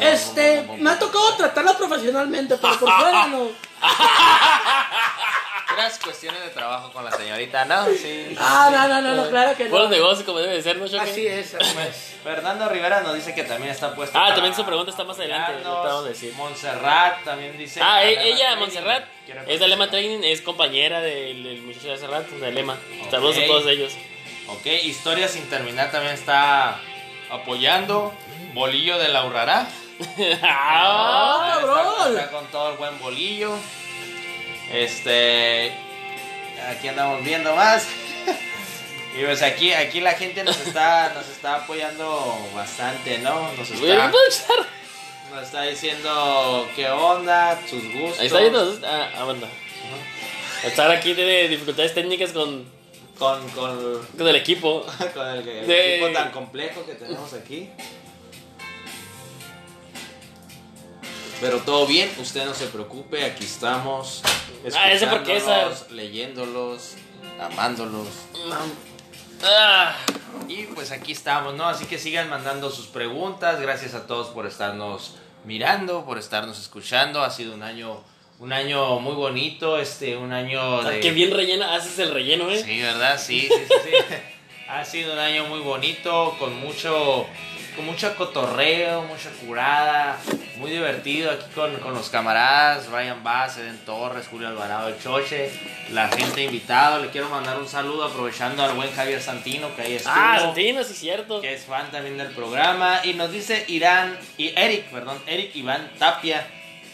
Este, 0.01 0.63
me 0.79 0.91
ha 0.91 0.99
tocado 0.99 1.35
tratarla 1.35 1.77
profesionalmente, 1.77 2.57
pero 2.59 2.79
por 2.79 2.93
fuera 2.93 3.27
no. 3.27 3.49
Puras 5.83 5.99
cuestiones 5.99 6.41
de 6.45 6.51
trabajo 6.51 6.93
con 6.93 7.05
la 7.05 7.11
señorita, 7.11 7.65
¿no? 7.65 7.87
Sí. 7.87 8.37
Ah, 8.39 8.71
no, 8.73 8.87
no, 8.87 9.01
no, 9.03 9.15
no, 9.25 9.29
claro 9.31 9.57
que 9.57 9.65
Buenos 9.69 9.91
no. 9.91 9.97
negocios 9.97 10.23
como 10.25 10.39
debe 10.39 10.55
de 10.55 10.63
ser, 10.63 10.77
¿no, 10.77 10.87
Choque? 10.87 11.01
Así 11.11 11.27
es, 11.27 11.55
así 11.57 11.77
es. 11.89 12.15
Fernando 12.23 12.69
Rivera 12.69 13.01
nos 13.01 13.15
dice 13.17 13.35
que 13.35 13.43
también 13.43 13.73
está 13.73 13.93
puesto. 13.93 14.17
Ah, 14.17 14.33
también 14.33 14.55
su 14.55 14.65
pregunta 14.65 14.93
está 14.93 15.03
más 15.03 15.19
adelante, 15.19 15.55
vamos 15.65 16.05
a 16.05 16.09
decir. 16.09 16.33
Montserrat 16.35 17.25
también 17.25 17.59
dice. 17.59 17.81
Ah, 17.83 18.05
e- 18.05 18.13
ella, 18.29 18.37
Training. 18.37 18.59
Montserrat, 18.61 19.05
es 19.49 19.59
de 19.59 19.67
Lema 19.69 19.91
Training, 19.91 20.21
es 20.23 20.41
compañera 20.41 21.01
del, 21.01 21.43
del 21.43 21.63
muchacho 21.63 21.89
de 21.89 21.95
hace 21.95 22.07
rato, 22.07 22.37
de 22.39 22.53
Lema. 22.53 22.77
Saludos 23.11 23.37
Ok. 23.39 23.43
a 23.43 23.47
todos 23.49 23.67
ellos. 23.67 23.93
Ok, 24.47 24.67
Historia 24.85 25.27
sin 25.27 25.51
terminar 25.51 25.91
también 25.91 26.15
está 26.15 26.79
apoyando. 27.29 28.13
Bolillo 28.55 28.99
de 28.99 29.09
la 29.09 29.25
Urrará. 29.25 29.67
¡Ah, 30.43 31.59
está, 31.61 31.67
cabrón! 31.67 32.17
está 32.17 32.31
con 32.31 32.47
todo 32.47 32.71
el 32.71 32.77
buen 32.77 32.99
bolillo. 33.01 33.57
Este. 34.71 35.73
Aquí 36.71 36.89
andamos 36.89 37.25
viendo 37.25 37.55
más. 37.55 37.87
Y 39.15 39.23
pues 39.27 39.43
aquí, 39.43 39.75
aquí 39.75 40.01
la 40.01 40.13
gente 40.13 40.43
nos 40.43 40.59
está, 40.59 41.13
nos 41.15 41.29
está 41.29 41.57
apoyando 41.57 42.35
bastante, 42.55 43.19
¿no? 43.19 43.53
Nos 43.59 43.69
Güey, 43.79 43.93
¿me 43.93 44.07
está, 44.27 44.55
nos 45.31 45.43
está 45.43 45.63
diciendo 45.65 46.67
qué 46.75 46.89
onda, 46.89 47.61
sus 47.69 47.83
gustos. 47.93 48.21
Ahí 48.21 48.27
está 48.29 48.39
viendo. 48.39 48.79
Ah, 48.83 49.11
ah, 49.19 49.25
bueno. 49.25 49.47
Estar 50.65 50.91
aquí 50.91 51.13
tiene 51.13 51.47
dificultades 51.49 51.93
técnicas 51.93 52.31
con, 52.33 52.65
Con, 53.19 53.47
con, 53.51 54.07
con 54.17 54.29
el 54.29 54.37
equipo. 54.37 54.87
con 55.15 55.29
el, 55.29 55.47
el 55.47 55.67
De- 55.67 55.97
equipo 55.97 56.11
tan 56.19 56.31
complejo 56.31 56.87
que 56.87 56.95
tenemos 56.95 57.35
aquí. 57.35 57.69
Pero 61.43 61.59
todo 61.59 61.89
bien, 61.89 62.09
usted 62.21 62.45
no 62.47 62.55
se 62.55 62.67
preocupe, 62.67 63.25
aquí 63.25 63.45
estamos. 63.45 64.23
Ah, 64.77 64.93
ese 64.93 65.09
leyéndolos, 65.91 66.95
amándolos. 67.41 68.07
Ah, 69.43 69.97
Y 70.47 70.67
pues 70.67 70.93
aquí 70.93 71.11
estamos, 71.11 71.57
¿no? 71.57 71.67
Así 71.67 71.87
que 71.87 71.99
sigan 71.99 72.31
mandando 72.31 72.71
sus 72.71 72.87
preguntas. 72.87 73.61
Gracias 73.61 73.95
a 73.95 74.07
todos 74.07 74.29
por 74.29 74.47
estarnos 74.47 75.17
mirando, 75.45 76.05
por 76.05 76.17
estarnos 76.17 76.61
escuchando. 76.61 77.25
Ha 77.25 77.31
sido 77.31 77.55
un 77.55 77.65
año, 77.65 78.05
un 78.39 78.53
año 78.53 79.01
muy 79.01 79.15
bonito, 79.15 79.81
este, 79.81 80.17
un 80.17 80.33
año 80.33 80.85
de. 80.85 81.01
qué 81.01 81.11
bien 81.11 81.33
rellena, 81.33 81.75
haces 81.75 81.99
el 81.99 82.13
relleno, 82.15 82.51
eh. 82.53 82.63
Sí, 82.63 82.81
¿verdad? 82.81 83.19
Sí, 83.21 83.49
sí, 83.49 83.65
sí, 83.67 83.75
sí. 83.85 84.15
ha 84.69 84.85
sido 84.85 85.13
un 85.13 85.19
año 85.19 85.47
muy 85.47 85.59
bonito, 85.59 86.37
con 86.39 86.55
mucho, 86.61 87.27
con 87.75 87.87
mucho 87.87 88.15
cotorreo, 88.17 89.03
mucha 89.03 89.31
curada, 89.45 90.19
muy 90.57 90.71
divertido 90.71 91.31
aquí 91.31 91.45
con, 91.55 91.75
con 91.77 91.95
los 91.95 92.09
camaradas, 92.11 92.89
Ryan 92.89 93.23
Bass, 93.25 93.59
Eden 93.59 93.79
Torres, 93.85 94.27
Julio 94.29 94.49
Alvarado, 94.49 94.89
el 94.89 95.03
Choche, 95.03 95.51
la 95.91 96.09
gente 96.09 96.43
invitada. 96.45 96.99
Le 96.99 97.09
quiero 97.09 97.29
mandar 97.29 97.59
un 97.59 97.69
saludo 97.69 98.05
aprovechando 98.05 98.63
al 98.63 98.75
buen 98.75 98.93
Javier 98.93 99.21
Santino 99.21 99.75
que 99.75 99.83
ahí 99.83 99.95
estuvo. 99.95 100.15
Ah, 100.15 100.39
Santino, 100.41 100.85
sí 100.85 100.93
es 100.93 100.99
cierto. 100.99 101.41
Que 101.41 101.55
es 101.55 101.65
fan 101.65 101.91
también 101.91 102.19
del 102.19 102.31
programa. 102.33 103.01
Y 103.05 103.15
nos 103.15 103.33
dice 103.33 103.65
Irán, 103.69 104.19
y 104.37 104.49
Eric, 104.59 104.91
perdón, 104.91 105.19
Eric 105.27 105.55
Iván 105.57 105.91
Tapia. 105.99 106.47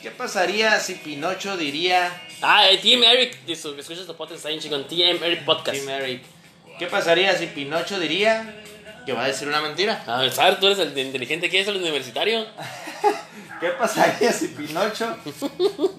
¿Qué 0.03 0.11
pasaría 0.13 0.79
si 0.79 0.95
Pinocho 0.95 1.57
diría 1.57 2.23
Ah, 2.41 2.71
eh, 2.71 2.79
Team 2.79 3.03
Eric, 3.03 3.37
escuchas 3.49 4.07
tu 4.07 4.15
podcast, 4.15 4.37
está 4.37 4.49
bien 4.49 4.61
chingón. 4.61 4.87
Team 4.87 5.23
Eric 5.23 5.45
Podcast. 5.45 5.77
Team 5.77 5.89
Eric. 5.89 6.23
¿Qué 6.79 6.87
pasaría 6.87 7.37
si 7.37 7.47
Pinocho 7.47 7.99
diría 7.99 8.55
que 9.09 9.15
va 9.15 9.25
a 9.25 9.29
decir 9.29 9.49
una 9.49 9.63
mentira? 9.63 10.05
A 10.07 10.19
ver, 10.19 10.31
¿sabes? 10.31 10.61
Tú 10.61 10.67
eres 10.67 10.79
el 10.81 10.99
inteligente, 10.99 11.49
¿qué 11.49 11.61
es 11.61 11.69
el 11.69 11.77
universitario? 11.77 12.45
¿Qué 13.61 13.69
pasaría 13.71 14.31
si 14.31 14.49
Pinocho 14.49 15.17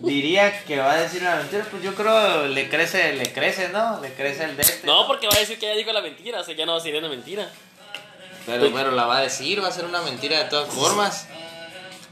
diría 0.02 0.64
que 0.64 0.78
va 0.78 0.92
a 0.92 1.02
decir 1.02 1.24
una 1.24 1.38
mentira? 1.38 1.66
Pues 1.72 1.82
yo 1.82 1.96
creo 1.96 2.46
le 2.46 2.70
crece, 2.70 3.14
le 3.14 3.34
crece, 3.34 3.70
¿no? 3.70 4.00
Le 4.00 4.14
crece 4.14 4.44
el 4.44 4.56
de 4.56 4.62
este. 4.62 4.86
No, 4.86 5.08
porque 5.08 5.26
va 5.26 5.34
a 5.34 5.40
decir 5.40 5.58
que 5.58 5.66
ya 5.66 5.74
dijo 5.74 5.92
la 5.92 6.02
mentira, 6.02 6.42
o 6.42 6.44
sea, 6.44 6.56
ya 6.56 6.68
no 6.68 6.74
va 6.74 6.78
a 6.78 6.84
decir 6.84 7.00
una 7.00 7.10
mentira. 7.10 7.50
Pero, 8.46 8.72
pero 8.72 8.92
la 8.92 9.08
va 9.08 9.18
a 9.18 9.22
decir, 9.22 9.64
va 9.64 9.70
a 9.70 9.72
ser 9.72 9.86
una 9.86 10.04
mentira 10.04 10.44
de 10.44 10.46
todas 10.46 10.72
formas. 10.72 11.28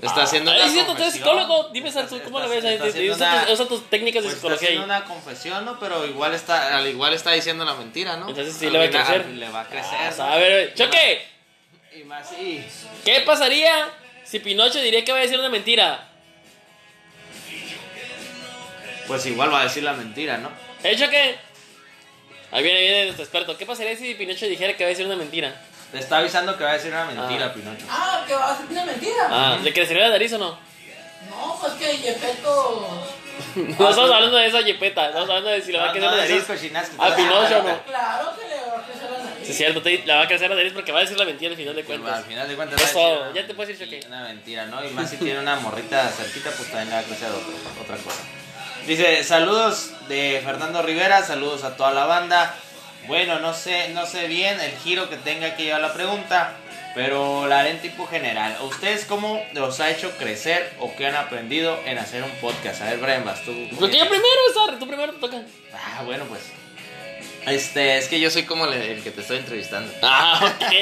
Está 0.01 0.23
haciendo 0.23 0.51
Ah, 0.51 0.55
una 0.55 0.69
cierto, 0.69 0.91
tú 0.95 1.01
eres 1.01 1.13
confesión. 1.15 1.37
psicólogo. 1.39 1.69
Dime, 1.69 1.91
¿tú 1.91 1.97
cómo 2.23 2.39
Está- 2.39 2.39
lo 2.39 2.49
ves? 2.49 2.63
está 2.65 2.85
haciendo 2.85 3.13
Usa, 3.15 3.45
una- 3.57 3.67
tus, 3.67 3.89
técnicas 3.89 4.23
de 4.23 4.29
Pues 4.29 4.35
está 4.35 4.35
psicología 4.35 4.67
haciendo 4.67 4.93
ahí. 4.93 4.99
una 4.99 5.07
confesión, 5.07 5.65
¿no? 5.65 5.79
Pero 5.79 6.05
igual 6.05 6.33
está, 6.35 6.77
al 6.77 6.87
igual 6.87 7.13
está 7.13 7.31
diciendo 7.31 7.65
la 7.65 7.73
mentira, 7.73 8.15
¿no? 8.17 8.29
Entonces 8.29 8.55
sí 8.55 8.69
le 8.69 8.77
va 8.77 8.85
a 8.85 8.89
crecer. 8.89 9.25
Le 9.25 9.49
va 9.49 9.61
a 9.61 9.65
crecer. 9.67 9.97
Ah, 10.19 10.33
a 10.33 10.37
ver, 10.37 10.73
choque. 10.75 11.25
Y 11.95 12.03
más 12.03 12.31
y 12.33 12.63
¿Qué 13.03 13.21
pasaría 13.21 13.89
si 14.23 14.37
Pinocho 14.39 14.79
diría 14.79 15.03
que 15.03 15.11
va 15.11 15.17
a 15.17 15.21
decir 15.21 15.39
una 15.39 15.49
mentira? 15.49 16.07
Pues 19.07 19.25
igual 19.25 19.51
va 19.53 19.61
a 19.61 19.63
decir 19.63 19.83
la 19.83 19.93
mentira, 19.93 20.37
¿no? 20.37 20.51
¿Eh, 20.83 20.95
choque? 20.97 21.35
Ahí 22.51 22.63
viene, 22.63 22.79
viene 22.81 23.03
nuestro 23.05 23.23
experto. 23.23 23.57
¿Qué 23.57 23.65
pasaría 23.65 23.95
si 23.95 24.13
Pinocho 24.15 24.45
dijera 24.45 24.75
que 24.75 24.83
va 24.83 24.89
a 24.89 24.91
decir 24.91 25.05
una 25.05 25.15
mentira? 25.15 25.59
Te 25.91 25.99
está 25.99 26.17
avisando 26.17 26.57
que 26.57 26.63
va 26.63 26.71
a 26.71 26.73
decir 26.73 26.91
una 26.91 27.05
mentira, 27.05 27.45
Ah. 27.47 27.53
Pinocho. 27.53 27.85
Ah, 27.89 28.23
que 28.27 28.33
va 28.35 28.51
a 28.51 28.57
ser 28.57 28.65
una 28.69 28.85
mentira. 28.85 29.27
Ah, 29.29 29.57
¿le 29.61 29.73
crecería 29.73 30.03
la 30.03 30.09
nariz 30.09 30.33
o 30.33 30.37
no? 30.37 30.57
No, 31.29 31.57
pues 31.59 31.73
que 31.73 31.97
Yepeto. 31.97 33.03
No 33.55 33.89
estamos 33.89 34.09
hablando 34.11 34.35
de 34.37 34.47
esa 34.47 34.61
yepeta, 34.61 35.07
estamos 35.07 35.29
hablando 35.29 35.49
de 35.51 35.61
si 35.61 35.71
le 35.71 35.77
va 35.77 35.89
a 35.89 35.91
crecer 35.91 36.09
No, 36.09 36.15
la 36.15 36.21
nariz. 36.23 36.37
esas 36.37 36.47
cochinas 36.47 36.89
que 36.89 36.95
A 36.99 37.09
te- 37.09 37.15
Pinocho 37.21 37.63
no. 37.63 37.83
Claro 37.83 38.33
que 38.35 38.47
le 38.47 38.55
va 38.71 38.79
a 38.79 38.83
crecer 38.83 39.11
la 39.11 39.17
nariz. 39.19 39.45
Sí, 39.45 39.51
es 39.51 39.57
cierto, 39.57 39.81
te- 39.83 40.03
le 40.05 40.13
va 40.15 40.21
a 40.23 40.27
crecer 40.27 40.49
la 40.49 40.55
nariz 40.55 40.73
porque 40.73 40.91
va 40.91 40.97
a 40.99 41.01
decir 41.01 41.17
la 41.19 41.25
mentira 41.25 41.51
al 41.51 41.57
final 41.57 41.75
de 41.75 41.83
cuentas. 41.83 42.17
al 42.17 42.23
final 42.23 42.47
de 42.47 42.55
cuentas. 42.55 42.81
Eso, 42.81 42.99
va 42.99 43.05
a 43.05 43.09
decir 43.09 43.21
una- 43.29 43.33
ya 43.41 43.47
te 43.47 43.53
puedes 43.53 43.79
ir, 43.79 43.85
Choque. 43.85 43.99
Una 44.07 44.23
mentira, 44.23 44.65
¿no? 44.65 44.83
Y 44.83 44.89
más 44.89 45.09
si 45.11 45.17
tiene 45.17 45.39
una 45.39 45.55
morrita 45.57 46.09
cerquita, 46.09 46.49
pues 46.49 46.67
también 46.71 46.89
le 46.89 46.95
va 46.95 47.01
a 47.01 47.03
crecer 47.03 47.29
otra, 47.29 47.81
otra 47.83 47.97
cosa. 48.03 48.21
Dice, 48.87 49.23
saludos 49.23 49.91
de 50.07 50.41
Fernando 50.43 50.81
Rivera, 50.81 51.21
saludos 51.23 51.63
a 51.63 51.75
toda 51.77 51.91
la 51.91 52.05
banda. 52.05 52.55
Bueno, 53.07 53.39
no 53.39 53.53
sé, 53.53 53.89
no 53.89 54.05
sé 54.05 54.27
bien 54.27 54.59
el 54.59 54.71
giro 54.79 55.09
que 55.09 55.15
tenga 55.17 55.55
que 55.55 55.63
llevar 55.63 55.81
la 55.81 55.93
pregunta, 55.93 56.55
pero 56.93 57.47
la 57.47 57.61
haré 57.61 57.71
en 57.71 57.81
tipo 57.81 58.05
general. 58.05 58.57
¿A 58.59 58.63
¿Ustedes 58.63 59.05
cómo 59.05 59.41
los 59.53 59.79
ha 59.79 59.89
hecho 59.89 60.11
crecer 60.17 60.73
o 60.79 60.93
qué 60.95 61.07
han 61.07 61.15
aprendido 61.15 61.79
en 61.85 61.97
hacer 61.97 62.23
un 62.23 62.31
podcast? 62.41 62.81
A 62.81 62.85
ver, 62.85 62.99
Brian, 62.99 63.23
vas 63.23 63.43
tú. 63.43 63.53
Porque 63.79 63.97
yo 63.97 64.07
primero, 64.09 64.27
Sar, 64.53 64.77
tú 64.77 64.87
primero 64.87 65.13
te 65.13 65.19
toca. 65.19 65.41
Ah, 65.73 66.03
bueno, 66.03 66.25
pues. 66.25 66.41
Este, 67.45 67.97
es 67.97 68.09
que 68.09 68.19
yo 68.19 68.29
soy 68.29 68.43
como 68.43 68.65
el, 68.65 68.73
el 68.73 69.01
que 69.01 69.11
te 69.11 69.21
estoy 69.21 69.37
entrevistando. 69.37 69.91
Ah, 70.01 70.53
ok. 70.61 70.73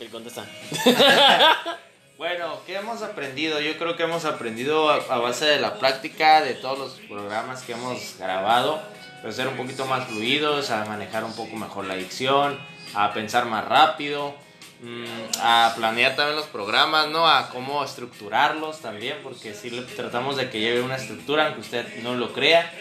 Él 0.00 0.08
contesta. 0.10 0.44
Bueno, 2.18 2.60
¿qué 2.66 2.76
hemos 2.76 3.02
aprendido? 3.02 3.58
Yo 3.60 3.76
creo 3.78 3.96
que 3.96 4.04
hemos 4.04 4.24
aprendido 4.24 4.88
a, 4.90 4.96
a 5.12 5.18
base 5.18 5.44
de 5.44 5.58
la 5.58 5.80
práctica 5.80 6.40
de 6.40 6.54
todos 6.54 6.78
los 6.78 6.92
programas 7.08 7.62
que 7.62 7.72
hemos 7.72 8.16
grabado, 8.16 8.80
a 9.28 9.32
ser 9.32 9.48
un 9.48 9.56
poquito 9.56 9.86
más 9.86 10.06
fluidos, 10.08 10.70
a 10.70 10.84
manejar 10.84 11.24
un 11.24 11.34
poco 11.34 11.56
mejor 11.56 11.86
la 11.86 11.94
dicción, 11.94 12.58
a 12.94 13.12
pensar 13.12 13.46
más 13.46 13.64
rápido, 13.64 14.34
mm, 14.80 15.04
a 15.40 15.72
planear 15.76 16.16
también 16.16 16.36
los 16.36 16.46
programas, 16.46 17.08
¿no? 17.08 17.28
A 17.28 17.48
cómo 17.50 17.84
estructurarlos 17.84 18.80
también, 18.80 19.18
porque 19.22 19.54
sí 19.54 19.70
le 19.70 19.82
tratamos 19.82 20.36
de 20.36 20.50
que 20.50 20.60
lleve 20.60 20.82
una 20.82 20.96
estructura, 20.96 21.46
aunque 21.46 21.60
usted 21.60 22.02
no 22.02 22.14
lo 22.14 22.32
crea. 22.32 22.72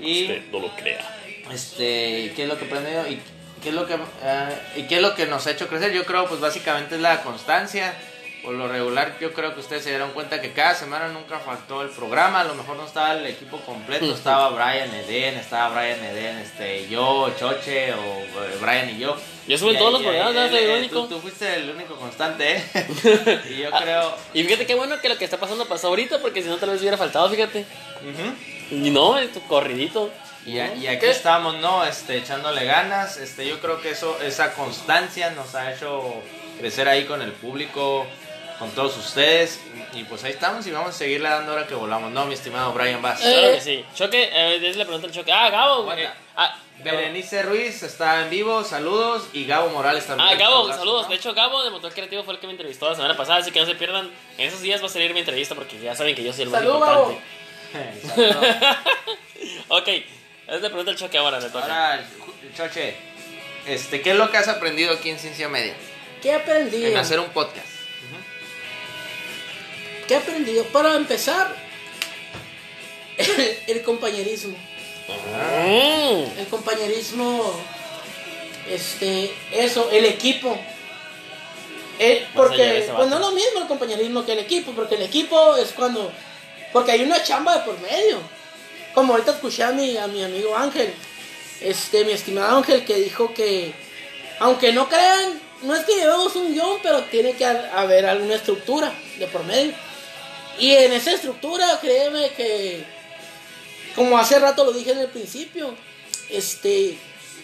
Y 0.00 0.28
no 0.52 0.60
lo 0.60 0.74
crea. 0.76 1.00
este, 1.50 2.32
¿qué 2.34 2.42
es 2.42 2.48
lo 2.48 2.58
que 2.58 2.64
he 2.64 2.68
aprendido? 2.68 3.08
¿Y 3.08 3.20
qué 3.62 3.68
es 3.70 3.74
lo 3.74 3.86
que, 3.86 3.94
eh, 3.94 4.58
¿Y 4.76 4.82
qué 4.82 4.96
es 4.96 5.02
lo 5.02 5.14
que 5.14 5.26
nos 5.26 5.46
ha 5.46 5.52
hecho 5.52 5.68
crecer? 5.68 5.92
Yo 5.92 6.04
creo, 6.04 6.26
pues 6.26 6.40
básicamente 6.40 6.96
es 6.96 7.00
la 7.00 7.22
constancia. 7.22 7.94
Por 8.46 8.54
lo 8.54 8.68
regular, 8.68 9.16
yo 9.20 9.32
creo 9.32 9.52
que 9.54 9.58
ustedes 9.58 9.82
se 9.82 9.90
dieron 9.90 10.12
cuenta 10.12 10.40
que 10.40 10.52
cada 10.52 10.72
semana 10.72 11.08
nunca 11.08 11.40
faltó 11.40 11.82
el 11.82 11.88
programa. 11.88 12.42
A 12.42 12.44
lo 12.44 12.54
mejor 12.54 12.76
no 12.76 12.86
estaba 12.86 13.14
el 13.14 13.26
equipo 13.26 13.58
completo. 13.62 14.04
Estaba 14.14 14.50
Brian 14.50 14.94
Eden, 14.94 15.36
estaba 15.36 15.74
Brian 15.74 15.98
Eden, 16.04 16.38
este, 16.38 16.86
yo, 16.88 17.28
Choche, 17.36 17.92
o 17.92 17.96
eh, 17.96 18.56
Brian 18.60 18.90
y 18.90 18.98
yo. 19.00 19.16
Yo 19.48 19.58
subo 19.58 19.72
en 19.72 19.78
todos 19.78 19.94
los 19.94 20.02
programas, 20.02 20.32
¿no? 20.32 20.48
Soy 20.48 20.58
el 20.58 20.70
eh, 20.70 20.78
único. 20.78 21.00
Tú, 21.02 21.16
tú 21.16 21.20
fuiste 21.22 21.56
el 21.56 21.70
único 21.70 21.96
constante, 21.96 22.58
¿eh? 22.72 23.40
y 23.50 23.62
yo 23.62 23.70
creo. 23.72 24.14
Y 24.32 24.44
fíjate 24.44 24.64
qué 24.64 24.76
bueno 24.76 25.00
que 25.00 25.08
lo 25.08 25.18
que 25.18 25.24
está 25.24 25.38
pasando 25.38 25.66
pasó 25.66 25.88
ahorita, 25.88 26.20
porque 26.20 26.40
si 26.40 26.48
no 26.48 26.56
tal 26.58 26.70
vez 26.70 26.80
hubiera 26.80 26.96
faltado, 26.96 27.28
fíjate. 27.28 27.64
Ujú. 28.02 28.76
Y 28.76 28.90
no, 28.90 29.16
tu 29.34 29.40
corridito. 29.48 30.08
Y, 30.46 30.60
a- 30.60 30.72
y 30.72 30.86
aquí 30.86 31.00
¿Qué? 31.00 31.10
estamos, 31.10 31.56
¿no? 31.56 31.84
Este, 31.84 32.16
echándole 32.18 32.64
ganas. 32.64 33.16
Este, 33.16 33.44
yo 33.44 33.58
creo 33.58 33.80
que 33.82 33.90
eso, 33.90 34.16
esa 34.22 34.52
constancia 34.54 35.30
nos 35.30 35.56
ha 35.56 35.72
hecho 35.72 36.22
crecer 36.60 36.88
ahí 36.88 37.04
con 37.06 37.20
el 37.22 37.32
público, 37.32 38.06
con 38.58 38.70
todos 38.70 38.96
ustedes. 38.96 39.60
Y 39.92 40.04
pues 40.04 40.24
ahí 40.24 40.32
estamos 40.32 40.66
y 40.66 40.70
vamos 40.70 40.90
a 40.90 40.92
seguirle 40.92 41.28
dando 41.28 41.52
ahora 41.52 41.66
que 41.66 41.74
volamos, 41.74 42.10
¿no, 42.10 42.26
mi 42.26 42.34
estimado 42.34 42.72
Brian 42.72 43.00
Bass? 43.00 43.20
Claro 43.20 43.52
que 43.52 43.60
sí. 43.60 43.84
Choque, 43.94 44.30
eh, 44.32 44.58
desde 44.60 44.78
la 44.78 44.84
pregunta 44.84 45.06
al 45.06 45.12
choque. 45.12 45.32
Ah, 45.32 45.48
Gabo. 45.50 45.90
Eh, 45.92 46.08
ah, 46.36 46.58
Gabo. 46.78 46.96
Berenice 46.98 47.42
Ruiz 47.42 47.82
está 47.82 48.22
en 48.22 48.30
vivo, 48.30 48.62
saludos. 48.64 49.28
Y 49.32 49.46
Gabo 49.46 49.70
Morales 49.70 50.06
también. 50.06 50.28
Ah, 50.28 50.34
Gabo, 50.34 50.64
Abrazo, 50.64 50.80
saludos. 50.80 51.02
¿no? 51.04 51.08
De 51.08 51.14
hecho, 51.16 51.34
Gabo 51.34 51.62
de 51.64 51.70
Motor 51.70 51.92
Creativo 51.92 52.22
fue 52.24 52.34
el 52.34 52.40
que 52.40 52.46
me 52.46 52.52
entrevistó 52.52 52.88
la 52.88 52.94
semana 52.94 53.16
pasada, 53.16 53.38
así 53.38 53.50
que 53.50 53.60
no 53.60 53.66
se 53.66 53.74
pierdan. 53.74 54.10
En 54.36 54.48
esos 54.48 54.60
días 54.60 54.82
va 54.82 54.86
a 54.86 54.90
salir 54.90 55.12
mi 55.14 55.20
entrevista 55.20 55.54
porque 55.54 55.78
ya 55.80 55.94
saben 55.94 56.14
que 56.14 56.22
yo 56.22 56.32
soy 56.32 56.42
el 56.42 56.50
más 56.50 56.60
Salud, 56.60 56.74
importante. 56.74 57.20
Saludos. 58.14 58.46
ok, 59.68 59.88
es 59.88 60.62
la 60.62 60.68
pregunta 60.68 60.90
al 60.90 60.96
choque 60.96 61.18
ahora, 61.18 61.40
le 61.40 61.46
toca. 61.48 61.64
Ahora, 61.64 62.04
Choche, 62.56 62.96
este, 63.66 64.00
¿qué 64.00 64.10
es 64.12 64.16
lo 64.16 64.30
que 64.30 64.36
has 64.36 64.48
aprendido 64.48 64.94
aquí 64.94 65.10
en 65.10 65.18
Ciencia 65.18 65.48
Media? 65.48 65.74
¿Qué 66.22 66.28
he 66.30 66.34
aprendido? 66.34 66.88
En 66.88 66.96
hacer 66.96 67.20
un 67.20 67.28
podcast. 67.30 67.75
¿Qué 70.06 70.14
he 70.14 70.16
aprendido? 70.18 70.64
Para 70.66 70.94
empezar, 70.96 71.54
el, 73.16 73.58
el 73.66 73.82
compañerismo. 73.82 74.56
Mm. 75.08 76.38
El 76.38 76.46
compañerismo, 76.50 77.52
este, 78.68 79.32
eso, 79.52 79.88
el 79.90 80.04
equipo. 80.04 80.58
De 81.98 82.26
porque, 82.34 82.56
pues 82.96 83.08
no 83.08 83.14
es 83.16 83.20
lo 83.20 83.30
mismo 83.32 83.60
el 83.62 83.68
compañerismo 83.68 84.24
que 84.26 84.32
el 84.32 84.40
equipo, 84.40 84.72
porque 84.72 84.96
el 84.96 85.02
equipo 85.02 85.56
es 85.56 85.70
cuando, 85.72 86.12
porque 86.72 86.92
hay 86.92 87.02
una 87.02 87.22
chamba 87.22 87.56
de 87.58 87.64
por 87.64 87.78
medio. 87.80 88.20
Como 88.94 89.12
ahorita 89.14 89.32
escuché 89.32 89.62
a 89.62 89.72
mi, 89.72 89.96
a 89.96 90.06
mi 90.06 90.22
amigo 90.22 90.56
Ángel, 90.56 90.92
este, 91.60 92.04
mi 92.04 92.12
estimado 92.12 92.56
Ángel, 92.58 92.84
que 92.84 92.96
dijo 92.96 93.32
que, 93.32 93.72
aunque 94.40 94.72
no 94.72 94.88
crean, 94.88 95.40
no 95.62 95.74
es 95.74 95.84
que 95.86 95.94
llevemos 95.94 96.34
un 96.36 96.52
guion, 96.52 96.78
pero 96.82 97.02
tiene 97.04 97.32
que 97.32 97.46
ha- 97.46 97.70
haber 97.76 98.04
alguna 98.06 98.34
estructura 98.34 98.92
de 99.18 99.26
por 99.28 99.44
medio. 99.44 99.72
Y 100.58 100.72
en 100.72 100.92
esa 100.92 101.12
estructura, 101.12 101.78
créeme 101.80 102.30
que, 102.30 102.84
como 103.94 104.16
hace 104.18 104.38
rato 104.38 104.64
lo 104.64 104.72
dije 104.72 104.92
en 104.92 104.98
el 105.00 105.08
principio, 105.08 105.74
este, 106.30 106.96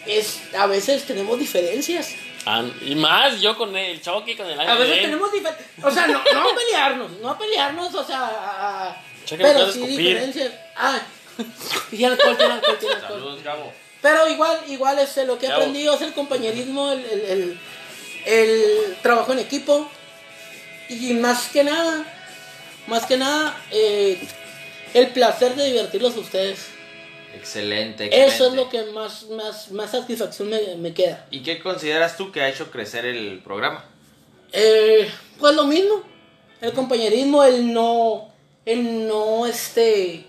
es, 0.05 0.39
a 0.57 0.65
veces 0.67 1.05
tenemos 1.05 1.39
diferencias. 1.39 2.09
Ah, 2.45 2.63
y 2.81 2.95
más 2.95 3.39
yo 3.39 3.55
con 3.57 3.75
el 3.77 4.01
choque, 4.01 4.35
con 4.35 4.47
el 4.47 4.59
A 4.59 4.75
veces 4.75 5.01
tenemos 5.03 5.31
diferencias. 5.31 5.69
O 5.83 5.91
sea, 5.91 6.07
no, 6.07 6.21
no 6.33 6.49
a 6.49 6.55
pelearnos, 6.55 7.11
no 7.21 7.29
a 7.29 7.37
pelearnos, 7.37 7.93
o 7.95 8.03
sea, 8.03 8.19
a- 8.19 8.89
a- 8.89 9.03
pero 9.29 9.71
sí 9.71 9.79
escupir. 9.79 9.97
diferencias. 9.99 10.51
Ah, 10.75 10.99
y 11.91 12.03
alcohol, 12.03 12.35
tiene 12.37 12.53
alcohol, 12.53 12.77
tiene 12.79 12.95
alcohol. 12.95 13.11
Saludos, 13.19 13.43
Gabo. 13.43 13.73
Pero 14.01 14.27
igual, 14.27 14.59
igual 14.67 14.99
este, 14.99 15.25
lo 15.25 15.37
que 15.39 15.45
he 15.45 15.51
aprendido 15.51 15.95
es 15.95 16.01
el 16.01 16.13
compañerismo, 16.13 16.91
el, 16.91 17.05
el, 17.05 17.21
el- 17.25 17.59
el 18.25 18.97
trabajo 19.01 19.31
en 19.33 19.39
equipo. 19.39 19.89
Y 20.89 21.13
más 21.13 21.47
que 21.47 21.63
nada, 21.63 22.05
más 22.87 23.05
que 23.05 23.17
nada, 23.17 23.57
eh, 23.71 24.27
el 24.93 25.07
placer 25.07 25.55
de 25.55 25.65
divertirlos 25.65 26.15
a 26.15 26.19
ustedes. 26.19 26.67
Excelente, 27.35 28.07
Eso 28.07 28.15
es 28.15 28.31
excelente. 28.31 28.55
lo 28.57 28.69
que 28.69 28.91
más, 28.91 29.23
más, 29.29 29.71
más 29.71 29.91
satisfacción 29.91 30.49
me, 30.49 30.75
me 30.77 30.93
queda. 30.93 31.25
¿Y 31.31 31.41
qué 31.41 31.59
consideras 31.59 32.15
tú 32.15 32.31
que 32.31 32.41
ha 32.41 32.49
hecho 32.49 32.69
crecer 32.69 33.05
el 33.05 33.41
programa? 33.43 33.85
Eh, 34.51 35.09
pues 35.39 35.55
lo 35.55 35.65
mismo, 35.65 36.03
el 36.61 36.73
compañerismo, 36.73 37.43
el 37.43 37.73
no, 37.73 38.31
el 38.65 39.07
no, 39.07 39.47
este, 39.47 40.25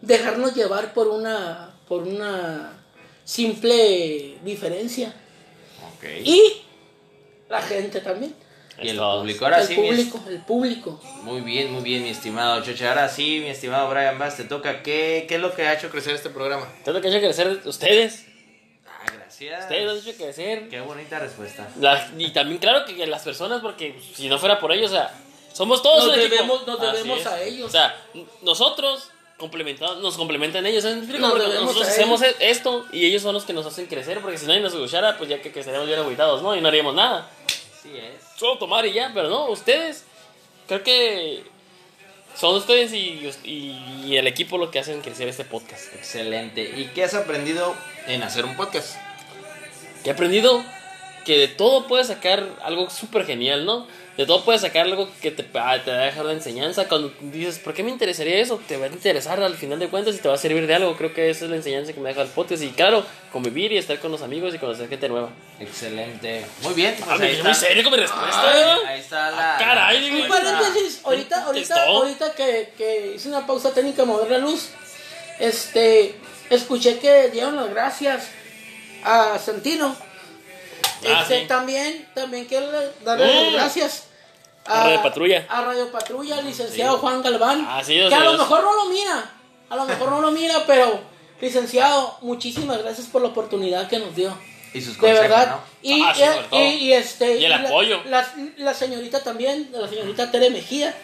dejarnos 0.00 0.54
llevar 0.54 0.94
por 0.94 1.08
una, 1.08 1.74
por 1.86 2.02
una 2.04 2.78
simple 3.24 4.38
diferencia. 4.42 5.14
Y 6.24 6.40
la 7.48 7.62
gente 7.62 8.00
también. 8.00 8.34
Y 8.80 8.88
el 8.88 8.96
Todos. 8.96 9.20
público. 9.20 9.44
Ahora 9.44 9.60
el 9.60 9.66
sí, 9.66 9.76
mi 9.76 9.88
público, 9.88 10.20
el 10.28 10.38
público. 10.40 11.00
muy 11.22 11.40
bien, 11.42 11.72
muy 11.72 11.82
bien, 11.82 12.02
mi 12.02 12.08
estimado 12.10 12.62
Choche. 12.64 12.88
Ahora 12.88 13.08
sí, 13.08 13.40
mi 13.42 13.48
estimado 13.50 13.88
Brian 13.90 14.18
Bass, 14.18 14.36
te 14.36 14.44
toca. 14.44 14.82
¿Qué, 14.82 15.26
¿Qué 15.28 15.34
es 15.36 15.40
lo 15.40 15.54
que 15.54 15.66
ha 15.66 15.74
hecho 15.74 15.90
crecer 15.90 16.14
este 16.14 16.30
programa? 16.30 16.66
¿Qué 16.82 16.90
es 16.90 16.94
lo 16.94 17.00
que 17.00 17.08
ha 17.08 17.10
hecho 17.10 17.20
crecer 17.20 17.60
ustedes? 17.66 18.26
Ah, 18.86 19.04
gracias. 19.14 19.62
Ustedes 19.62 19.84
lo 19.84 19.90
han 19.92 19.98
hecho 19.98 20.12
crecer. 20.16 20.68
Qué 20.68 20.80
bonita 20.80 21.18
respuesta. 21.18 21.68
La- 21.80 22.08
y 22.18 22.30
también, 22.30 22.58
claro, 22.58 22.84
que, 22.86 23.06
las 23.06 23.22
personas, 23.22 23.60
porque 23.60 23.94
si 24.14 24.28
no 24.28 24.38
fuera 24.38 24.58
por 24.58 24.72
ellos, 24.72 24.90
o 24.90 24.94
sea, 24.94 25.12
somos 25.52 25.82
todos 25.82 26.06
Nos 26.06 26.14
un 26.14 26.20
equipo. 26.20 26.34
debemos, 26.36 26.66
nos 26.66 26.80
Así 26.80 26.96
debemos 26.96 27.20
es. 27.20 27.26
a 27.26 27.42
ellos. 27.42 27.68
O 27.68 27.70
sea, 27.70 27.94
nosotros 28.40 29.10
complementamos, 29.36 29.98
nos 29.98 30.16
complementan 30.16 30.64
ellos, 30.66 30.82
¿sabes? 30.82 31.06
Nos 31.08 31.20
nosotros 31.20 31.88
hacemos 31.88 32.22
e- 32.22 32.36
esto 32.40 32.86
y 32.92 33.04
ellos 33.06 33.22
son 33.22 33.34
los 33.34 33.44
que 33.44 33.52
nos 33.52 33.66
hacen 33.66 33.86
crecer, 33.86 34.20
porque 34.20 34.38
si 34.38 34.46
nadie 34.46 34.60
nos 34.60 34.72
escuchara, 34.72 35.18
pues 35.18 35.28
ya 35.28 35.42
que, 35.42 35.50
que 35.52 35.60
estaríamos 35.60 35.88
bien 35.88 35.98
agüitados, 35.98 36.42
¿no? 36.42 36.54
Y 36.56 36.60
no 36.60 36.68
haríamos 36.68 36.94
nada. 36.94 37.28
Sí 37.82 37.90
es. 37.96 38.38
Solo 38.38 38.58
tomar 38.58 38.86
y 38.86 38.92
ya, 38.92 39.10
pero 39.14 39.28
no, 39.28 39.46
ustedes, 39.46 40.04
creo 40.68 40.82
que 40.82 41.42
son 42.36 42.54
ustedes 42.56 42.92
y, 42.92 43.28
y- 43.44 44.04
y 44.06 44.16
el 44.16 44.26
equipo 44.26 44.56
lo 44.58 44.70
que 44.70 44.78
hacen 44.78 45.00
crecer 45.02 45.28
este 45.28 45.44
podcast. 45.44 45.92
Excelente. 45.94 46.62
¿Y 46.62 46.86
qué 46.94 47.04
has 47.04 47.14
aprendido 47.14 47.74
en 48.06 48.22
hacer 48.22 48.44
un 48.44 48.56
podcast? 48.56 48.96
Que 50.04 50.10
he 50.10 50.12
aprendido 50.12 50.64
que 51.24 51.38
de 51.38 51.48
todo 51.48 51.86
puedes 51.86 52.06
sacar 52.08 52.48
algo 52.62 52.88
súper 52.90 53.26
genial, 53.26 53.64
¿no? 53.64 53.86
De 54.16 54.26
todo 54.26 54.44
puedes 54.44 54.60
sacar 54.60 54.84
algo 54.84 55.08
que 55.22 55.30
te, 55.30 55.42
ah, 55.58 55.78
te 55.82 55.90
va 55.90 56.00
a 56.02 56.04
dejar 56.04 56.26
de 56.26 56.34
enseñanza. 56.34 56.86
Cuando 56.86 57.10
dices, 57.20 57.58
¿por 57.58 57.72
qué 57.72 57.82
me 57.82 57.90
interesaría 57.90 58.36
eso? 58.38 58.60
Te 58.68 58.76
va 58.76 58.84
a 58.84 58.88
interesar 58.88 59.42
al 59.42 59.54
final 59.56 59.78
de 59.78 59.88
cuentas 59.88 60.14
y 60.14 60.18
te 60.18 60.28
va 60.28 60.34
a 60.34 60.38
servir 60.38 60.66
de 60.66 60.74
algo. 60.74 60.94
Creo 60.96 61.14
que 61.14 61.30
esa 61.30 61.46
es 61.46 61.50
la 61.50 61.56
enseñanza 61.56 61.94
que 61.94 62.00
me 62.00 62.10
deja 62.10 62.20
el 62.20 62.28
podcast. 62.28 62.62
Y 62.62 62.68
claro, 62.68 63.06
convivir 63.32 63.72
y 63.72 63.78
estar 63.78 63.98
con 64.00 64.12
los 64.12 64.20
amigos 64.20 64.54
y 64.54 64.58
conocer 64.58 64.88
gente 64.90 65.08
nueva. 65.08 65.30
Excelente. 65.58 66.44
Muy 66.60 66.74
bien. 66.74 66.94
Pues 66.98 67.08
Ah, 67.10 67.16
me 67.16 67.42
muy 67.42 67.54
serio 67.54 67.82
con 67.84 67.92
mi 67.92 67.98
respuesta. 68.00 68.76
ahí 68.86 69.00
está 69.00 69.30
la. 69.30 69.54
Ah, 69.54 69.58
caray, 69.58 70.10
la 70.10 70.28
paréntesis, 70.28 71.00
ahorita, 71.04 71.44
ahorita, 71.44 71.84
ahorita 71.84 72.34
que, 72.34 72.72
que 72.76 73.12
hice 73.16 73.28
una 73.28 73.46
pausa 73.46 73.72
técnica 73.72 74.02
a 74.02 74.04
mover 74.04 74.30
la 74.30 74.38
luz, 74.38 74.68
este, 75.38 76.14
escuché 76.50 76.98
que 76.98 77.30
dieron 77.30 77.56
las 77.56 77.70
gracias 77.70 78.28
a 79.04 79.38
Santino. 79.38 79.96
Ah, 81.06 81.20
Este, 81.22 81.40
sí. 81.42 81.46
También, 81.46 82.08
también 82.14 82.44
quiero 82.46 82.66
darle 83.04 83.26
Mm. 83.26 83.44
las 83.44 83.52
gracias 83.54 84.04
A 84.64 84.84
Radio 84.84 85.02
Patrulla. 85.02 85.46
A 85.48 85.62
Radio 85.62 85.90
Patrulla, 85.90 86.38
al 86.38 86.44
licenciado 86.44 86.98
Juan 86.98 87.20
Galván. 87.22 87.66
Ah, 87.68 87.82
sí, 87.84 87.94
que 87.94 88.14
a 88.14 88.20
lo 88.20 88.32
mejor 88.38 88.62
no 88.62 88.72
lo 88.76 88.84
mira, 88.90 89.30
a 89.68 89.76
lo 89.76 89.84
mejor 89.86 90.10
no 90.10 90.20
lo 90.20 90.30
mira, 90.30 90.62
pero 90.66 91.00
licenciado, 91.40 92.16
muchísimas 92.20 92.78
gracias 92.78 93.08
por 93.08 93.22
la 93.22 93.28
oportunidad 93.28 93.88
que 93.88 93.98
nos 93.98 94.14
dio. 94.14 94.32
Y 94.74 94.80
sus 94.80 94.94
De 94.94 95.00
consejos, 95.00 95.22
verdad. 95.28 95.48
¿no? 95.50 95.60
Y, 95.82 96.02
Ah, 96.02 96.14
sí, 96.14 96.56
y- 96.56 96.92
este. 96.92 97.36
Y 97.38 97.44
el 97.44 97.52
apoyo. 97.52 98.00
La, 98.06 98.26
la 98.58 98.72
señorita 98.72 99.20
también, 99.22 99.68
la 99.72 99.88
señorita 99.88 100.30
Tere 100.30 100.48
Mejía, 100.50 100.94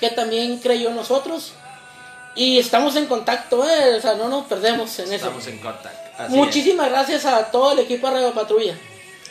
que 0.00 0.10
también 0.10 0.58
creyó 0.58 0.88
en 0.90 0.96
nosotros. 0.96 1.52
Y 2.36 2.58
estamos 2.58 2.96
en 2.96 3.06
contacto, 3.06 3.68
¿eh? 3.68 3.94
O 3.96 4.00
sea, 4.00 4.14
no 4.14 4.28
nos 4.28 4.46
perdemos 4.46 4.96
en 5.00 5.12
Estamos 5.12 5.42
eso. 5.42 5.50
en 5.50 5.58
contacto. 5.58 6.10
Así 6.22 6.34
Muchísimas 6.34 6.88
gracias 6.90 7.26
a 7.26 7.50
todo 7.50 7.72
el 7.72 7.80
equipo 7.80 8.06
de 8.08 8.14
Radio 8.14 8.32
Patrulla. 8.32 8.74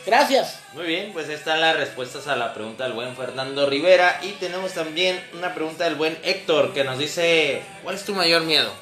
Gracias. 0.06 0.60
Muy 0.74 0.86
bien, 0.86 1.12
pues 1.14 1.30
están 1.30 1.62
las 1.62 1.78
respuestas 1.78 2.28
a 2.28 2.36
la 2.36 2.54
pregunta 2.54 2.84
del 2.84 2.94
buen 2.94 3.16
Fernando 3.16 3.70
Rivera. 3.70 4.20
Y 4.22 4.32
tenemos 4.34 4.74
también 4.74 5.24
una 5.34 5.54
pregunta 5.54 5.86
del 5.86 5.96
buen 5.96 6.18
Héctor 6.24 6.74
que 6.74 6.84
nos 6.84 6.98
dice: 7.00 7.62
¿Cuál 7.84 7.96
es 7.96 8.04
tu 8.04 8.14
mayor 8.14 8.42
miedo? 8.44 8.74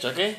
¿Choque? 0.00 0.36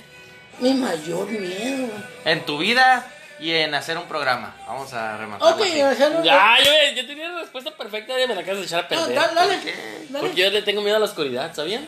Mi 0.59 0.73
mayor 0.73 1.27
miedo. 1.29 1.87
En 2.25 2.45
tu 2.45 2.57
vida 2.57 3.07
y 3.39 3.51
en 3.51 3.73
hacer 3.75 3.97
un 3.97 4.07
programa. 4.07 4.55
Vamos 4.67 4.91
a 4.93 5.17
rematar. 5.17 5.53
Ok, 5.53 5.59
sea, 5.65 6.09
no- 6.09 6.23
Ya, 6.23 6.55
yo, 6.63 6.71
yo 6.95 7.05
tenía 7.07 7.27
la 7.29 7.41
respuesta 7.41 7.71
perfecta 7.75 8.19
y 8.19 8.27
me 8.27 8.33
la 8.35 8.41
acabas 8.41 8.59
de 8.61 8.65
echar 8.65 8.79
a 8.79 8.83
no, 8.83 8.87
perder. 8.89 9.15
dale, 9.15 9.33
dale, 9.35 9.55
Porque 10.11 10.27
dale. 10.29 10.35
yo 10.35 10.49
le 10.49 10.61
tengo 10.63 10.81
miedo 10.81 10.97
a 10.97 10.99
la 10.99 11.05
oscuridad, 11.05 11.53
¿sabían? 11.55 11.87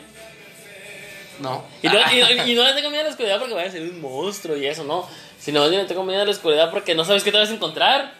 No. 1.40 1.64
Y 1.82 1.88
no, 1.88 1.94
y, 2.12 2.20
no- 2.36 2.46
y 2.46 2.54
no 2.54 2.64
le 2.64 2.74
tengo 2.74 2.90
miedo 2.90 3.00
a 3.02 3.04
la 3.04 3.10
oscuridad 3.10 3.38
porque 3.38 3.54
vaya 3.54 3.68
a 3.68 3.72
ser 3.72 3.82
un 3.82 4.00
monstruo 4.00 4.56
y 4.56 4.66
eso, 4.66 4.84
no. 4.84 5.08
Sino 5.38 5.68
bien 5.68 5.82
le 5.82 5.88
tengo 5.88 6.02
miedo 6.02 6.22
a 6.22 6.24
la 6.24 6.30
oscuridad 6.30 6.70
porque 6.70 6.94
no 6.94 7.04
sabes 7.04 7.22
qué 7.24 7.30
te 7.32 7.38
vas 7.38 7.50
a 7.50 7.54
encontrar. 7.54 8.12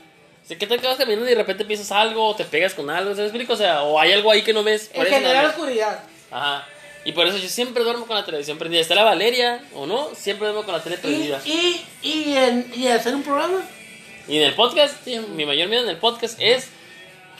O 0.46 0.48
sea, 0.48 0.56
¿qué 0.58 0.66
tal 0.68 0.80
que 0.80 0.86
vas 0.86 0.96
caminando 0.96 1.26
y 1.26 1.30
de 1.30 1.34
repente 1.34 1.64
piensas 1.64 1.90
algo 1.90 2.24
o 2.24 2.36
te 2.36 2.44
pegas 2.44 2.72
con 2.72 2.88
algo? 2.88 3.10
¿Sabes? 3.16 3.30
explico? 3.30 3.54
O 3.54 3.56
sea, 3.56 3.82
o 3.82 3.98
hay 3.98 4.12
algo 4.12 4.30
ahí 4.30 4.42
que 4.42 4.52
no 4.52 4.62
ves. 4.62 4.92
En 4.94 5.02
no 5.02 5.08
general, 5.10 5.46
oscuridad. 5.46 6.04
Ajá. 6.30 6.64
Y 7.04 7.10
por 7.10 7.26
eso 7.26 7.36
yo 7.36 7.48
siempre 7.48 7.82
duermo 7.82 8.06
con 8.06 8.14
la 8.14 8.24
televisión 8.24 8.56
prendida. 8.56 8.80
Está 8.80 8.94
la 8.94 9.02
Valeria 9.02 9.60
o 9.74 9.86
no, 9.86 10.14
siempre 10.14 10.46
duermo 10.46 10.62
con 10.64 10.72
la 10.72 10.80
tele 10.82 10.98
prendida. 10.98 11.40
y, 11.44 11.84
y, 12.02 12.36
en, 12.36 12.72
y 12.76 12.86
hacer 12.86 13.12
un 13.16 13.24
programa. 13.24 13.60
Y 14.28 14.36
en 14.36 14.44
el 14.44 14.54
podcast, 14.54 14.94
Sí. 15.04 15.18
mi 15.18 15.44
mayor 15.46 15.68
miedo 15.68 15.82
en 15.82 15.88
el 15.88 15.96
podcast 15.98 16.38
es 16.40 16.68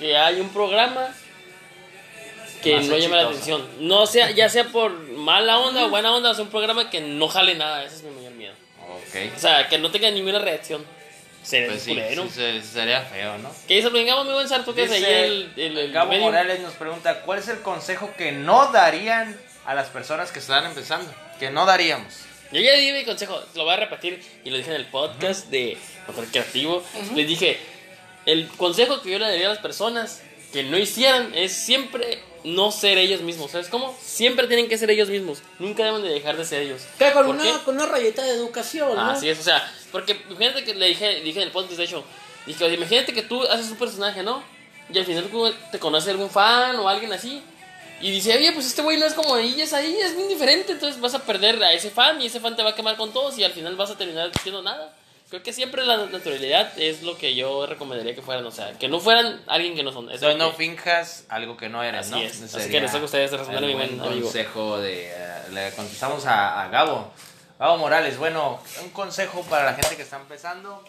que 0.01 0.17
hay 0.17 0.41
un 0.41 0.49
programa 0.51 1.09
que 2.63 2.77
Más 2.77 2.87
no 2.87 2.99
llame 2.99 3.17
la 3.17 3.23
atención. 3.29 3.65
No 3.79 4.07
sea, 4.07 4.31
ya 4.33 4.49
sea 4.49 4.65
por 4.65 4.91
mala 4.93 5.59
onda 5.59 5.87
o 5.87 5.91
buena 5.91 6.13
onda, 6.13 6.35
sea, 6.35 6.43
un 6.43 6.51
programa 6.51 6.91
que 6.91 7.01
no 7.01 7.29
jale 7.29 7.55
nada. 7.55 7.85
Ese 7.85 7.97
es 7.97 8.03
mi 8.03 8.11
mayor 8.11 8.33
miedo. 8.33 8.55
Ok. 8.89 9.33
O 9.37 9.39
sea, 9.39 9.69
que 9.69 9.79
no 9.79 9.93
tenga 9.93 10.11
ninguna 10.11 10.41
reacción. 10.41 10.85
Sería 11.47 11.69
Pues 11.69 11.83
sí, 11.83 11.91
culero. 11.91 12.25
sí, 12.25 12.31
se- 12.31 12.63
sería 12.63 13.03
feo, 13.03 13.39
¿no? 13.39 13.51
¿Qué 13.69 13.77
dice? 13.77 13.89
Vengamos, 13.91 14.27
mi 14.27 14.33
buen 14.33 14.49
Sarto, 14.49 14.75
que 14.75 14.83
es 14.85 14.91
ahí 14.91 14.99
Dice, 14.99 15.25
el, 15.27 15.53
el, 15.57 15.79
el 15.79 15.93
Gabo 15.93 16.11
medio. 16.11 16.25
Morales 16.25 16.59
nos 16.61 16.75
pregunta, 16.75 17.21
¿cuál 17.23 17.39
es 17.39 17.47
el 17.49 17.61
consejo 17.61 18.13
que 18.19 18.33
no 18.33 18.73
darían 18.73 19.39
a 19.65 19.75
las 19.75 19.89
personas 19.89 20.33
que 20.33 20.41
están 20.41 20.67
empezando? 20.67 21.13
Que 21.39 21.51
no 21.51 21.65
daríamos. 21.65 22.13
Yo 22.53 22.61
ya 22.61 22.73
di 22.75 22.91
mi 22.93 23.05
consejo, 23.05 23.41
lo 23.55 23.65
voy 23.65 23.75
a 23.75 23.77
repetir 23.77 24.21
y 24.45 24.51
lo 24.51 24.57
dije 24.57 24.71
en 24.71 24.77
el 24.77 24.87
podcast 24.87 25.47
de 25.49 25.79
Motor 26.09 26.27
Creativo. 26.27 26.83
Les 27.15 27.29
dije, 27.29 27.59
el 28.25 28.49
consejo 28.49 29.01
que 29.03 29.11
yo 29.13 29.19
le 29.19 29.27
daría 29.27 29.47
a 29.47 29.51
las 29.51 29.59
personas 29.59 30.23
que 30.53 30.63
no 30.65 30.77
hicieran 30.79 31.33
es 31.35 31.53
siempre 31.53 32.19
no 32.45 32.71
ser 32.71 32.99
ellos 32.99 33.21
mismos. 33.23 33.51
¿Sabes 33.51 33.69
cómo? 33.69 33.97
Siempre 34.01 34.47
tienen 34.47 34.69
que 34.69 34.79
ser 34.79 34.91
ellos 34.91 35.09
mismos. 35.09 35.43
Nunca 35.59 35.85
deben 35.85 36.03
de 36.03 36.09
dejar 36.11 36.37
de 36.37 36.45
ser 36.45 36.63
ellos. 36.63 36.83
Que 36.99 37.13
con 37.13 37.27
¿Por 37.27 37.37
qué? 37.39 37.51
una, 37.51 37.65
con 37.65 37.75
una 37.77 37.87
rayeta 37.87 38.23
de 38.23 38.31
educación, 38.31 38.95
¿no? 38.95 39.11
Así 39.11 39.29
es, 39.29 39.39
o 39.41 39.43
sea, 39.43 39.69
porque 39.97 40.21
imagínate 40.29 40.65
que 40.65 40.75
le 40.75 40.87
dije, 40.89 41.21
dije 41.21 41.41
en 41.41 41.47
el 41.47 41.53
podcast, 41.53 41.79
de 41.79 41.85
hecho, 41.85 42.05
dije, 42.47 42.65
oye, 42.65 42.75
imagínate 42.75 43.13
que 43.15 43.23
tú 43.23 43.43
haces 43.45 43.71
un 43.71 43.77
personaje, 43.79 44.23
¿no? 44.23 44.43
Y 44.93 44.99
al 44.99 45.05
final 45.05 45.29
te 45.73 45.79
conoce 45.79 46.11
algún 46.11 46.31
fan 46.31 46.77
o 46.77 46.89
alguien 46.89 47.13
así. 47.13 47.43
Y 48.01 48.11
dice, 48.11 48.37
oye, 48.37 48.53
pues 48.53 48.67
este 48.67 48.83
güey 48.83 48.99
no 48.99 49.07
es 49.07 49.15
como 49.15 49.35
ahí, 49.35 49.59
es 49.61 49.73
ahí, 49.73 49.97
es 50.01 50.15
bien 50.15 50.29
diferente. 50.29 50.73
Entonces 50.73 51.01
vas 51.01 51.15
a 51.15 51.21
perder 51.25 51.63
a 51.65 51.73
ese 51.73 51.91
fan 51.91 52.21
y 52.21 52.27
ese 52.27 52.41
fan 52.41 52.55
te 52.55 52.63
va 52.63 52.71
a 52.71 52.75
quemar 52.75 52.97
con 52.97 53.13
todos 53.13 53.39
y 53.39 53.45
al 53.45 53.53
final 53.53 53.75
vas 53.75 53.91
a 53.91 53.97
terminar 53.97 54.31
diciendo 54.31 54.61
nada. 54.63 54.95
creo 55.31 55.43
que 55.43 55.53
siempre 55.53 55.85
la 55.85 55.97
naturalidad 56.07 56.79
es 56.79 57.03
lo 57.03 57.17
que 57.17 57.35
yo 57.35 57.67
recomendaría 57.67 58.15
que 58.15 58.23
fueran, 58.23 58.45
o 58.47 58.51
sea, 58.53 58.73
que 58.79 58.87
no 58.89 59.01
fueran 59.01 59.43
alguien 59.49 59.75
que 59.75 59.83
no 59.83 59.91
son. 59.93 60.05
Entonces 60.11 60.37
no 60.37 60.51
que- 60.51 60.57
finjas 60.59 61.25
algo 61.31 61.57
que 61.57 61.69
no 61.69 61.83
eres, 61.83 62.03
Así 62.03 62.11
¿no? 62.11 62.19
es. 62.19 62.55
Así 62.55 62.71
que 62.71 62.81
les 62.81 62.93
toca 62.93 63.03
a 63.03 63.07
ustedes 63.07 63.31
responder 63.33 63.65
mi 63.65 63.75
buen 63.75 63.99
amigo. 64.01 64.23
consejo 64.23 64.79
de... 64.79 65.07
eh, 65.09 65.43
le 65.53 65.71
contestamos 65.73 66.27
a, 66.27 66.63
a 66.63 66.69
Gabo. 66.69 67.11
Gabo 67.59 67.79
Morales, 67.79 68.19
bueno, 68.19 68.61
un 68.83 68.91
consejo 68.91 69.43
para 69.43 69.65
la 69.65 69.75
gente 69.75 69.97
que 69.97 70.03
está 70.03 70.17
empezando. 70.17 70.85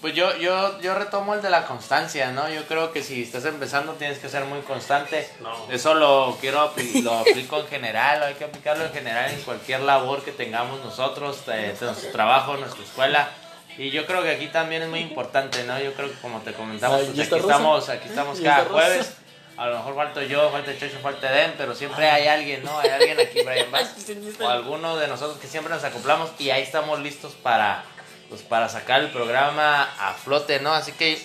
Pues 0.00 0.14
yo, 0.14 0.36
yo, 0.36 0.80
yo 0.80 0.94
retomo 0.94 1.34
el 1.34 1.42
de 1.42 1.48
la 1.48 1.66
constancia, 1.66 2.30
¿no? 2.30 2.48
Yo 2.50 2.66
creo 2.66 2.92
que 2.92 3.02
si 3.02 3.22
estás 3.22 3.44
empezando 3.46 3.94
tienes 3.94 4.18
que 4.18 4.28
ser 4.28 4.44
muy 4.44 4.60
constante. 4.60 5.28
No. 5.40 5.70
Eso 5.70 5.94
lo 5.94 6.36
quiero 6.40 6.72
lo 7.02 7.18
aplico 7.18 7.58
en 7.58 7.66
general, 7.68 8.22
hay 8.22 8.34
que 8.34 8.44
aplicarlo 8.44 8.84
en 8.84 8.92
general 8.92 9.30
en 9.30 9.40
cualquier 9.42 9.80
labor 9.80 10.22
que 10.22 10.32
tengamos 10.32 10.82
nosotros, 10.84 11.38
eh, 11.48 11.74
nuestro 11.80 12.12
trabajo, 12.12 12.56
nuestra 12.56 12.82
escuela. 12.84 13.28
Y 13.76 13.90
yo 13.90 14.06
creo 14.06 14.22
que 14.22 14.30
aquí 14.30 14.48
también 14.48 14.82
es 14.82 14.88
muy 14.88 15.00
importante, 15.00 15.64
¿no? 15.64 15.78
Yo 15.80 15.94
creo 15.94 16.10
que 16.10 16.16
como 16.20 16.40
te 16.40 16.52
comentamos, 16.52 17.02
pues 17.02 17.16
¿y 17.16 17.22
aquí 17.22 17.34
estamos, 17.34 17.88
aquí 17.88 18.08
estamos 18.08 18.40
¿Y 18.40 18.44
cada 18.44 18.64
jueves. 18.66 19.16
A 19.56 19.66
lo 19.68 19.76
mejor 19.76 19.94
falto 19.94 20.22
yo, 20.22 20.50
falta 20.50 20.76
Chocho, 20.76 20.98
falta 21.00 21.30
Eden, 21.30 21.54
pero 21.56 21.74
siempre 21.74 22.10
hay 22.10 22.26
alguien, 22.26 22.64
¿no? 22.64 22.78
Hay 22.78 22.90
alguien 22.90 23.18
aquí, 23.20 23.42
Brian 23.42 23.70
Bass, 23.70 23.94
o 24.40 24.48
alguno 24.48 24.96
de 24.96 25.06
nosotros 25.06 25.38
que 25.38 25.46
siempre 25.46 25.72
nos 25.72 25.84
acoplamos 25.84 26.30
y 26.38 26.50
ahí 26.50 26.62
estamos 26.62 26.98
listos 27.00 27.34
para, 27.34 27.84
pues, 28.28 28.42
para 28.42 28.68
sacar 28.68 29.00
el 29.00 29.10
programa 29.10 29.84
a 30.00 30.14
flote, 30.14 30.58
¿no? 30.58 30.72
Así 30.72 30.92
que, 30.92 31.18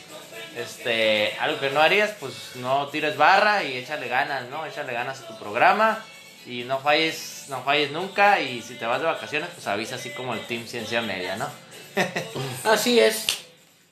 este, 0.56 1.36
algo 1.40 1.60
que 1.60 1.72
no 1.72 1.82
harías, 1.82 2.12
pues 2.20 2.56
no 2.56 2.88
tires 2.90 3.18
barra 3.18 3.64
y 3.64 3.78
échale 3.78 4.08
ganas, 4.08 4.48
¿no? 4.50 4.66
Échale 4.66 4.94
ganas 4.94 5.22
a 5.22 5.28
tu 5.28 5.38
programa 5.40 6.04
y 6.46 6.64
no 6.64 6.80
falles, 6.80 7.46
no 7.50 7.64
falles 7.64 7.92
nunca 7.92 8.40
y 8.40 8.62
si 8.62 8.76
te 8.76 8.86
vas 8.86 9.00
de 9.00 9.08
vacaciones, 9.08 9.50
pues 9.54 9.66
avisa 9.68 9.96
así 9.96 10.12
como 10.12 10.34
el 10.34 10.46
Team 10.46 10.68
Ciencia 10.68 11.02
Media, 11.02 11.36
¿no? 11.36 11.50
Así 12.64 13.00
es. 13.00 13.26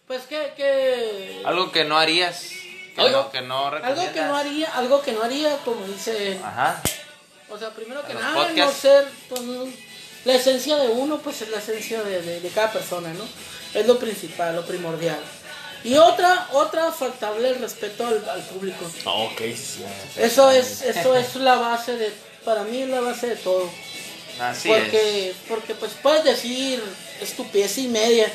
Pues 0.07 0.23
que, 0.23 0.53
que 0.55 1.41
Algo 1.43 1.71
que 1.71 1.83
no 1.83 1.97
harías, 1.97 2.49
que, 2.97 3.01
Algo- 3.03 3.23
no, 3.23 3.31
que 3.31 3.41
no 3.41 3.67
algo 3.67 4.11
que 4.13 4.21
no 4.21 4.35
haría, 4.35 4.67
algo 4.75 5.01
que 5.01 5.11
no 5.13 5.23
haría, 5.23 5.55
como 5.63 5.85
dice, 5.85 6.39
Ajá. 6.43 6.81
o 7.49 7.57
sea, 7.57 7.69
primero 7.71 8.05
que 8.05 8.13
nada, 8.13 8.49
no 8.51 8.71
ser, 8.71 9.07
pues, 9.29 9.41
la 10.25 10.33
esencia 10.33 10.75
de 10.77 10.89
uno, 10.89 11.19
pues 11.19 11.41
es 11.43 11.49
la 11.49 11.59
esencia 11.59 12.01
de, 12.03 12.21
de- 12.21 12.39
de 12.41 12.49
cada 12.49 12.71
persona, 12.71 13.13
¿no? 13.13 13.23
Es 13.73 13.85
lo 13.87 13.97
principal, 13.99 14.55
lo 14.55 14.65
primordial. 14.65 15.19
Y 15.83 15.95
otra, 15.95 16.47
otra, 16.53 16.91
faltable 16.91 17.49
el 17.49 17.59
respeto 17.59 18.05
al, 18.05 18.27
al 18.29 18.41
público. 18.41 18.83
Ah, 19.05 19.11
ok, 19.11 19.39
sí. 19.55 19.85
Eso 20.17 20.49
es, 20.51 20.81
eso 20.81 21.15
es 21.15 21.35
la 21.35 21.55
base 21.55 21.95
de, 21.97 22.11
para 22.43 22.63
mí 22.63 22.81
es 22.81 22.89
la 22.89 22.99
base 22.99 23.27
de 23.27 23.35
todo. 23.37 23.69
Así 24.41 24.71
es. 24.71 24.81
porque, 24.83 25.35
porque 25.47 25.75
pues 25.75 25.93
puedes 26.01 26.23
decir 26.23 26.83
estupidez 27.21 27.77
y 27.77 27.87
media, 27.87 28.29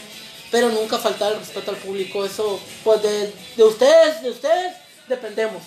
pero 0.53 0.69
nunca 0.69 0.99
faltar 0.99 1.33
el 1.33 1.39
respeto 1.41 1.73
al 1.73 1.79
público. 1.79 2.25
Eso, 2.25 2.61
pues 2.85 3.03
de, 3.03 3.33
de 3.57 3.65
ustedes, 3.65 4.23
de 4.23 4.31
ustedes, 4.31 4.75
dependemos. 5.09 5.61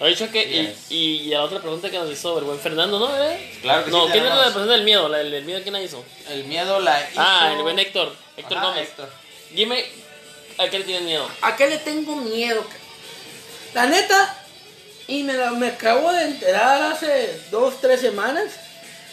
Ha 0.00 0.06
dicho 0.06 0.30
que. 0.30 0.44
Yes. 0.44 0.90
Y, 0.90 1.22
y 1.22 1.28
la 1.30 1.42
otra 1.42 1.60
pregunta 1.60 1.90
que 1.90 1.98
nos 1.98 2.10
hizo 2.10 2.38
el 2.38 2.44
buen 2.44 2.58
Fernando, 2.60 2.98
¿no? 3.00 3.22
¿Eh? 3.22 3.58
Claro 3.60 3.84
que 3.84 3.90
no, 3.90 4.06
sí 4.06 4.12
¿quién 4.12 4.24
era 4.24 4.36
la 4.36 4.44
persona 4.44 4.72
del 4.72 4.84
miedo? 4.84 5.08
La, 5.08 5.20
el, 5.20 5.34
el 5.34 5.44
miedo, 5.44 5.60
¿quién 5.62 5.72
la 5.74 5.82
hizo? 5.82 6.02
El 6.30 6.44
miedo 6.44 6.78
la 6.80 7.00
hizo... 7.10 7.20
Ah, 7.20 7.52
el 7.54 7.62
buen 7.62 7.78
Héctor. 7.78 8.14
Héctor 8.36 8.58
Ajá, 8.58 8.66
Gómez. 8.68 8.88
Héctor. 8.88 9.10
Dime, 9.50 9.84
¿a 10.58 10.68
qué 10.70 10.78
le 10.78 10.84
tienes 10.84 11.02
miedo? 11.02 11.28
¿A 11.42 11.56
qué 11.56 11.66
le 11.66 11.78
tengo 11.78 12.14
miedo? 12.16 12.64
La 13.74 13.86
neta, 13.86 14.36
y 15.08 15.24
me, 15.24 15.32
la- 15.34 15.50
me 15.50 15.66
acabo 15.68 16.12
de 16.12 16.22
enterar 16.22 16.80
hace 16.92 17.40
dos, 17.50 17.80
tres 17.80 18.00
semanas, 18.00 18.44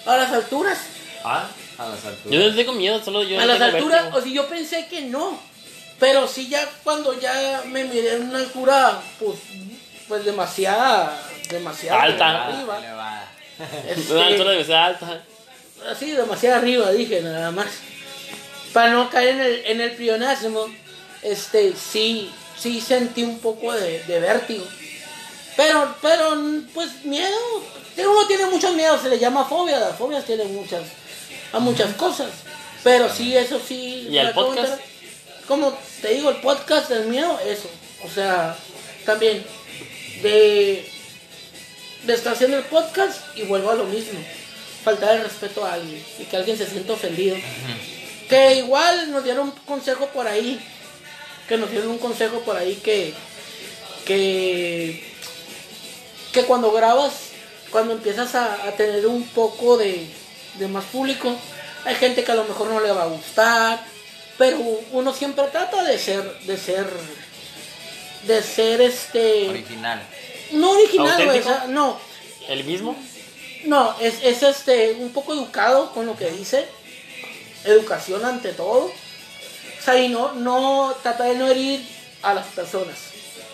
a 0.06 0.18
las 0.18 0.32
alturas. 0.32 0.78
Ah, 1.24 1.50
a 1.78 1.90
las 1.90 2.06
alturas. 2.06 2.32
Yo 2.32 2.40
no 2.40 2.48
le 2.48 2.54
tengo 2.54 2.74
miedo, 2.74 3.04
solo 3.04 3.24
yo. 3.24 3.40
a 3.40 3.46
las 3.46 3.62
alturas, 3.62 4.04
vértigo. 4.04 4.18
o 4.18 4.22
sea, 4.22 4.32
yo 4.32 4.48
pensé 4.48 4.88
que 4.88 5.02
no. 5.02 5.40
Pero 6.00 6.28
sí 6.28 6.50
ya 6.50 6.68
cuando 6.84 7.18
ya 7.20 7.64
me 7.68 7.86
miré 7.86 8.16
en 8.16 8.30
una 8.30 8.40
altura, 8.40 9.02
pues, 9.20 9.38
pues 10.08 10.26
demasiada, 10.26 11.18
demasiado 11.50 12.02
Alta. 12.02 12.48
arriba. 12.48 12.78
Elevada. 12.78 13.32
Este, 13.88 14.14
La 14.14 14.28
altura 14.28 14.64
ser 14.64 14.76
alta. 14.76 15.24
así 15.90 16.12
demasiado 16.12 16.58
arriba, 16.58 16.92
dije 16.92 17.22
nada 17.22 17.52
más. 17.52 17.68
Para 18.74 18.92
no 18.92 19.10
caer 19.10 19.36
en 19.36 19.42
el, 19.42 19.66
en 19.66 19.82
el 19.82 19.92
plionasmo, 19.92 20.66
este, 21.22 21.74
sí, 21.76 22.30
sí 22.58 22.82
sentí 22.82 23.24
un 23.24 23.40
poco 23.40 23.72
de, 23.72 24.04
de 24.04 24.20
vértigo. 24.20 24.66
Pero, 25.56 25.96
pero, 26.02 26.38
pues 26.74 27.06
miedo, 27.06 27.38
uno 27.98 28.28
tiene 28.28 28.46
muchos 28.48 28.76
miedos, 28.76 29.02
se 29.02 29.10
le 29.10 29.18
llama 29.18 29.46
fobia, 29.46 29.80
las 29.80 29.96
fobias 29.98 30.26
tienen 30.26 30.54
muchas, 30.54 30.82
a 31.54 31.60
muchas 31.60 31.94
cosas. 31.96 32.30
Pero 32.84 33.12
sí, 33.12 33.36
eso 33.36 33.60
sí. 33.60 34.08
Como 35.48 35.78
te 36.02 36.14
digo, 36.14 36.30
el 36.30 36.38
podcast 36.38 36.90
del 36.90 37.08
miedo, 37.08 37.40
eso. 37.46 37.68
O 38.04 38.10
sea, 38.10 38.56
también 39.06 39.44
de, 40.22 40.88
de 42.04 42.14
estar 42.14 42.34
haciendo 42.34 42.58
el 42.58 42.64
podcast 42.66 43.22
y 43.36 43.44
vuelvo 43.44 43.72
a 43.72 43.76
lo 43.76 43.86
mismo. 43.86 44.20
Faltar 44.84 45.16
el 45.16 45.24
respeto 45.24 45.66
a 45.66 45.74
alguien 45.74 46.04
y 46.20 46.26
que 46.26 46.38
alguien 46.38 46.58
se 46.58 46.68
sienta 46.68 46.94
ofendido. 46.94 47.36
Que 48.30 48.56
igual 48.58 49.12
nos 49.12 49.24
dieron 49.24 49.48
un 49.48 49.52
consejo 49.52 50.08
por 50.08 50.28
ahí. 50.28 50.60
Que 51.48 51.58
nos 51.58 51.72
dieron 51.72 51.90
un 51.90 51.98
consejo 51.98 52.42
por 52.42 52.56
ahí 52.56 52.76
que. 52.76 53.14
Que. 54.06 55.04
Que 56.32 56.44
cuando 56.44 56.72
grabas, 56.72 57.14
cuando 57.72 57.94
empiezas 57.94 58.36
a, 58.36 58.68
a 58.68 58.72
tener 58.74 59.08
un 59.08 59.24
poco 59.30 59.78
de, 59.78 60.06
de 60.58 60.68
más 60.68 60.86
público, 60.86 61.36
hay 61.86 61.96
gente 61.96 62.24
que 62.24 62.32
a 62.32 62.36
lo 62.36 62.44
mejor 62.46 62.68
no 62.68 62.80
le 62.80 62.92
va 62.92 63.04
a 63.04 63.08
gustar. 63.08 63.96
Pero 64.38 64.60
uno 64.92 65.14
siempre 65.14 65.46
trata 65.52 65.84
de 65.84 65.98
ser. 65.98 66.40
De 66.42 66.58
ser. 66.58 66.88
De 68.24 68.42
ser 68.42 68.82
este. 68.82 69.50
Original. 69.50 70.02
No 70.52 70.72
original, 70.72 71.26
güey, 71.26 71.40
o 71.40 71.44
sea, 71.44 71.66
no. 71.68 72.00
¿El 72.48 72.64
mismo? 72.64 72.96
No, 73.66 73.96
es, 74.00 74.16
es 74.24 74.44
este 74.44 74.94
un 74.94 75.12
poco 75.12 75.34
educado 75.34 75.92
con 75.94 76.06
lo 76.06 76.18
que 76.18 76.30
dice. 76.32 76.68
Educación 77.64 78.26
ante 78.26 78.52
todo. 78.52 78.86
O 78.86 79.84
sea, 79.84 79.98
y 79.98 80.10
no, 80.10 80.34
no 80.34 80.96
trata 81.02 81.26
de 81.26 81.36
no 81.36 81.48
herir 81.48 81.82
a 82.22 82.34
las 82.34 82.46
personas. 82.48 82.98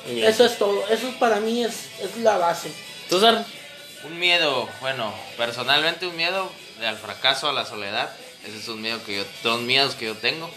Bien. 0.06 0.28
Eso 0.28 0.46
es 0.46 0.58
todo. 0.58 0.86
Eso 0.88 1.14
para 1.20 1.40
mí 1.40 1.64
es, 1.64 1.74
es 2.02 2.18
la 2.18 2.38
base. 2.38 2.72
¿Tú, 3.10 3.20
Sar? 3.20 3.46
Un 4.04 4.18
miedo, 4.18 4.68
bueno, 4.80 5.14
personalmente 5.38 6.08
un 6.08 6.16
miedo 6.16 6.50
al 6.88 6.98
fracaso, 6.98 7.50
a 7.50 7.54
la 7.54 7.66
soledad. 7.66 8.10
Ese 8.46 8.58
es 8.58 8.68
un 8.68 8.82
miedo 8.82 9.04
que 9.06 9.18
yo, 9.18 9.24
dos 9.44 9.62
miedos 9.62 9.96
que 9.96 10.06
yo 10.06 10.16
tengo. 10.16 10.50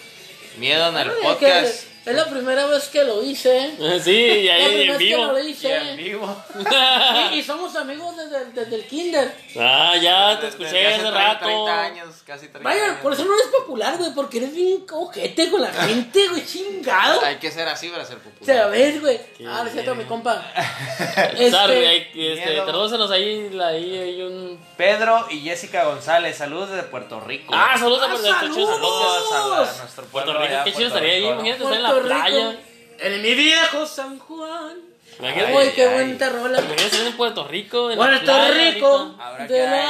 Miedo 0.59 0.89
en 0.89 0.97
el 0.97 1.11
podcast. 1.23 1.94
Es 2.07 2.15
la 2.15 2.27
primera 2.27 2.67
vez 2.67 2.89
que 2.89 3.03
lo 3.05 3.23
hice. 3.23 3.75
Sí, 4.05 4.11
y 4.13 4.47
La 4.47 4.55
ahí 4.55 4.65
primera 4.67 4.83
en 4.83 4.89
vez 4.89 4.99
que 4.99 5.05
vivo. 5.05 5.25
lo 5.33 5.39
Y 5.39 5.51
hice. 5.51 5.77
en 5.77 5.97
vivo. 5.97 6.37
Y, 7.33 7.39
y 7.39 7.43
somos 7.43 7.75
amigos 7.77 8.15
desde, 8.17 8.45
desde 8.53 8.77
el 8.77 8.87
kinder. 8.87 9.35
Ah, 9.59 9.95
ya 10.01 10.39
te 10.39 10.47
Desde 10.47 10.65
escuché 10.65 10.87
hace 10.87 10.95
hace 10.95 11.03
30, 11.03 11.19
rato. 11.19 11.45
30 11.45 11.81
años, 11.83 12.09
casi 12.27 12.49
30 12.49 12.61
Vaya, 12.69 12.85
años. 12.85 12.97
por 13.01 13.13
eso 13.13 13.25
no 13.25 13.35
eres 13.35 13.47
popular, 13.47 13.97
güey, 13.99 14.11
porque 14.15 14.39
eres 14.39 14.55
bien 14.55 14.85
ojete 14.93 15.51
con 15.51 15.63
la 15.63 15.73
gente, 15.73 16.29
güey, 16.29 16.45
chingado. 16.45 17.25
Hay 17.25 17.37
que 17.37 17.51
ser 17.51 17.67
así 17.69 17.89
para 17.89 18.05
ser 18.05 18.19
O 18.19 18.45
sea, 18.45 18.63
a 18.63 18.65
popular. 18.65 18.71
ver, 18.71 19.01
güey. 19.01 19.21
Ah, 19.47 19.65
bien. 19.73 19.99
mi 19.99 20.05
compa. 20.05 20.45
Este, 21.37 21.57
ahí, 21.57 22.11
este, 22.15 22.53
tradúcenos 22.63 23.11
ahí, 23.11 23.51
ahí 23.61 23.99
hay 23.99 24.23
un... 24.23 24.59
Pedro 24.77 25.27
y 25.31 25.41
Jessica 25.41 25.85
González, 25.85 26.37
saludos 26.37 26.71
desde 26.71 26.83
Puerto 26.85 27.21
Rico. 27.21 27.53
Ah, 27.57 27.77
saludos 27.79 28.03
a 28.03 28.07
Ah, 28.07 28.09
Puerto 28.11 28.29
Rico. 28.55 28.67
saludos. 28.67 29.29
Saludos 29.31 29.69
a, 29.69 29.73
a 29.75 29.83
nuestro 29.83 30.05
Puerto 30.07 30.33
Rico, 30.39 30.55
qué 30.65 30.73
chido 30.73 30.87
estaría 30.89 31.13
ahí, 31.15 31.25
imagínate 31.27 31.63
estar 31.63 31.77
en 31.77 31.83
la 31.83 31.94
Puerto 32.01 32.09
Rico. 32.09 32.21
playa. 32.21 32.61
En 32.99 33.23
mi 33.23 33.35
viejo 33.35 33.87
San 33.87 34.19
Juan. 34.19 34.95
Uy, 35.21 35.71
qué 35.77 35.85
ay. 35.87 35.95
bonita 36.03 36.29
rola. 36.29 36.59
en 36.59 37.17
Puerto 37.17 37.47
Rico, 37.47 37.89
en 37.91 37.99
la 37.99 38.05
Puerto 38.05 38.25
playa 38.25 38.51
Rico. 38.73 39.15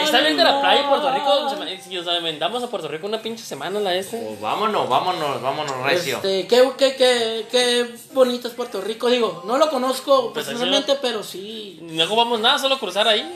Está 0.04 0.20
bien 0.20 0.36
de 0.36 0.44
la 0.44 0.60
playa 0.60 0.82
en 0.82 0.88
Puerto 0.88 1.14
Rico. 1.14 1.56
Si 1.82 1.94
nos 1.94 2.06
aventamos 2.08 2.62
a 2.62 2.66
Puerto 2.68 2.88
Rico 2.88 3.06
una 3.06 3.22
pinche 3.22 3.42
semana 3.42 3.80
la 3.80 3.94
este. 3.94 4.18
Pues 4.18 4.40
vámonos, 4.40 4.86
vámonos, 4.86 5.40
vámonos 5.40 5.82
recio. 5.82 6.16
Este, 6.16 6.46
qué, 6.46 6.70
qué, 6.76 6.96
qué, 6.96 7.46
qué 7.50 7.94
bonito 8.12 8.48
es 8.48 8.54
Puerto 8.54 8.82
Rico. 8.82 9.08
Digo, 9.08 9.42
no 9.46 9.56
lo 9.56 9.70
conozco 9.70 10.32
Pues, 10.34 10.44
personalmente, 10.46 10.96
pero 11.00 11.22
sí. 11.22 11.78
No 11.80 12.04
ocupamos 12.04 12.40
nada, 12.40 12.58
solo 12.58 12.78
cruzar 12.78 13.08
ahí. 13.08 13.26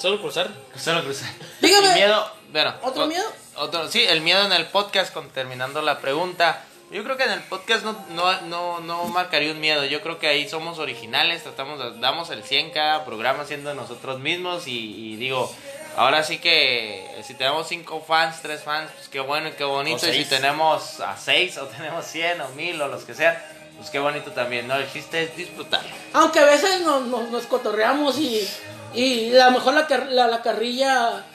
Solo 0.00 0.20
cruzar. 0.20 0.48
Solo 0.76 1.02
crucé. 1.04 1.24
Dígame. 1.60 1.88
El 1.88 1.94
miedo, 1.94 2.30
bueno, 2.52 2.74
¿Otro 2.82 3.04
o- 3.04 3.06
miedo? 3.06 3.24
Otro, 3.58 3.88
sí, 3.88 4.02
el 4.02 4.20
miedo 4.20 4.44
en 4.44 4.52
el 4.52 4.66
podcast, 4.66 5.14
con, 5.14 5.30
terminando 5.30 5.80
la 5.82 6.00
pregunta. 6.00 6.64
Yo 6.90 7.02
creo 7.02 7.16
que 7.16 7.24
en 7.24 7.32
el 7.32 7.40
podcast 7.42 7.84
no, 7.84 7.96
no, 8.10 8.40
no, 8.42 8.80
no 8.80 9.04
marcaría 9.06 9.50
un 9.50 9.60
miedo. 9.60 9.84
Yo 9.84 10.00
creo 10.02 10.18
que 10.20 10.28
ahí 10.28 10.48
somos 10.48 10.78
originales, 10.78 11.42
tratamos, 11.42 11.78
de- 11.78 11.98
damos 12.00 12.30
el 12.30 12.44
100 12.44 12.70
cada 12.70 13.04
programa 13.04 13.44
siendo 13.44 13.74
nosotros 13.74 14.20
mismos. 14.20 14.68
Y, 14.68 15.12
y 15.12 15.16
digo, 15.16 15.52
ahora 15.96 16.22
sí 16.22 16.38
que 16.38 17.04
si 17.26 17.34
tenemos 17.34 17.66
5 17.68 18.04
fans, 18.06 18.40
3 18.40 18.62
fans, 18.62 18.90
pues 18.94 19.08
qué 19.08 19.18
bueno 19.18 19.48
y 19.48 19.52
qué 19.52 19.64
bonito. 19.64 19.96
Y 20.06 20.12
si 20.12 20.24
tenemos 20.30 21.00
a 21.00 21.16
6 21.16 21.58
o 21.58 21.66
tenemos 21.66 22.04
100 22.06 22.40
o 22.42 22.48
1000 22.50 22.80
o 22.82 22.88
los 22.88 23.02
que 23.04 23.14
sean, 23.14 23.36
pues 23.76 23.90
qué 23.90 23.98
bonito 23.98 24.30
también, 24.30 24.68
¿no? 24.68 24.76
El 24.76 24.90
chiste 24.90 25.24
es 25.24 25.36
disfrutar. 25.36 25.82
Aunque 26.12 26.38
a 26.38 26.44
veces 26.44 26.82
nos, 26.82 27.02
nos, 27.06 27.28
nos 27.30 27.46
cotorreamos 27.46 28.16
y, 28.18 28.48
y 28.94 29.36
a 29.36 29.46
lo 29.46 29.50
mejor 29.50 29.74
la, 29.74 29.88
la, 30.08 30.28
la 30.28 30.40
carrilla 30.40 31.26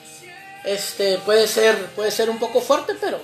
este, 0.64 1.18
puede, 1.18 1.46
ser, 1.46 1.76
puede 1.94 2.10
ser 2.10 2.30
un 2.30 2.38
poco 2.38 2.60
fuerte, 2.62 2.94
pero 3.00 3.20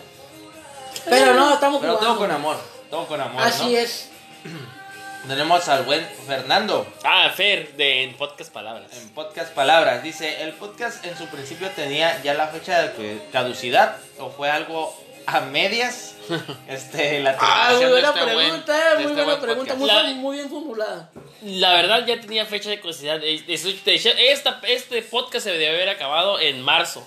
Pero 1.10 1.34
no, 1.34 1.54
estamos 1.54 1.80
Pero 1.80 1.96
todo 1.96 2.16
con 2.18 2.30
amor. 2.30 2.56
Todo 2.90 3.06
con 3.06 3.20
amor. 3.20 3.42
Así 3.42 3.72
¿no? 3.72 3.78
es. 3.78 4.10
Tenemos 5.28 5.68
al 5.68 5.82
buen 5.84 6.06
Fernando. 6.26 6.86
Ah, 7.04 7.30
Fer, 7.34 7.72
de 7.76 8.04
en 8.04 8.14
Podcast 8.16 8.52
Palabras. 8.52 8.90
En 8.96 9.08
podcast 9.10 9.52
Palabras, 9.52 10.02
dice, 10.02 10.42
el 10.42 10.52
podcast 10.54 11.04
en 11.04 11.18
su 11.18 11.26
principio 11.26 11.68
tenía 11.76 12.22
ya 12.22 12.32
la 12.34 12.46
fecha 12.48 12.82
de 12.82 13.20
caducidad 13.30 13.96
o 14.18 14.30
fue 14.30 14.50
algo 14.50 14.94
a 15.26 15.40
medias. 15.40 16.14
Este, 16.68 17.20
la 17.20 17.36
Ah, 17.40 17.70
muy 17.74 17.86
buena 17.86 18.08
este 18.10 18.20
pregunta, 18.22 18.72
muy 18.94 19.02
este 19.02 19.06
buena 19.14 19.24
buen 19.24 19.40
pregunta, 19.40 19.74
muy, 19.74 19.86
La- 19.88 20.02
bien- 20.02 20.18
muy 20.18 20.36
bien 20.36 20.48
formulada. 20.50 21.10
La 21.42 21.72
verdad 21.74 22.06
ya 22.06 22.20
tenía 22.20 22.46
fecha 22.46 22.70
de 22.70 22.80
curiosidad. 22.80 23.20
Eh, 23.22 23.44
este 23.46 25.02
podcast 25.02 25.44
se 25.44 25.52
debió 25.52 25.68
haber 25.70 25.88
acabado 25.90 26.38
en 26.40 26.62
marzo. 26.62 27.06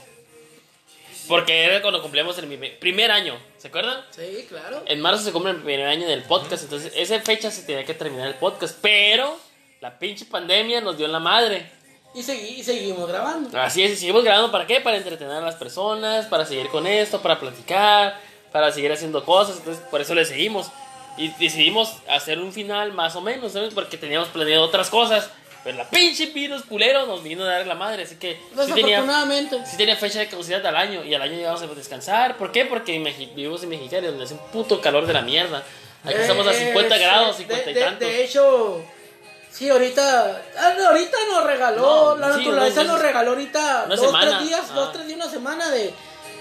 Porque 1.32 1.64
era 1.64 1.82
cuando 1.82 2.02
cumplíamos 2.02 2.38
el 2.38 2.48
primer 2.80 3.10
año. 3.10 3.40
¿Se 3.58 3.70
acuerdan? 3.70 4.04
Sí, 4.12 4.46
claro. 4.50 4.84
En 4.86 5.00
marzo 5.02 5.24
se 5.24 5.32
cumple 5.32 5.52
el 5.52 5.58
primer 5.62 5.88
año 5.88 6.08
del 6.08 6.24
podcast. 6.24 6.64
Entonces, 6.64 6.92
esa 6.96 7.20
fecha 7.22 7.50
se 7.50 7.64
tenía 7.64 7.86
que 7.86 7.94
terminar 7.94 8.28
el 8.28 8.36
podcast. 8.36 8.78
Pero 8.82 9.38
la 9.80 9.98
pinche 9.98 10.26
pandemia 10.26 10.82
nos 10.82 10.98
dio 10.98 11.06
en 11.06 11.12
la 11.14 11.20
madre. 11.20 11.72
Y, 12.14 12.20
segui- 12.20 12.58
y 12.58 12.64
seguimos 12.64 13.08
grabando. 13.08 13.58
Así 13.60 13.82
es, 13.82 13.92
y 13.92 13.96
seguimos 13.96 14.24
grabando 14.26 14.52
para 14.52 14.68
qué? 14.68 14.82
Para 14.82 14.98
entretener 14.98 15.36
a 15.38 15.42
las 15.42 15.56
personas, 15.56 16.26
para 16.26 16.46
seguir 16.46 16.68
con 16.68 16.86
esto, 16.86 17.22
para 17.22 17.40
platicar, 17.40 18.20
para 18.52 18.70
seguir 18.72 18.92
haciendo 18.92 19.24
cosas. 19.24 19.58
Entonces, 19.60 19.82
por 19.90 20.02
eso 20.02 20.14
le 20.14 20.26
seguimos. 20.26 20.68
Y 21.18 21.30
decidimos 21.40 21.94
hacer 22.10 22.40
un 22.40 22.52
final 22.52 22.92
más 22.92 23.16
o 23.16 23.22
menos, 23.22 23.54
¿sabes? 23.54 23.74
Porque 23.74 23.98
teníamos 23.98 24.28
planeado 24.30 24.64
otras 24.66 24.90
cosas. 24.90 25.30
Pero 25.64 25.78
la 25.78 25.89
pinche 25.89 26.26
virus 26.28 26.64
culero 26.64 27.05
nos 27.05 27.22
vino 27.22 27.43
a 27.43 27.47
dar 27.47 27.68
la 27.68 27.76
madre. 27.76 28.03
Así 28.03 28.16
que 28.16 28.34
sí 28.34 28.55
tenía, 28.74 29.01
Desafortunadamente. 29.01 29.59
sí 29.66 29.78
tenía 29.78 29.95
fecha 29.95 30.20
de 30.20 30.28
caducidad 30.28 30.66
al 30.66 30.76
año. 30.76 31.03
Y 31.03 31.14
al 31.14 31.22
año 31.22 31.34
íbamos 31.39 31.62
a 31.62 31.68
descansar. 31.68 32.38
¿Por 32.38 32.51
qué? 32.51 32.66
Porque 32.66 32.95
en 32.95 33.03
vivimos 33.03 33.62
en 33.64 33.70
Mexicali, 33.70 34.07
donde 34.07 34.24
hace 34.24 34.34
un 34.34 34.39
puto 34.51 34.82
calor 34.82 35.05
de 35.05 35.14
la 35.14 35.22
mierda. 35.22 35.64
Aquí 36.03 36.16
estamos 36.16 36.47
a 36.47 36.51
Eh, 36.51 36.66
50 36.74 36.95
eh, 36.95 36.99
grados, 36.99 37.36
sí, 37.36 37.43
50 37.43 37.70
y 37.70 37.74
de, 37.74 37.80
de- 37.80 37.86
tantos. 37.86 38.07
De 38.07 38.24
hecho, 38.24 38.84
sí, 39.51 39.70
ahorita. 39.70 40.41
ah, 40.57 40.74
Ahorita 40.88 41.18
nos 41.32 41.43
regaló. 41.43 41.82
No, 41.82 42.18
la 42.18 42.34
sí, 42.34 42.39
naturaleza 42.39 42.82
unos 42.82 42.93
nos 42.93 43.01
regaló 43.03 43.30
ahorita. 43.32 43.86
Dos, 43.86 43.99
semana, 43.99 44.38
tres 44.38 44.47
días. 44.49 44.62
ah. 44.72 44.74
Dos, 44.74 44.93
tres 44.93 45.05
días, 45.07 45.20
una 45.20 45.30
semana 45.30 45.70
de, 45.70 45.93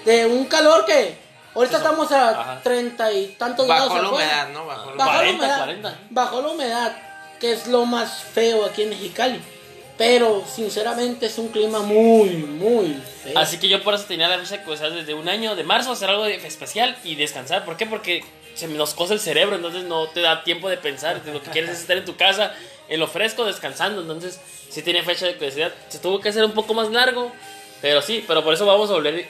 de 0.07 0.27
un 0.27 0.47
calor 0.47 0.87
que. 0.87 1.29
Ahorita 1.55 1.79
Eso. 1.79 1.85
estamos 1.85 2.13
a 2.13 2.61
treinta 2.63 3.13
y 3.13 3.35
tantos 3.37 3.67
Bajó 3.67 3.87
grados. 3.87 4.03
la 4.03 4.09
afuera. 4.09 4.25
humedad, 4.25 4.49
¿no? 4.55 4.67
Bajó 4.67 4.91
la 4.93 4.97
Bajó 4.97 5.11
40, 5.19 5.47
la 5.47 5.55
humedad. 5.55 5.65
40. 5.65 5.99
Bajó 6.11 6.43
la 6.43 6.49
humedad, 6.49 6.97
que 7.41 7.53
es 7.53 7.67
lo 7.67 7.87
más 7.87 8.23
feo 8.23 8.65
aquí 8.65 8.83
en 8.83 8.91
Mexicali. 8.91 9.41
Pero 9.97 10.45
sinceramente 10.47 11.27
es 11.27 11.37
un 11.39 11.49
clima 11.49 11.81
muy, 11.81 12.31
muy 12.31 12.97
feo. 13.23 13.39
Así 13.39 13.59
que 13.59 13.69
yo 13.69 13.83
por 13.83 13.95
eso 13.95 14.05
tenía 14.05 14.29
la 14.29 14.39
fecha 14.39 14.59
de 14.59 14.63
curiosidad 14.63 14.93
desde 14.93 15.13
un 15.15 15.29
año 15.29 15.57
de 15.57 15.65
marzo, 15.65 15.93
hacer 15.93 16.09
algo 16.09 16.25
especial 16.27 16.97
y 17.05 17.17
descansar. 17.17 17.65
¿Por 17.65 17.77
qué? 17.77 17.87
Porque 17.87 18.25
se 18.55 18.67
nos 18.69 18.95
cosa 18.95 19.15
el 19.15 19.21
cerebro, 19.21 19.57
entonces 19.57 19.85
no 19.85 20.09
te 20.09 20.21
da 20.21 20.43
tiempo 20.43 20.69
de 20.69 20.77
pensar. 20.77 21.21
Lo 21.27 21.43
que 21.43 21.51
quieres 21.51 21.71
es 21.71 21.81
estar 21.81 21.97
en 21.97 22.05
tu 22.05 22.17
casa, 22.17 22.55
en 22.89 22.99
lo 22.99 23.09
fresco, 23.09 23.45
descansando. 23.45 24.01
Entonces, 24.01 24.41
sí 24.71 24.83
tenía 24.83 25.03
fecha 25.03 25.27
de 25.27 25.35
curiosidad. 25.35 25.73
Se 25.89 25.99
tuvo 25.99 26.21
que 26.21 26.31
hacer 26.31 26.45
un 26.45 26.53
poco 26.53 26.73
más 26.73 26.91
largo, 26.91 27.31
pero 27.83 28.01
sí, 28.01 28.25
pero 28.27 28.43
por 28.43 28.55
eso 28.55 28.65
vamos 28.65 28.89
a 28.91 28.95
volver. 28.95 29.27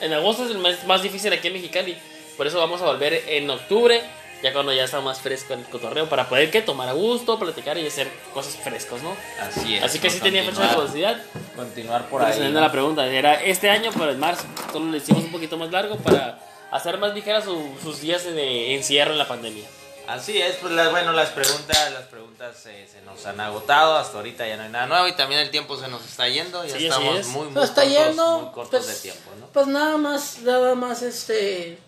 En 0.00 0.12
agosto 0.12 0.44
es 0.44 0.50
el 0.50 0.58
mes 0.58 0.84
más 0.84 1.02
difícil 1.02 1.32
aquí 1.32 1.48
en 1.48 1.54
Mexicali. 1.54 1.96
Por 2.36 2.46
eso 2.46 2.58
vamos 2.58 2.80
a 2.82 2.86
volver 2.86 3.24
en 3.28 3.48
octubre, 3.48 4.02
ya 4.46 4.52
cuando 4.52 4.72
ya 4.72 4.84
está 4.84 5.00
más 5.00 5.20
fresco 5.20 5.54
el 5.54 5.64
cotorreo, 5.64 6.08
para 6.08 6.28
poder 6.28 6.50
que 6.50 6.62
tomar 6.62 6.88
a 6.88 6.92
gusto, 6.92 7.38
platicar 7.38 7.76
y 7.78 7.86
hacer 7.86 8.08
cosas 8.34 8.56
frescos, 8.56 9.02
¿no? 9.02 9.16
Así 9.40 9.76
es. 9.76 9.82
Así 9.82 9.98
que 9.98 10.08
sí 10.10 10.20
tenía 10.20 10.42
fecha 10.44 10.62
de 10.68 10.74
curiosidad. 10.74 11.20
continuar 11.54 12.06
por 12.08 12.22
ahí. 12.22 12.38
la 12.52 12.60
¿no? 12.60 12.72
pregunta, 12.72 13.06
era 13.06 13.42
este 13.42 13.70
año, 13.70 13.90
pero 13.92 14.10
en 14.12 14.18
marzo. 14.20 14.44
Solo 14.72 14.90
le 14.90 14.98
hicimos 14.98 15.24
un 15.24 15.32
poquito 15.32 15.56
más 15.56 15.70
largo 15.70 15.96
para 15.96 16.38
hacer 16.70 16.98
más 16.98 17.14
ligeras 17.14 17.44
su- 17.44 17.72
sus 17.82 18.00
días 18.00 18.24
de 18.24 18.74
encierro 18.74 19.12
en 19.12 19.18
la 19.18 19.28
pandemia. 19.28 19.64
Así 20.08 20.40
es, 20.40 20.54
pues 20.56 20.72
las, 20.72 20.90
bueno, 20.92 21.12
las 21.12 21.30
preguntas, 21.30 21.92
las 21.92 22.04
preguntas 22.04 22.64
eh, 22.66 22.86
se 22.92 23.00
nos 23.02 23.26
han 23.26 23.40
agotado, 23.40 23.96
hasta 23.96 24.16
ahorita 24.18 24.46
ya 24.46 24.56
no 24.56 24.62
hay 24.62 24.68
nada 24.68 24.86
nuevo 24.86 25.08
y 25.08 25.16
también 25.16 25.40
el 25.40 25.50
tiempo 25.50 25.76
se 25.76 25.88
nos 25.88 26.04
está 26.04 26.28
yendo, 26.28 26.64
ya 26.64 26.76
Sí, 26.78 26.84
estamos 26.86 27.18
es. 27.18 27.26
muy, 27.26 27.48
muy 27.48 27.62
está 27.64 27.82
cortos, 27.82 27.98
yendo. 28.06 28.38
muy 28.38 28.52
cortos 28.52 28.84
pues, 28.84 28.86
de 29.02 29.10
tiempo, 29.10 29.30
¿no? 29.40 29.46
pues 29.46 29.66
nada 29.66 29.96
más, 29.96 30.38
nada 30.42 30.74
más, 30.76 31.02
este. 31.02 31.78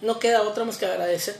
No 0.00 0.20
queda 0.20 0.42
otra 0.42 0.62
más 0.62 0.76
que 0.76 0.86
agradecer. 0.86 1.36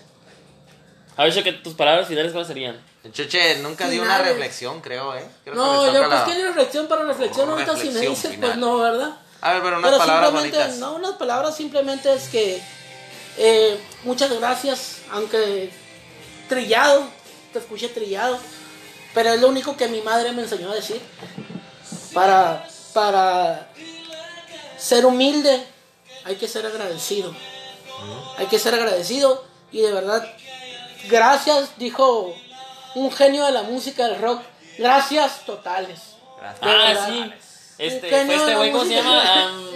A 1.18 1.24
ver, 1.24 1.42
que 1.42 1.52
tus 1.52 1.74
palabras 1.74 2.06
finales, 2.08 2.30
¿cuáles 2.30 2.46
serían? 2.48 2.80
Cheche 3.12 3.58
nunca 3.58 3.88
dio 3.88 4.02
una 4.02 4.18
reflexión, 4.18 4.80
creo, 4.80 5.14
¿eh? 5.16 5.26
Creo 5.42 5.54
que 5.54 5.60
No, 5.60 5.86
le 5.86 5.92
yo 5.92 5.98
pues 5.98 6.10
la- 6.10 6.24
que 6.24 6.42
reflexión 6.44 6.86
para 6.86 7.04
reflexión, 7.04 7.50
ahorita 7.50 7.76
si 7.76 7.90
me 7.90 8.00
dices, 8.00 8.30
final. 8.32 8.50
pues 8.50 8.56
no, 8.58 8.78
¿verdad? 8.78 9.16
A 9.40 9.52
ver, 9.54 9.62
pero 9.62 9.78
unas 9.78 9.90
Pero 9.90 9.98
palabras 9.98 10.30
simplemente, 10.30 10.58
bonitas. 10.58 10.78
no, 10.78 10.94
unas 10.94 11.12
palabras 11.14 11.56
simplemente 11.56 12.12
es 12.12 12.28
que 12.28 12.62
eh, 13.36 13.78
muchas 14.04 14.30
gracias, 14.32 14.98
aunque 15.10 15.70
trillado, 16.48 17.04
te 17.52 17.58
escuché 17.58 17.88
trillado, 17.88 18.38
pero 19.12 19.30
es 19.32 19.40
lo 19.40 19.48
único 19.48 19.76
que 19.76 19.88
mi 19.88 20.00
madre 20.02 20.30
me 20.32 20.42
enseñó 20.42 20.70
a 20.70 20.74
decir. 20.74 21.00
Para, 22.14 22.66
para 22.94 23.68
ser 24.76 25.04
humilde 25.04 25.64
hay 26.24 26.36
que 26.36 26.46
ser 26.48 26.64
agradecido. 26.66 27.34
Hay 28.36 28.46
que 28.46 28.58
ser 28.60 28.74
agradecido 28.74 29.44
y 29.72 29.80
de 29.80 29.92
verdad, 29.92 30.24
gracias, 31.04 31.76
dijo 31.76 32.34
un 32.94 33.12
genio 33.12 33.46
de 33.46 33.52
la 33.52 33.62
música 33.62 34.06
del 34.08 34.20
rock, 34.20 34.42
gracias 34.78 35.44
totales. 35.44 36.16
Gracias. 36.40 36.60
Ah, 36.62 37.06
sí. 37.08 37.32
Este, 37.78 38.08
fue 38.08 38.34
este 38.34 38.54
güey, 38.56 38.72
¿cómo 38.72 38.84
se 38.84 38.94
llama? 38.94 39.44
Am, 39.44 39.68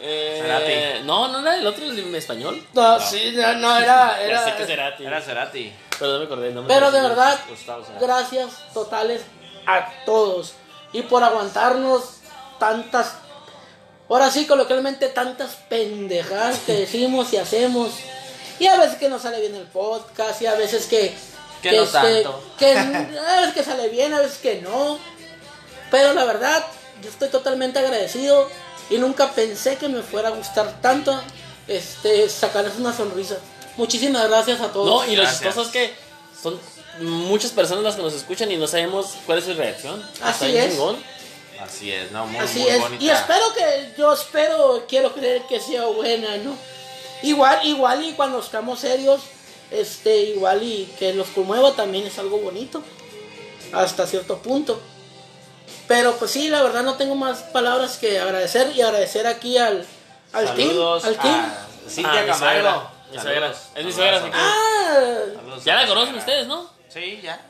eh, 0.00 0.38
Cerati. 0.40 1.04
no, 1.04 1.28
no 1.28 1.40
era 1.40 1.56
el 1.56 1.66
otro 1.66 1.84
el 1.84 1.98
en 1.98 2.14
español. 2.14 2.64
No, 2.72 3.00
sí, 3.00 3.32
no, 3.34 3.54
no, 3.54 3.78
era, 3.78 4.16
Ya 4.26 4.44
sé 4.44 4.54
que 4.54 4.62
era, 4.62 4.66
será 4.66 4.96
ti. 4.96 5.04
Era 5.04 5.20
Cerati. 5.20 5.72
Pero 5.98 6.12
no 6.12 6.18
me 6.20 6.24
acordé 6.26 6.48
el 6.48 6.54
nombre. 6.54 6.72
Pero 6.72 6.92
de 6.92 7.00
verdad, 7.00 7.38
Gustavo 7.48 7.84
Cerati. 7.84 8.04
gracias 8.04 8.72
totales 8.72 9.22
a 9.66 9.90
todos. 10.04 10.54
Y 10.92 11.02
por 11.02 11.24
aguantarnos 11.24 12.20
tantas, 12.60 13.16
ahora 14.08 14.30
sí, 14.30 14.46
coloquialmente, 14.46 15.08
tantas 15.08 15.56
pendejadas 15.68 16.60
que 16.60 16.72
decimos 16.74 17.32
y 17.32 17.38
hacemos. 17.38 17.90
Y 18.58 18.66
a 18.66 18.76
veces 18.76 18.96
que 18.98 19.08
no 19.08 19.18
sale 19.18 19.40
bien 19.40 19.54
el 19.54 19.64
podcast, 19.64 20.40
y 20.42 20.46
a 20.46 20.54
veces 20.54 20.86
que. 20.86 21.14
Que 21.62 21.72
no 21.72 21.86
tanto. 21.86 22.42
que 22.58 22.72
a 22.76 23.40
veces 23.40 23.54
que 23.54 23.64
sale 23.64 23.88
bien, 23.88 24.14
a 24.14 24.20
veces 24.20 24.38
que 24.38 24.60
no. 24.62 24.98
Pero 25.90 26.12
la 26.12 26.24
verdad, 26.24 26.64
yo 27.02 27.08
estoy 27.10 27.28
totalmente 27.28 27.78
agradecido. 27.78 28.48
Y 28.90 28.96
nunca 28.98 29.32
pensé 29.32 29.76
que 29.76 29.88
me 29.88 30.02
fuera 30.02 30.28
a 30.28 30.32
gustar 30.32 30.80
tanto 30.80 31.20
este, 31.66 32.28
sacarles 32.28 32.76
una 32.76 32.96
sonrisa. 32.96 33.36
Muchísimas 33.76 34.26
gracias 34.28 34.60
a 34.60 34.72
todos. 34.72 34.86
No, 35.06 35.12
y 35.12 35.14
lo 35.14 35.22
Gracias. 35.22 35.42
chistoso 35.42 35.66
es 35.66 35.72
que 35.72 35.94
son 36.42 36.58
muchas 37.00 37.50
personas 37.50 37.84
las 37.84 37.96
que 37.96 38.02
nos 38.02 38.14
escuchan 38.14 38.50
y 38.50 38.56
no 38.56 38.66
sabemos 38.66 39.14
cuál 39.26 39.38
es 39.38 39.44
su 39.44 39.54
reacción. 39.54 40.02
Así 40.22 40.56
es. 40.56 40.70
chingón. 40.70 40.96
Así 41.60 41.92
es, 41.92 42.10
no, 42.12 42.24
muy, 42.26 42.38
Así 42.38 42.60
muy 42.60 42.68
es. 42.68 42.80
bonita. 42.80 43.04
Y 43.04 43.10
espero 43.10 43.52
que, 43.52 43.92
yo 43.98 44.12
espero, 44.12 44.84
quiero 44.88 45.12
creer 45.12 45.42
que 45.48 45.60
sea 45.60 45.84
buena, 45.86 46.36
¿no? 46.38 46.56
Igual, 47.22 47.60
igual 47.66 48.04
y 48.04 48.12
cuando 48.12 48.38
estamos 48.40 48.80
serios, 48.80 49.20
este, 49.70 50.16
igual 50.24 50.62
y 50.62 50.84
que 50.98 51.12
los 51.14 51.28
conmueva 51.28 51.72
también 51.74 52.06
es 52.06 52.18
algo 52.18 52.38
bonito. 52.38 52.82
Hasta 53.72 54.06
cierto 54.06 54.38
punto. 54.38 54.80
Pero 55.86 56.14
pues 56.16 56.30
sí, 56.30 56.48
la 56.48 56.62
verdad 56.62 56.82
no 56.82 56.94
tengo 56.94 57.14
más 57.14 57.38
palabras 57.44 57.96
que 57.96 58.18
agradecer 58.18 58.72
y 58.74 58.82
agradecer 58.82 59.26
aquí 59.26 59.58
al, 59.58 59.84
al 60.32 60.54
team. 60.54 60.68
Saludos 60.68 61.04
Al 61.04 61.16
team. 61.18 61.34
a 61.34 61.90
Cintia 61.90 62.20
mi 62.22 62.28
Camargo. 62.28 62.38
suegra. 62.38 62.90
Mi 63.12 63.18
suegra. 63.18 63.54
Es 63.74 63.84
mi 63.84 63.92
suegra, 63.92 64.16
así 64.18 64.26
que- 64.30 64.36
Ah, 64.36 65.60
Ya 65.64 65.78
a 65.78 65.82
la 65.82 65.86
conocen 65.88 66.14
ustedes, 66.16 66.46
¿no? 66.46 66.70
Sí, 66.88 67.20
ya. 67.22 67.40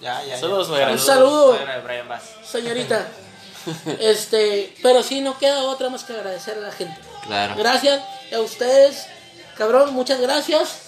Ya, 0.00 0.24
ya. 0.24 0.38
Saludos, 0.38 0.68
ya. 0.68 0.74
suegra. 0.74 0.92
Un 0.92 0.98
saludo. 0.98 1.56
suegra 1.56 1.74
de 1.76 1.80
Brian 1.82 2.08
Bass. 2.08 2.22
señorita. 2.44 3.08
Este, 4.00 4.74
pero 4.82 5.02
sí, 5.02 5.20
no 5.20 5.38
queda 5.38 5.62
otra 5.64 5.88
más 5.90 6.04
que 6.04 6.12
agradecer 6.14 6.56
a 6.58 6.60
la 6.60 6.72
gente. 6.72 6.98
Claro. 7.26 7.54
Gracias 7.56 8.00
a 8.34 8.40
ustedes, 8.40 9.06
cabrón, 9.56 9.92
muchas 9.94 10.20
gracias 10.20 10.82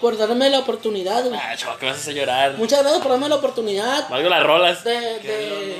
por 0.00 0.16
darme 0.16 0.48
la 0.50 0.58
oportunidad. 0.60 1.24
güey. 1.24 1.38
Ah, 1.42 1.54
chaval, 1.56 1.78
que 1.78 1.86
vas 1.86 1.96
a 1.96 2.00
hacer 2.00 2.14
llorar. 2.14 2.52
Muchas 2.54 2.80
gracias 2.80 3.02
por 3.02 3.12
darme 3.12 3.28
la 3.28 3.36
oportunidad 3.36 4.08
Valgo 4.08 4.28
las 4.28 4.42
rolas. 4.42 4.84
de, 4.84 4.92
de, 5.20 5.76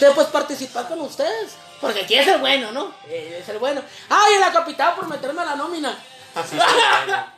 de, 0.00 0.10
pues 0.14 0.26
participar 0.28 0.88
con 0.88 1.00
ustedes. 1.00 1.52
Porque 1.80 2.00
aquí 2.02 2.14
es 2.14 2.28
el 2.28 2.38
bueno, 2.38 2.70
¿no? 2.70 2.94
Eh, 3.08 3.38
Es 3.42 3.48
el 3.48 3.58
bueno. 3.58 3.82
¡Ay, 4.08 4.38
la 4.38 4.52
capital 4.52 4.94
por 4.94 5.08
meterme 5.08 5.42
a 5.42 5.44
la 5.46 5.56
nómina! 5.56 5.98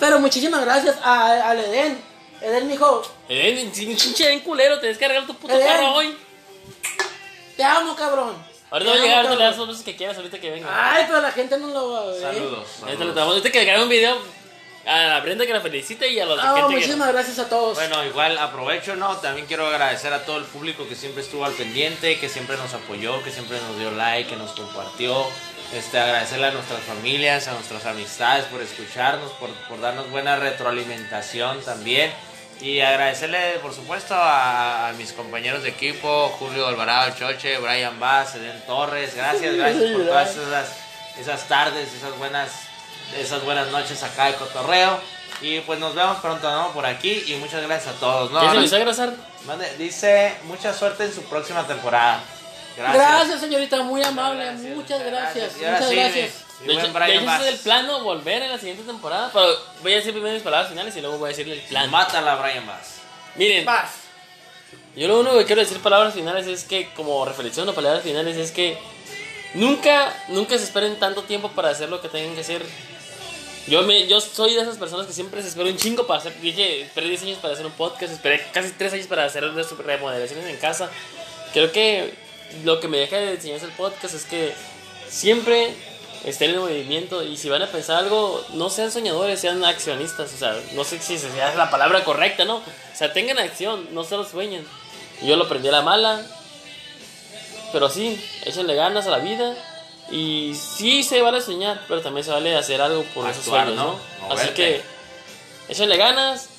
Pero 0.00 0.20
muchísimas 0.20 0.64
gracias 0.64 0.96
a, 1.02 1.50
al 1.50 1.58
Eden. 1.58 2.02
Eden, 2.40 2.66
mijo, 2.68 3.02
Eh, 3.28 3.70
pinche 3.74 4.26
bien 4.28 4.40
culero, 4.40 4.78
te 4.80 4.88
descargar 4.88 5.26
tu 5.26 5.34
puto 5.34 5.58
carro 5.58 5.94
hoy. 5.94 6.16
Te 7.56 7.64
amo, 7.64 7.94
cabrón. 7.96 8.36
Ahorita 8.70 8.90
va 8.90 8.96
a 8.96 9.00
llegar, 9.00 9.22
te 9.28 9.36
das 9.36 9.56
las 9.58 9.68
veces 9.68 9.84
que 9.84 9.96
quieras 9.96 10.16
ahorita 10.16 10.40
que 10.40 10.50
venga. 10.50 10.68
Ay, 10.70 11.04
pero 11.06 11.20
la 11.20 11.30
gente 11.30 11.56
no 11.58 11.68
lo 11.68 11.90
va 11.92 12.00
a 12.02 12.06
ver. 12.06 12.20
Saludos. 12.20 12.68
Saludos. 12.80 13.16
ahorita 13.18 13.50
que 13.52 13.64
grabe 13.64 13.82
un 13.84 13.88
video 13.88 14.16
a 14.86 15.02
la 15.04 15.20
Brenda 15.20 15.46
que 15.46 15.52
la 15.52 15.60
felicite 15.60 16.08
y 16.10 16.18
a 16.18 16.26
los 16.26 16.38
Ah, 16.42 16.54
gente 16.56 16.68
que. 16.68 16.74
muchísimas 16.74 17.12
gracias 17.12 17.38
a 17.38 17.48
todos. 17.48 17.76
Bueno, 17.76 18.04
igual 18.04 18.36
aprovecho, 18.38 18.96
¿no? 18.96 19.16
También 19.18 19.46
quiero 19.46 19.66
agradecer 19.68 20.12
a 20.12 20.24
todo 20.24 20.38
el 20.38 20.44
público 20.44 20.88
que 20.88 20.96
siempre 20.96 21.22
estuvo 21.22 21.44
al 21.44 21.52
pendiente, 21.52 22.18
que 22.18 22.28
siempre 22.28 22.56
nos 22.56 22.74
apoyó, 22.74 23.22
que 23.22 23.30
siempre 23.30 23.58
nos 23.60 23.78
dio 23.78 23.92
like, 23.92 24.28
que 24.28 24.36
nos 24.36 24.50
compartió. 24.52 25.24
Este, 25.72 25.98
agradecerle 25.98 26.48
a 26.48 26.50
nuestras 26.50 26.80
familias, 26.82 27.48
a 27.48 27.52
nuestras 27.52 27.86
amistades 27.86 28.44
por 28.46 28.60
escucharnos, 28.60 29.30
por, 29.32 29.50
por 29.68 29.80
darnos 29.80 30.10
buena 30.10 30.36
retroalimentación 30.36 31.60
también. 31.62 32.12
Y 32.64 32.80
agradecerle, 32.80 33.58
por 33.60 33.74
supuesto, 33.74 34.14
a, 34.14 34.88
a 34.88 34.92
mis 34.94 35.12
compañeros 35.12 35.62
de 35.62 35.68
equipo, 35.68 36.28
Julio 36.38 36.66
Alvarado 36.66 37.14
Choche, 37.14 37.58
Brian 37.58 38.00
Bass, 38.00 38.36
Eden 38.36 38.58
Torres. 38.66 39.14
Gracias, 39.14 39.54
gracias 39.54 39.92
por 39.92 40.06
todas 40.06 40.30
esas, 40.36 40.68
esas 41.20 41.46
tardes, 41.46 41.92
esas 41.92 42.16
buenas, 42.16 42.50
esas 43.18 43.44
buenas 43.44 43.68
noches 43.68 44.02
acá 44.02 44.26
de 44.26 44.34
cotorreo. 44.36 44.98
Y 45.42 45.60
pues 45.60 45.78
nos 45.78 45.94
vemos 45.94 46.16
pronto, 46.20 46.50
¿no? 46.50 46.72
Por 46.72 46.86
aquí. 46.86 47.22
Y 47.26 47.34
muchas 47.34 47.60
gracias 47.62 47.96
a 47.96 48.00
todos, 48.00 48.30
¿no? 48.30 48.40
¿Qué 48.40 48.46
Sar? 48.94 49.12
Mande- 49.46 49.76
Dice, 49.76 50.34
mucha 50.44 50.72
suerte 50.72 51.04
en 51.04 51.12
su 51.12 51.22
próxima 51.24 51.66
temporada. 51.66 52.20
Gracias. 52.78 53.08
Gracias, 53.08 53.40
señorita, 53.40 53.82
muy 53.82 54.02
amable. 54.02 54.42
Gracias, 54.42 54.74
muchas 54.74 55.04
gracias. 55.04 55.56
Muchas 55.56 55.90
gracias. 55.90 56.43
De 56.66 56.72
hecho, 56.72 56.86
de 56.86 56.88
hecho, 56.88 57.04
ese 57.04 57.24
Bass. 57.26 57.42
es 57.42 57.48
el 57.48 57.58
plano, 57.58 58.00
volver 58.02 58.42
en 58.42 58.50
la 58.50 58.58
siguiente 58.58 58.84
temporada. 58.84 59.30
Pero 59.32 59.46
voy 59.82 59.92
a 59.92 59.96
decir 59.96 60.12
primero 60.12 60.32
mis 60.32 60.42
palabras 60.42 60.70
finales 60.70 60.96
y 60.96 61.00
luego 61.00 61.18
voy 61.18 61.26
a 61.26 61.28
decirle 61.30 61.54
el 61.54 61.60
plan. 61.60 61.90
Mátala, 61.90 62.36
Brian 62.36 62.66
Bass. 62.66 63.00
Miren, 63.36 63.64
Paz. 63.64 63.90
yo 64.96 65.08
lo 65.08 65.20
único 65.20 65.38
que 65.38 65.44
quiero 65.44 65.60
decir 65.60 65.78
palabras 65.80 66.14
finales 66.14 66.46
es 66.46 66.64
que, 66.64 66.90
como 66.94 67.24
reflexión 67.24 67.68
o 67.68 67.74
palabras 67.74 68.02
finales, 68.02 68.36
es 68.36 68.52
que 68.52 68.78
nunca, 69.54 70.14
nunca 70.28 70.56
se 70.56 70.64
esperen 70.64 70.98
tanto 70.98 71.22
tiempo 71.24 71.50
para 71.50 71.70
hacer 71.70 71.88
lo 71.88 72.00
que 72.00 72.08
tengan 72.08 72.34
que 72.34 72.40
hacer. 72.40 72.62
Yo, 73.66 73.82
me, 73.82 74.06
yo 74.06 74.20
soy 74.20 74.54
de 74.54 74.60
esas 74.60 74.76
personas 74.76 75.06
que 75.06 75.12
siempre 75.12 75.42
se 75.42 75.48
espero 75.48 75.68
un 75.68 75.76
chingo 75.76 76.06
para 76.06 76.20
hacer. 76.20 76.38
Dije, 76.40 76.82
esperé 76.82 77.08
10 77.08 77.22
años 77.22 77.38
para 77.38 77.54
hacer 77.54 77.66
un 77.66 77.72
podcast, 77.72 78.12
esperé 78.12 78.46
casi 78.52 78.70
3 78.72 78.92
años 78.94 79.06
para 79.06 79.24
hacer 79.24 79.44
remodelaciones 79.44 80.46
en 80.46 80.56
casa. 80.56 80.90
Creo 81.52 81.72
que 81.72 82.14
lo 82.62 82.80
que 82.80 82.88
me 82.88 82.98
deja 82.98 83.16
de 83.16 83.32
enseñanza 83.32 83.66
el 83.66 83.72
podcast 83.72 84.14
es 84.14 84.24
que 84.24 84.52
siempre 85.08 85.74
estén 86.24 86.50
en 86.50 86.58
movimiento 86.58 87.22
y 87.22 87.36
si 87.36 87.48
van 87.48 87.62
a 87.62 87.66
pensar 87.66 87.98
algo, 87.98 88.44
no 88.54 88.70
sean 88.70 88.90
soñadores, 88.90 89.40
sean 89.40 89.64
accionistas. 89.64 90.32
O 90.32 90.36
sea, 90.36 90.56
no 90.72 90.84
sé 90.84 90.98
si 91.00 91.18
sea 91.18 91.54
la 91.54 91.70
palabra 91.70 92.04
correcta, 92.04 92.44
¿no? 92.44 92.56
O 92.56 92.96
sea, 92.96 93.12
tengan 93.12 93.38
acción, 93.38 93.88
no 93.92 94.04
solo 94.04 94.24
sueñen. 94.24 94.66
Yo 95.22 95.36
lo 95.36 95.44
aprendí 95.44 95.68
a 95.68 95.72
la 95.72 95.82
mala, 95.82 96.24
pero 97.72 97.88
sí, 97.88 98.22
échenle 98.44 98.74
ganas 98.74 99.06
a 99.06 99.10
la 99.10 99.18
vida. 99.18 99.54
Y 100.10 100.54
sí 100.54 101.02
se 101.02 101.22
vale 101.22 101.40
soñar, 101.40 101.82
pero 101.88 102.02
también 102.02 102.24
se 102.24 102.30
vale 102.30 102.54
hacer 102.56 102.80
algo 102.80 103.02
por 103.14 103.28
esos 103.28 103.44
Actuar, 103.44 103.66
sueños, 103.66 103.84
¿no? 103.84 104.28
¿no? 104.28 104.34
Así 104.34 104.48
que 104.50 104.82
échenle 105.68 105.96
ganas. 105.96 106.50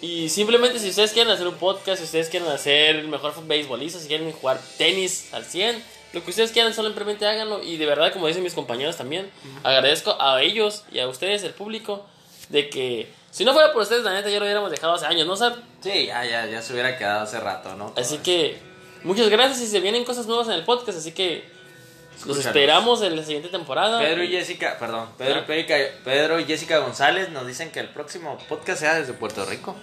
Y 0.00 0.28
simplemente 0.28 0.78
si 0.78 0.90
ustedes 0.90 1.12
quieren 1.12 1.32
hacer 1.32 1.48
un 1.48 1.54
podcast, 1.54 1.98
si 1.98 2.04
ustedes 2.04 2.28
quieren 2.28 2.48
hacer 2.48 2.96
el 2.96 3.08
mejor 3.08 3.34
beisbolista, 3.46 3.98
si 3.98 4.08
quieren 4.08 4.30
jugar 4.32 4.60
tenis 4.76 5.32
al 5.32 5.44
100, 5.44 5.82
lo 6.16 6.24
que 6.24 6.30
ustedes 6.30 6.50
quieran, 6.52 6.72
simplemente 6.74 7.26
háganlo. 7.26 7.62
Y 7.62 7.76
de 7.76 7.86
verdad, 7.86 8.12
como 8.12 8.26
dicen 8.26 8.42
mis 8.42 8.54
compañeros 8.54 8.96
también, 8.96 9.30
agradezco 9.62 10.16
a 10.20 10.42
ellos 10.42 10.84
y 10.90 10.98
a 10.98 11.06
ustedes, 11.08 11.42
el 11.44 11.52
público, 11.52 12.04
de 12.48 12.68
que 12.70 13.08
si 13.30 13.44
no 13.44 13.52
fuera 13.52 13.72
por 13.72 13.82
ustedes, 13.82 14.02
la 14.02 14.14
neta, 14.14 14.30
ya 14.30 14.38
lo 14.38 14.44
hubiéramos 14.46 14.70
dejado 14.70 14.94
hace 14.94 15.06
años, 15.06 15.26
¿no? 15.26 15.36
Sar? 15.36 15.56
Sí, 15.80 16.06
ya, 16.06 16.24
ya, 16.24 16.46
ya 16.46 16.62
se 16.62 16.72
hubiera 16.72 16.96
quedado 16.96 17.20
hace 17.24 17.38
rato, 17.38 17.76
¿no? 17.76 17.92
Así 17.96 18.18
que 18.18 18.56
muchas 19.04 19.28
gracias 19.28 19.60
y 19.60 19.66
se 19.66 19.80
vienen 19.80 20.04
cosas 20.04 20.26
nuevas 20.26 20.46
en 20.48 20.54
el 20.54 20.64
podcast, 20.64 20.98
así 20.98 21.12
que 21.12 21.44
los 21.44 22.16
Escúchanos. 22.20 22.46
esperamos 22.46 23.02
en 23.02 23.14
la 23.16 23.22
siguiente 23.22 23.50
temporada. 23.50 23.98
Pedro 24.00 24.22
y 24.24 24.28
Jessica, 24.28 24.76
perdón, 24.80 25.10
Pedro, 25.18 25.40
Ah. 25.40 25.44
Pedro, 25.46 25.76
Pedro 26.02 26.40
y 26.40 26.44
Jessica 26.46 26.78
González 26.78 27.28
nos 27.28 27.46
dicen 27.46 27.70
que 27.70 27.80
el 27.80 27.90
próximo 27.90 28.38
podcast 28.48 28.80
sea 28.80 28.94
desde 28.94 29.12
Puerto 29.12 29.44
Rico. 29.44 29.76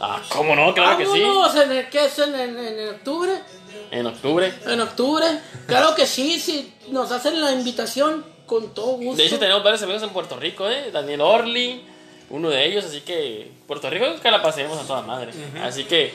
Ah, 0.00 0.20
¿cómo 0.28 0.54
no? 0.54 0.74
Claro 0.74 0.98
que 0.98 1.06
sí. 1.06 1.22
Vámonos, 1.22 1.54
en 1.56 1.72
el, 1.72 1.88
¿qué 1.88 2.04
es? 2.04 2.18
En, 2.18 2.34
en- 2.34 2.58
en 2.58 2.88
octubre. 2.90 3.32
En 3.90 4.06
octubre. 4.06 4.52
En 4.66 4.80
octubre. 4.80 5.26
Claro 5.66 5.94
que 5.94 6.06
sí, 6.06 6.38
sí. 6.40 6.72
Nos 6.88 7.10
hacen 7.12 7.40
la 7.40 7.52
invitación 7.52 8.24
con 8.46 8.74
todo 8.74 8.96
gusto. 8.96 9.16
De 9.16 9.26
hecho, 9.26 9.38
tenemos 9.38 9.62
varios 9.62 9.82
amigos 9.82 10.02
en 10.02 10.10
Puerto 10.10 10.36
Rico, 10.36 10.68
¿eh? 10.68 10.90
Daniel 10.92 11.20
Orly, 11.22 11.82
uno 12.30 12.50
de 12.50 12.66
ellos, 12.66 12.84
así 12.84 13.00
que 13.00 13.50
Puerto 13.66 13.88
Rico 13.90 14.06
que 14.20 14.30
la 14.30 14.42
pasemos 14.42 14.78
a 14.78 14.86
toda 14.86 15.02
madre. 15.02 15.32
Así 15.62 15.84
que, 15.84 16.12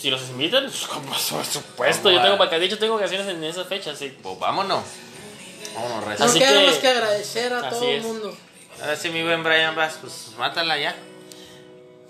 si 0.00 0.10
los 0.10 0.20
invitan, 0.30 0.64
pues, 0.70 0.86
como 0.86 1.06
por 1.06 1.44
supuesto, 1.44 2.10
yo 2.10 2.16
Vamos 2.16 2.22
tengo 2.24 2.36
vacaciones, 2.38 2.60
de 2.60 2.66
hecho 2.66 2.78
tengo 2.78 2.94
vacaciones 2.94 3.28
en 3.28 3.44
esa 3.44 3.64
fecha, 3.64 3.92
así. 3.92 4.16
Pues 4.22 4.38
vámonos. 4.38 4.82
Vámonos, 5.74 6.00
No 6.00 6.10
recio. 6.10 6.24
Así 6.24 6.38
queda 6.38 6.60
que- 6.60 6.66
más 6.66 6.76
que 6.76 6.88
agradecer 6.88 7.52
a 7.52 7.68
todo 7.70 7.88
el 7.88 8.02
mundo. 8.02 8.36
Ahora 8.80 8.96
sí, 8.96 9.10
mi 9.10 9.22
buen 9.22 9.42
Brian 9.44 9.74
Bass, 9.76 9.98
pues 10.00 10.30
mátala 10.38 10.76
ya. 10.78 10.96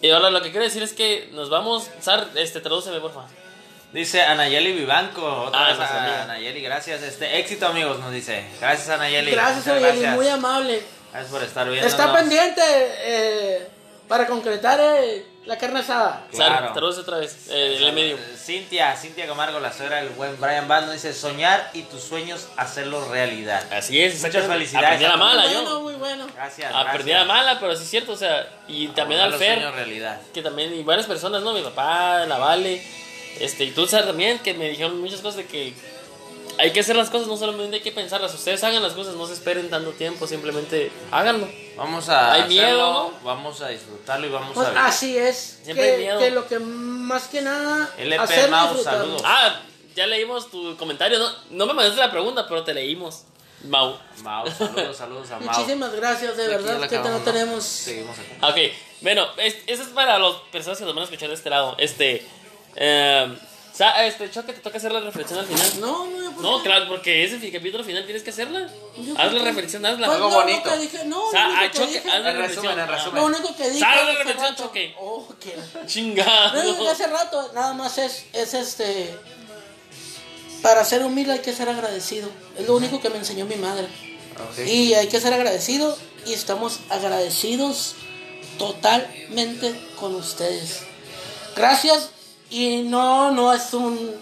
Y 0.01 0.11
ahora 0.11 0.31
lo 0.31 0.43
que 0.43 0.51
quiero 0.51 0.65
decir 0.65 0.83
es 0.83 0.93
que 0.93 1.29
nos 1.33 1.51
vamos. 1.51 1.89
Sar, 2.01 2.29
este, 2.37 2.61
tradúceme, 2.61 3.01
por 3.01 3.13
favor. 3.13 3.29
Dice 3.95 4.23
Anayeli 4.23 4.73
Vivanco, 4.73 5.25
otra 5.45 5.67
Ah, 5.67 5.69
vez 5.71 5.79
a 5.79 6.03
amiga. 6.03 6.23
Anayeli, 6.25 6.61
gracias. 6.63 7.01
Este 7.03 7.39
éxito 7.39 7.69
amigos 7.69 8.01
nos 8.01 8.11
dice. 8.13 8.45
Gracias 8.61 8.89
Anayeli. 8.89 9.31
Gracias, 9.31 9.59
muchas 9.59 9.73
Ayeli, 9.77 9.91
gracias. 10.01 10.15
muy 10.17 10.29
amable. 10.29 10.83
Gracias 11.13 11.31
por 11.33 11.43
estar 11.45 11.69
viendo. 11.71 11.87
Está 11.87 12.13
pendiente 12.13 12.61
eh, 12.67 13.69
para 14.09 14.27
concretar 14.27 14.81
eh, 14.83 15.25
la 15.47 15.57
carne 15.59 15.79
asada. 15.79 16.25
Claro. 16.33 16.73
Traduce 16.73 17.03
otra 17.03 17.19
vez. 17.19 17.47
Eh, 17.51 17.77
el 17.83 17.93
medio. 17.93 18.19
Cintia, 18.37 18.97
Cintia 18.97 19.29
Camargo, 19.29 19.61
la 19.61 19.73
suegra 19.73 19.99
del 19.99 20.09
buen 20.09 20.41
Brian 20.41 20.67
nos 20.67 20.93
dice 20.93 21.13
soñar 21.15 21.71
y 21.73 21.83
tus 21.83 22.03
sueños 22.03 22.49
hacerlos 22.57 23.07
realidad. 23.09 23.63
Así 23.73 24.03
es, 24.03 24.21
Muchas 24.23 24.45
felicidades 24.47 24.87
Aprendí 24.89 25.05
a 25.05 25.09
la 25.11 25.17
mala, 25.17 25.43
muy 25.45 25.53
yo. 25.53 25.63
bueno, 25.63 25.81
muy 25.83 25.95
bueno. 25.95 26.27
Gracias. 26.35 26.73
Aprendí 26.75 27.13
a 27.13 27.19
la 27.21 27.25
mala, 27.27 27.61
pero 27.61 27.77
sí 27.77 27.85
es 27.85 27.91
cierto, 27.91 28.11
o 28.13 28.17
sea, 28.17 28.45
y 28.67 28.89
también 28.89 29.21
al 29.21 29.35
Fer, 29.35 29.61
realidad. 29.71 30.19
que 30.35 30.43
también, 30.43 30.75
y 30.75 30.83
varias 30.83 31.07
personas, 31.07 31.43
¿no? 31.43 31.53
Mi 31.53 31.63
papá, 31.63 32.27
la 32.27 32.39
Vale, 32.39 32.83
este, 33.41 33.65
y 33.65 33.71
tú, 33.73 33.87
Sar, 33.87 34.07
también, 34.07 34.39
que 34.41 34.55
me 34.55 34.69
dijeron 34.71 35.01
muchas 35.01 35.21
cosas 35.21 35.37
de 35.39 35.47
que 35.47 35.75
hay 36.57 36.73
que 36.73 36.81
hacer 36.81 36.95
las 36.95 37.11
cosas, 37.11 37.27
no 37.27 37.37
solamente 37.37 37.77
hay 37.77 37.83
que 37.83 37.91
pensarlas. 37.91 38.33
Ustedes 38.33 38.63
hagan 38.63 38.83
las 38.83 38.93
cosas, 38.93 39.15
no 39.17 39.27
se 39.27 39.33
esperen 39.33 39.69
tanto 39.71 39.91
tiempo, 39.93 40.27
simplemente 40.27 40.93
háganlo. 41.11 41.49
Vamos 41.77 42.09
a 42.09 42.33
Hay 42.33 42.43
hacerlo, 42.43 42.55
miedo, 42.63 42.93
¿no? 43.13 43.25
vamos 43.25 43.61
a 43.61 43.69
disfrutarlo 43.69 44.27
y 44.27 44.31
vamos 44.31 44.53
Pues 44.55 44.67
a 44.69 44.71
ver. 44.71 44.79
así 44.79 45.19
es. 45.19 45.59
Siempre 45.65 45.85
hay 45.85 45.97
Que, 45.97 46.03
miedo. 46.05 46.19
que 46.21 46.31
lo 46.31 46.47
que 46.47 46.59
más 46.61 47.27
que 47.29 47.41
nada. 47.43 47.93
LP 47.99 48.49
Mau, 48.49 48.77
saludos. 48.83 49.23
Ah, 49.25 49.61
ya 49.97 50.07
leímos 50.07 50.49
tu 50.51 50.77
comentario, 50.77 51.19
no, 51.19 51.29
no 51.51 51.67
me 51.67 51.73
mandaste 51.75 52.01
la 52.01 52.11
pregunta, 52.13 52.47
pero 52.49 52.63
te 52.63 52.73
leímos. 52.73 53.23
Mau. 53.65 53.97
Mau, 54.23 54.47
saludos, 54.51 54.97
saludos 54.97 55.31
a 55.33 55.39
Mau. 55.41 55.49
Muchísimas 55.49 55.93
gracias, 55.95 56.37
de 56.37 56.47
verdad 56.49 56.79
que 56.89 56.97
acabamos, 56.97 57.11
no 57.13 57.19
¿no? 57.19 57.25
tenemos. 57.25 57.65
Seguimos 57.65 58.17
aquí. 58.19 58.31
Ok, 58.71 58.73
bueno, 59.01 59.27
es- 59.39 59.57
eso 59.67 59.83
es 59.83 59.89
para 59.89 60.19
las 60.21 60.35
personas 60.53 60.79
que 60.79 60.85
nos 60.85 60.95
van 60.95 61.03
a 61.03 61.05
escuchar 61.07 61.29
de 61.31 61.35
este 61.35 61.51
lado. 61.51 61.75
Este, 61.79 62.25
eh, 62.77 63.37
este, 64.07 64.31
Choque, 64.31 64.53
te 64.53 64.61
toca 64.61 64.79
hacer 64.79 64.93
la 64.93 65.01
reflexión 65.01 65.39
al 65.41 65.47
final. 65.47 65.81
No, 65.81 66.07
no, 66.07 66.31
por 66.33 66.43
No, 66.45 66.57
qué? 66.59 66.69
claro, 66.69 66.89
porque 66.89 67.25
ese 67.25 67.51
capítulo 67.51 67.83
final 67.83 68.05
tienes 68.05 68.23
que 68.23 68.31
hacerla. 68.31 68.69
Yo 68.99 69.15
Haz 69.19 69.33
la 69.33 69.39
qué? 69.41 69.45
reflexión, 69.47 69.85
hazla. 69.85 70.07
Pues 70.07 70.17
Algo 70.17 70.31
no, 70.31 70.35
bonito. 70.37 70.71
Que 70.71 70.79
dije, 70.79 71.05
no, 71.07 71.25
O 71.27 71.31
sea, 71.33 71.49
lo 71.49 71.49
único 71.55 71.65
a 71.65 71.71
que 71.71 71.79
Choque, 71.79 71.93
dije- 71.95 72.11
haz 72.11 72.23
la 72.23 72.33
resumen, 72.33 72.41
reflexión. 72.43 72.79
en 72.79 72.89
resumen. 72.89 73.15
Lo 73.21 73.27
único 73.27 73.57
que 73.57 73.69
dije. 73.71 73.81
Sal 73.81 73.91
la 73.97 74.03
hace 74.03 74.13
reflexión, 74.15 74.51
rato- 74.51 74.63
Choque. 74.63 74.95
Oh, 75.01 75.29
que- 75.41 75.57
Chingado. 75.87 76.55
Lo 76.55 76.69
único 76.69 76.85
que 76.85 76.91
hace 76.91 77.07
rato 77.09 77.51
nada 77.55 77.73
más 77.75 77.99
es, 77.99 78.27
es 78.33 78.55
este. 78.55 79.15
Para 80.63 80.85
ser 80.85 81.03
humilde 81.05 81.33
hay 81.33 81.41
que 81.41 81.53
ser 81.53 81.69
agradecido. 81.69 82.29
Es 82.57 82.67
lo 82.67 82.77
único 82.77 83.01
que 83.01 83.11
me 83.11 83.19
enseñó 83.19 83.45
mi 83.45 83.57
madre. 83.57 83.87
Ok. 84.51 84.67
Y 84.67 84.95
hay 84.95 85.09
que 85.09 85.21
ser 85.21 85.35
agradecido 85.35 85.99
y 86.27 86.33
estamos 86.33 86.79
agradecidos 86.91 87.97
totalmente 88.59 89.75
con 89.99 90.15
ustedes. 90.15 90.81
Gracias 91.57 92.11
y 92.51 92.83
no 92.83 93.31
no 93.33 93.53
es 93.53 93.73
un 93.75 94.15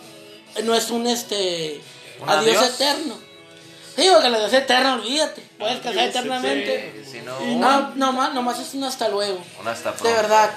no 0.64 0.74
es 0.74 0.90
un 0.90 1.06
este 1.06 1.80
¿Un 2.20 2.28
adiós, 2.28 2.56
adiós? 2.58 2.74
eterno. 2.80 3.18
Sí, 3.96 4.08
porque 4.10 4.26
el 4.28 4.34
adiós 4.34 4.52
eterno, 4.52 4.94
olvídate. 4.94 5.42
Puedes 5.58 5.80
casar 5.80 6.08
eternamente. 6.08 7.04
Si 7.10 7.20
no, 7.20 7.40
Y 7.44 7.54
no, 7.56 7.90
no, 7.94 8.12
más, 8.12 8.32
nomás 8.32 8.58
es 8.58 8.72
un 8.74 8.84
hasta 8.84 9.08
luego. 9.08 9.42
un 9.60 9.68
hasta 9.68 9.92
De 9.92 9.98
pronto. 9.98 10.16
verdad. 10.16 10.50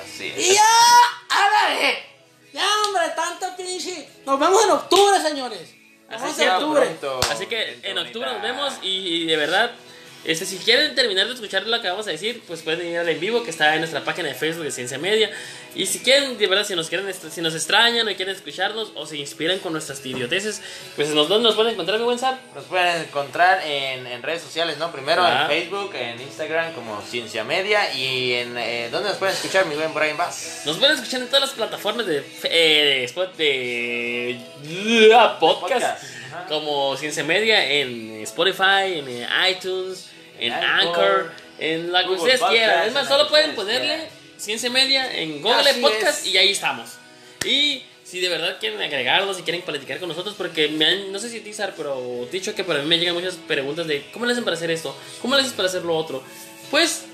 Así 0.00 0.26
Y 0.36 0.50
es. 0.50 0.54
ya, 0.54 0.62
¡ándale! 1.28 1.98
Ya, 2.52 2.64
hombre, 2.86 3.02
tanto 3.16 3.46
pinche. 3.56 4.08
Nos 4.24 4.38
vemos 4.38 4.64
en 4.64 4.70
octubre, 4.70 5.20
señores. 5.20 5.70
Nos 6.08 6.22
Así 6.22 6.22
vemos 6.22 6.36
que 6.36 6.44
en 6.44 6.50
octubre. 6.50 6.86
pronto. 6.86 7.20
Así 7.32 7.46
que 7.46 7.80
en 7.82 7.98
octubre 7.98 8.32
nos 8.32 8.42
vemos 8.42 8.72
y, 8.82 8.88
y 8.88 9.26
de 9.26 9.36
verdad, 9.36 9.72
este, 10.26 10.44
si 10.44 10.58
quieren 10.58 10.94
terminar 10.94 11.26
de 11.26 11.34
escuchar 11.34 11.66
lo 11.66 11.80
que 11.80 11.88
vamos 11.88 12.06
a 12.06 12.10
decir, 12.10 12.42
pues 12.46 12.62
pueden 12.62 12.86
ir 12.88 12.98
al 12.98 13.08
en 13.08 13.18
vivo 13.20 13.42
que 13.44 13.50
está 13.50 13.72
en 13.74 13.80
nuestra 13.80 14.04
página 14.04 14.28
de 14.28 14.34
Facebook 14.34 14.64
de 14.64 14.70
Ciencia 14.72 14.98
Media. 14.98 15.30
Y 15.74 15.86
si 15.86 16.00
quieren, 16.00 16.36
de 16.38 16.46
verdad, 16.46 16.64
si 16.66 16.74
nos 16.74 16.88
quieren, 16.88 17.06
si 17.30 17.40
nos 17.40 17.54
extrañan 17.54 18.08
o 18.08 18.14
quieren 18.16 18.34
escucharnos 18.34 18.92
o 18.94 19.06
se 19.06 19.16
inspiran 19.18 19.58
con 19.58 19.72
nuestras 19.72 20.04
idioteces, 20.04 20.62
pues 20.96 21.10
nos, 21.10 21.28
¿dónde 21.28 21.48
nos 21.48 21.54
pueden 21.54 21.72
encontrar, 21.74 21.98
mi 21.98 22.04
buen 22.04 22.18
Sar? 22.18 22.38
Nos 22.54 22.64
pueden 22.64 23.02
encontrar 23.02 23.62
en, 23.66 24.06
en 24.06 24.22
redes 24.22 24.42
sociales, 24.42 24.78
¿no? 24.78 24.90
Primero 24.92 25.22
Ah. 25.22 25.42
en 25.42 25.48
Facebook, 25.48 25.94
en 25.94 26.20
Instagram 26.20 26.72
como 26.72 27.00
Ciencia 27.02 27.44
Media 27.44 27.92
y 27.94 28.32
en... 28.34 28.56
Eh, 28.58 28.88
¿Dónde 28.90 29.10
nos 29.10 29.18
pueden 29.18 29.34
escuchar, 29.34 29.66
mi 29.66 29.74
buen 29.74 29.92
Brian 29.94 30.16
Bass? 30.16 30.62
Nos 30.64 30.78
pueden 30.78 30.96
escuchar 30.96 31.20
en 31.20 31.26
todas 31.26 31.42
las 31.42 31.50
plataformas 31.50 32.06
de, 32.06 32.18
eh, 32.44 32.84
de, 33.00 33.04
spot- 33.04 33.36
de, 33.36 35.12
ah, 35.14 35.36
podcast, 35.38 36.02
como 36.48 36.96
Ciencia 36.96 37.22
Media, 37.24 37.64
en 37.70 38.20
Spotify, 38.22 38.98
en 38.98 39.08
eh, 39.08 39.26
iTunes, 39.50 40.10
en 40.38 40.52
Anchor, 40.52 41.32
en 41.58 41.92
la 41.92 42.02
que 42.02 42.08
Google 42.08 42.22
ustedes 42.22 42.42
quieran. 42.50 42.86
Es 42.86 42.92
más, 42.92 43.08
solo 43.08 43.28
pueden 43.28 43.54
ponerle. 43.54 44.08
Ciencia 44.36 44.68
Media 44.68 45.10
en 45.18 45.40
Google 45.40 45.70
Así 45.70 45.80
Podcast 45.80 46.26
es. 46.26 46.34
y 46.34 46.36
ahí 46.36 46.50
estamos. 46.50 46.90
Y 47.46 47.82
si 48.04 48.20
de 48.20 48.28
verdad 48.28 48.58
quieren 48.60 48.80
agregarlos, 48.82 49.38
si 49.38 49.42
quieren 49.42 49.62
platicar 49.62 49.98
con 49.98 50.08
nosotros, 50.08 50.34
porque 50.36 50.68
me 50.68 50.84
han, 50.84 51.10
no 51.10 51.18
sé 51.18 51.30
si 51.30 51.40
Tizar, 51.40 51.74
pero 51.76 52.28
dicho 52.30 52.54
que 52.54 52.62
para 52.62 52.80
mí 52.80 52.86
me 52.86 52.98
llegan 52.98 53.14
muchas 53.14 53.34
preguntas 53.34 53.86
de 53.86 54.04
cómo 54.12 54.26
le 54.26 54.32
hacen 54.32 54.44
para 54.44 54.56
hacer 54.56 54.70
esto, 54.70 54.94
cómo 55.22 55.34
le 55.34 55.40
haces 55.40 55.54
para 55.54 55.68
hacer 55.68 55.82
lo 55.82 55.96
otro. 55.96 56.22
Pues 56.70 57.06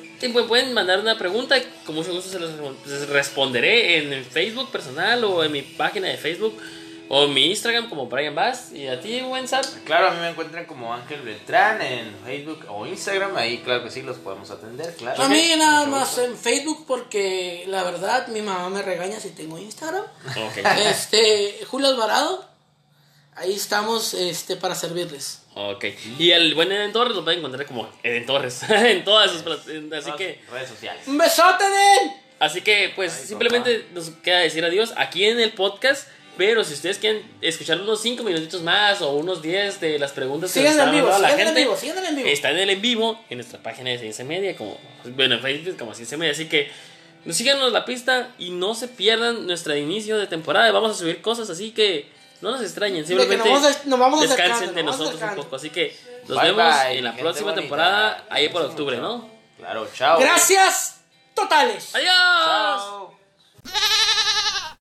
pueden 0.47 0.73
mandar 0.73 1.01
una 1.01 1.19
pregunta, 1.19 1.57
con 1.85 1.97
mucho 1.97 2.13
gusto 2.13 2.31
se 2.31 2.39
les 2.39 3.09
responderé 3.09 3.99
en 3.99 4.13
el 4.13 4.25
Facebook 4.25 4.71
personal 4.71 5.25
o 5.25 5.43
en 5.43 5.51
mi 5.51 5.63
página 5.63 6.09
de 6.09 6.17
Facebook 6.17 6.57
o 7.15 7.29
mi 7.29 7.51
Instagram 7.51 7.91
como 7.91 8.07
Brian 8.07 8.35
Bass. 8.35 8.73
¿Y 8.73 8.89
a 8.89 8.99
ti, 8.99 9.21
buen 9.21 9.45
Claro, 9.85 10.09
a 10.09 10.11
mí 10.13 10.21
me 10.21 10.31
encuentran 10.31 10.65
como 10.65 10.95
Ángel 10.95 11.21
Beltrán 11.21 11.83
en 11.83 12.17
Facebook 12.25 12.65
o 12.71 12.87
Instagram. 12.87 13.37
Ahí, 13.37 13.59
claro 13.59 13.85
que 13.85 13.91
sí, 13.91 14.01
los 14.01 14.17
podemos 14.17 14.51
atender, 14.51 14.97
claro. 14.97 15.23
A 15.23 15.29
mí 15.29 15.53
nada 15.59 15.85
más 15.85 16.17
en 16.17 16.35
Facebook 16.35 16.87
porque 16.87 17.65
la 17.67 17.83
verdad 17.83 18.29
mi 18.29 18.41
mamá 18.41 18.71
me 18.71 18.81
regaña 18.81 19.21
si 19.21 19.29
tengo 19.29 19.59
Instagram. 19.59 20.05
Este, 20.89 21.61
Julio 21.67 21.89
Alvarado. 21.89 22.49
Ahí 23.35 23.53
estamos 23.53 24.15
este, 24.15 24.57
para 24.57 24.75
servirles. 24.75 25.43
Ok. 25.55 25.85
Y 26.19 26.31
el 26.31 26.55
buen 26.55 26.73
Eden 26.73 26.95
Torres 26.95 27.15
lo 27.15 27.25
pueden 27.25 27.41
encontrar 27.41 27.67
como 27.67 27.91
Eden 28.03 28.25
Torres 28.25 28.63
en 28.71 29.05
todas 29.05 29.31
sus 29.31 29.43
así 29.43 30.13
que 30.17 30.41
redes 30.51 30.71
sociales. 30.71 31.07
¡Un 31.07 31.19
besote, 31.19 31.63
Den! 31.63 32.23
Así 32.39 32.63
que 32.63 32.91
pues 32.97 33.13
simplemente 33.13 33.87
nos 33.93 34.09
queda 34.23 34.39
decir 34.39 34.65
adiós 34.65 34.95
aquí 34.97 35.27
en 35.27 35.39
el 35.39 35.53
podcast. 35.53 36.09
Pero 36.37 36.65
si 36.65 36.73
ustedes 36.73 36.99
quieren 36.99 37.23
escuchar 37.43 37.81
unos 37.81 38.01
5 38.01 38.23
minutitos 38.23 38.63
más 38.63 39.03
o 39.03 39.13
unos 39.13 39.43
10 39.43 39.81
de 39.81 39.99
las 39.99 40.13
preguntas 40.13 40.53
que 40.53 40.63
nos 40.63 40.71
están 40.71 40.91
vivo, 40.91 41.09
la 41.09 41.29
gente, 41.29 41.49
en 41.49 41.55
vivo, 41.55 41.77
en 41.83 42.17
vivo. 42.17 42.29
está 42.29 42.51
en 42.51 42.59
el 42.59 42.71
en 42.71 42.81
vivo 42.81 43.21
en 43.29 43.39
nuestra 43.39 43.63
página 43.63 43.91
de 43.91 43.99
Ciencia 43.99 44.25
Media, 44.25 44.57
como, 44.57 44.79
bueno, 45.15 45.35
en 45.35 45.43
Facebook 45.43 45.77
como 45.77 45.95
Ciencia 45.95 46.17
Media. 46.17 46.33
Así 46.33 46.49
que 46.49 46.71
síganos 47.31 47.71
la 47.71 47.85
pista 47.85 48.31
y 48.39 48.51
no 48.51 48.75
se 48.75 48.89
pierdan 48.89 49.47
nuestro 49.47 49.77
inicio 49.77 50.19
de 50.19 50.27
temporada. 50.27 50.73
Vamos 50.73 50.93
a 50.93 50.95
subir 50.95 51.21
cosas 51.21 51.51
así 51.51 51.73
que 51.73 52.09
no 52.41 52.51
nos 52.51 52.63
extrañen, 52.63 53.07
simplemente 53.07 53.49
nos 53.87 53.99
vamos 53.99 54.21
descansen 54.23 54.75
de 54.75 54.83
nosotros 54.83 55.21
un 55.21 55.37
poco. 55.37 55.57
Así 55.57 55.71
que 55.71 55.95
nos 56.29 56.43
vemos 56.43 56.75
en 56.89 57.05
la 57.05 57.15
próxima 57.15 57.55
temporada, 57.55 58.25
ahí 58.31 58.49
por 58.49 58.63
octubre, 58.63 58.97
¿no? 58.97 59.31
Claro, 59.59 59.89
chao. 59.95 60.19
Gracias 60.19 61.03
totales. 61.35 61.95
Adiós. 61.95 62.11
Chao. 62.45 63.19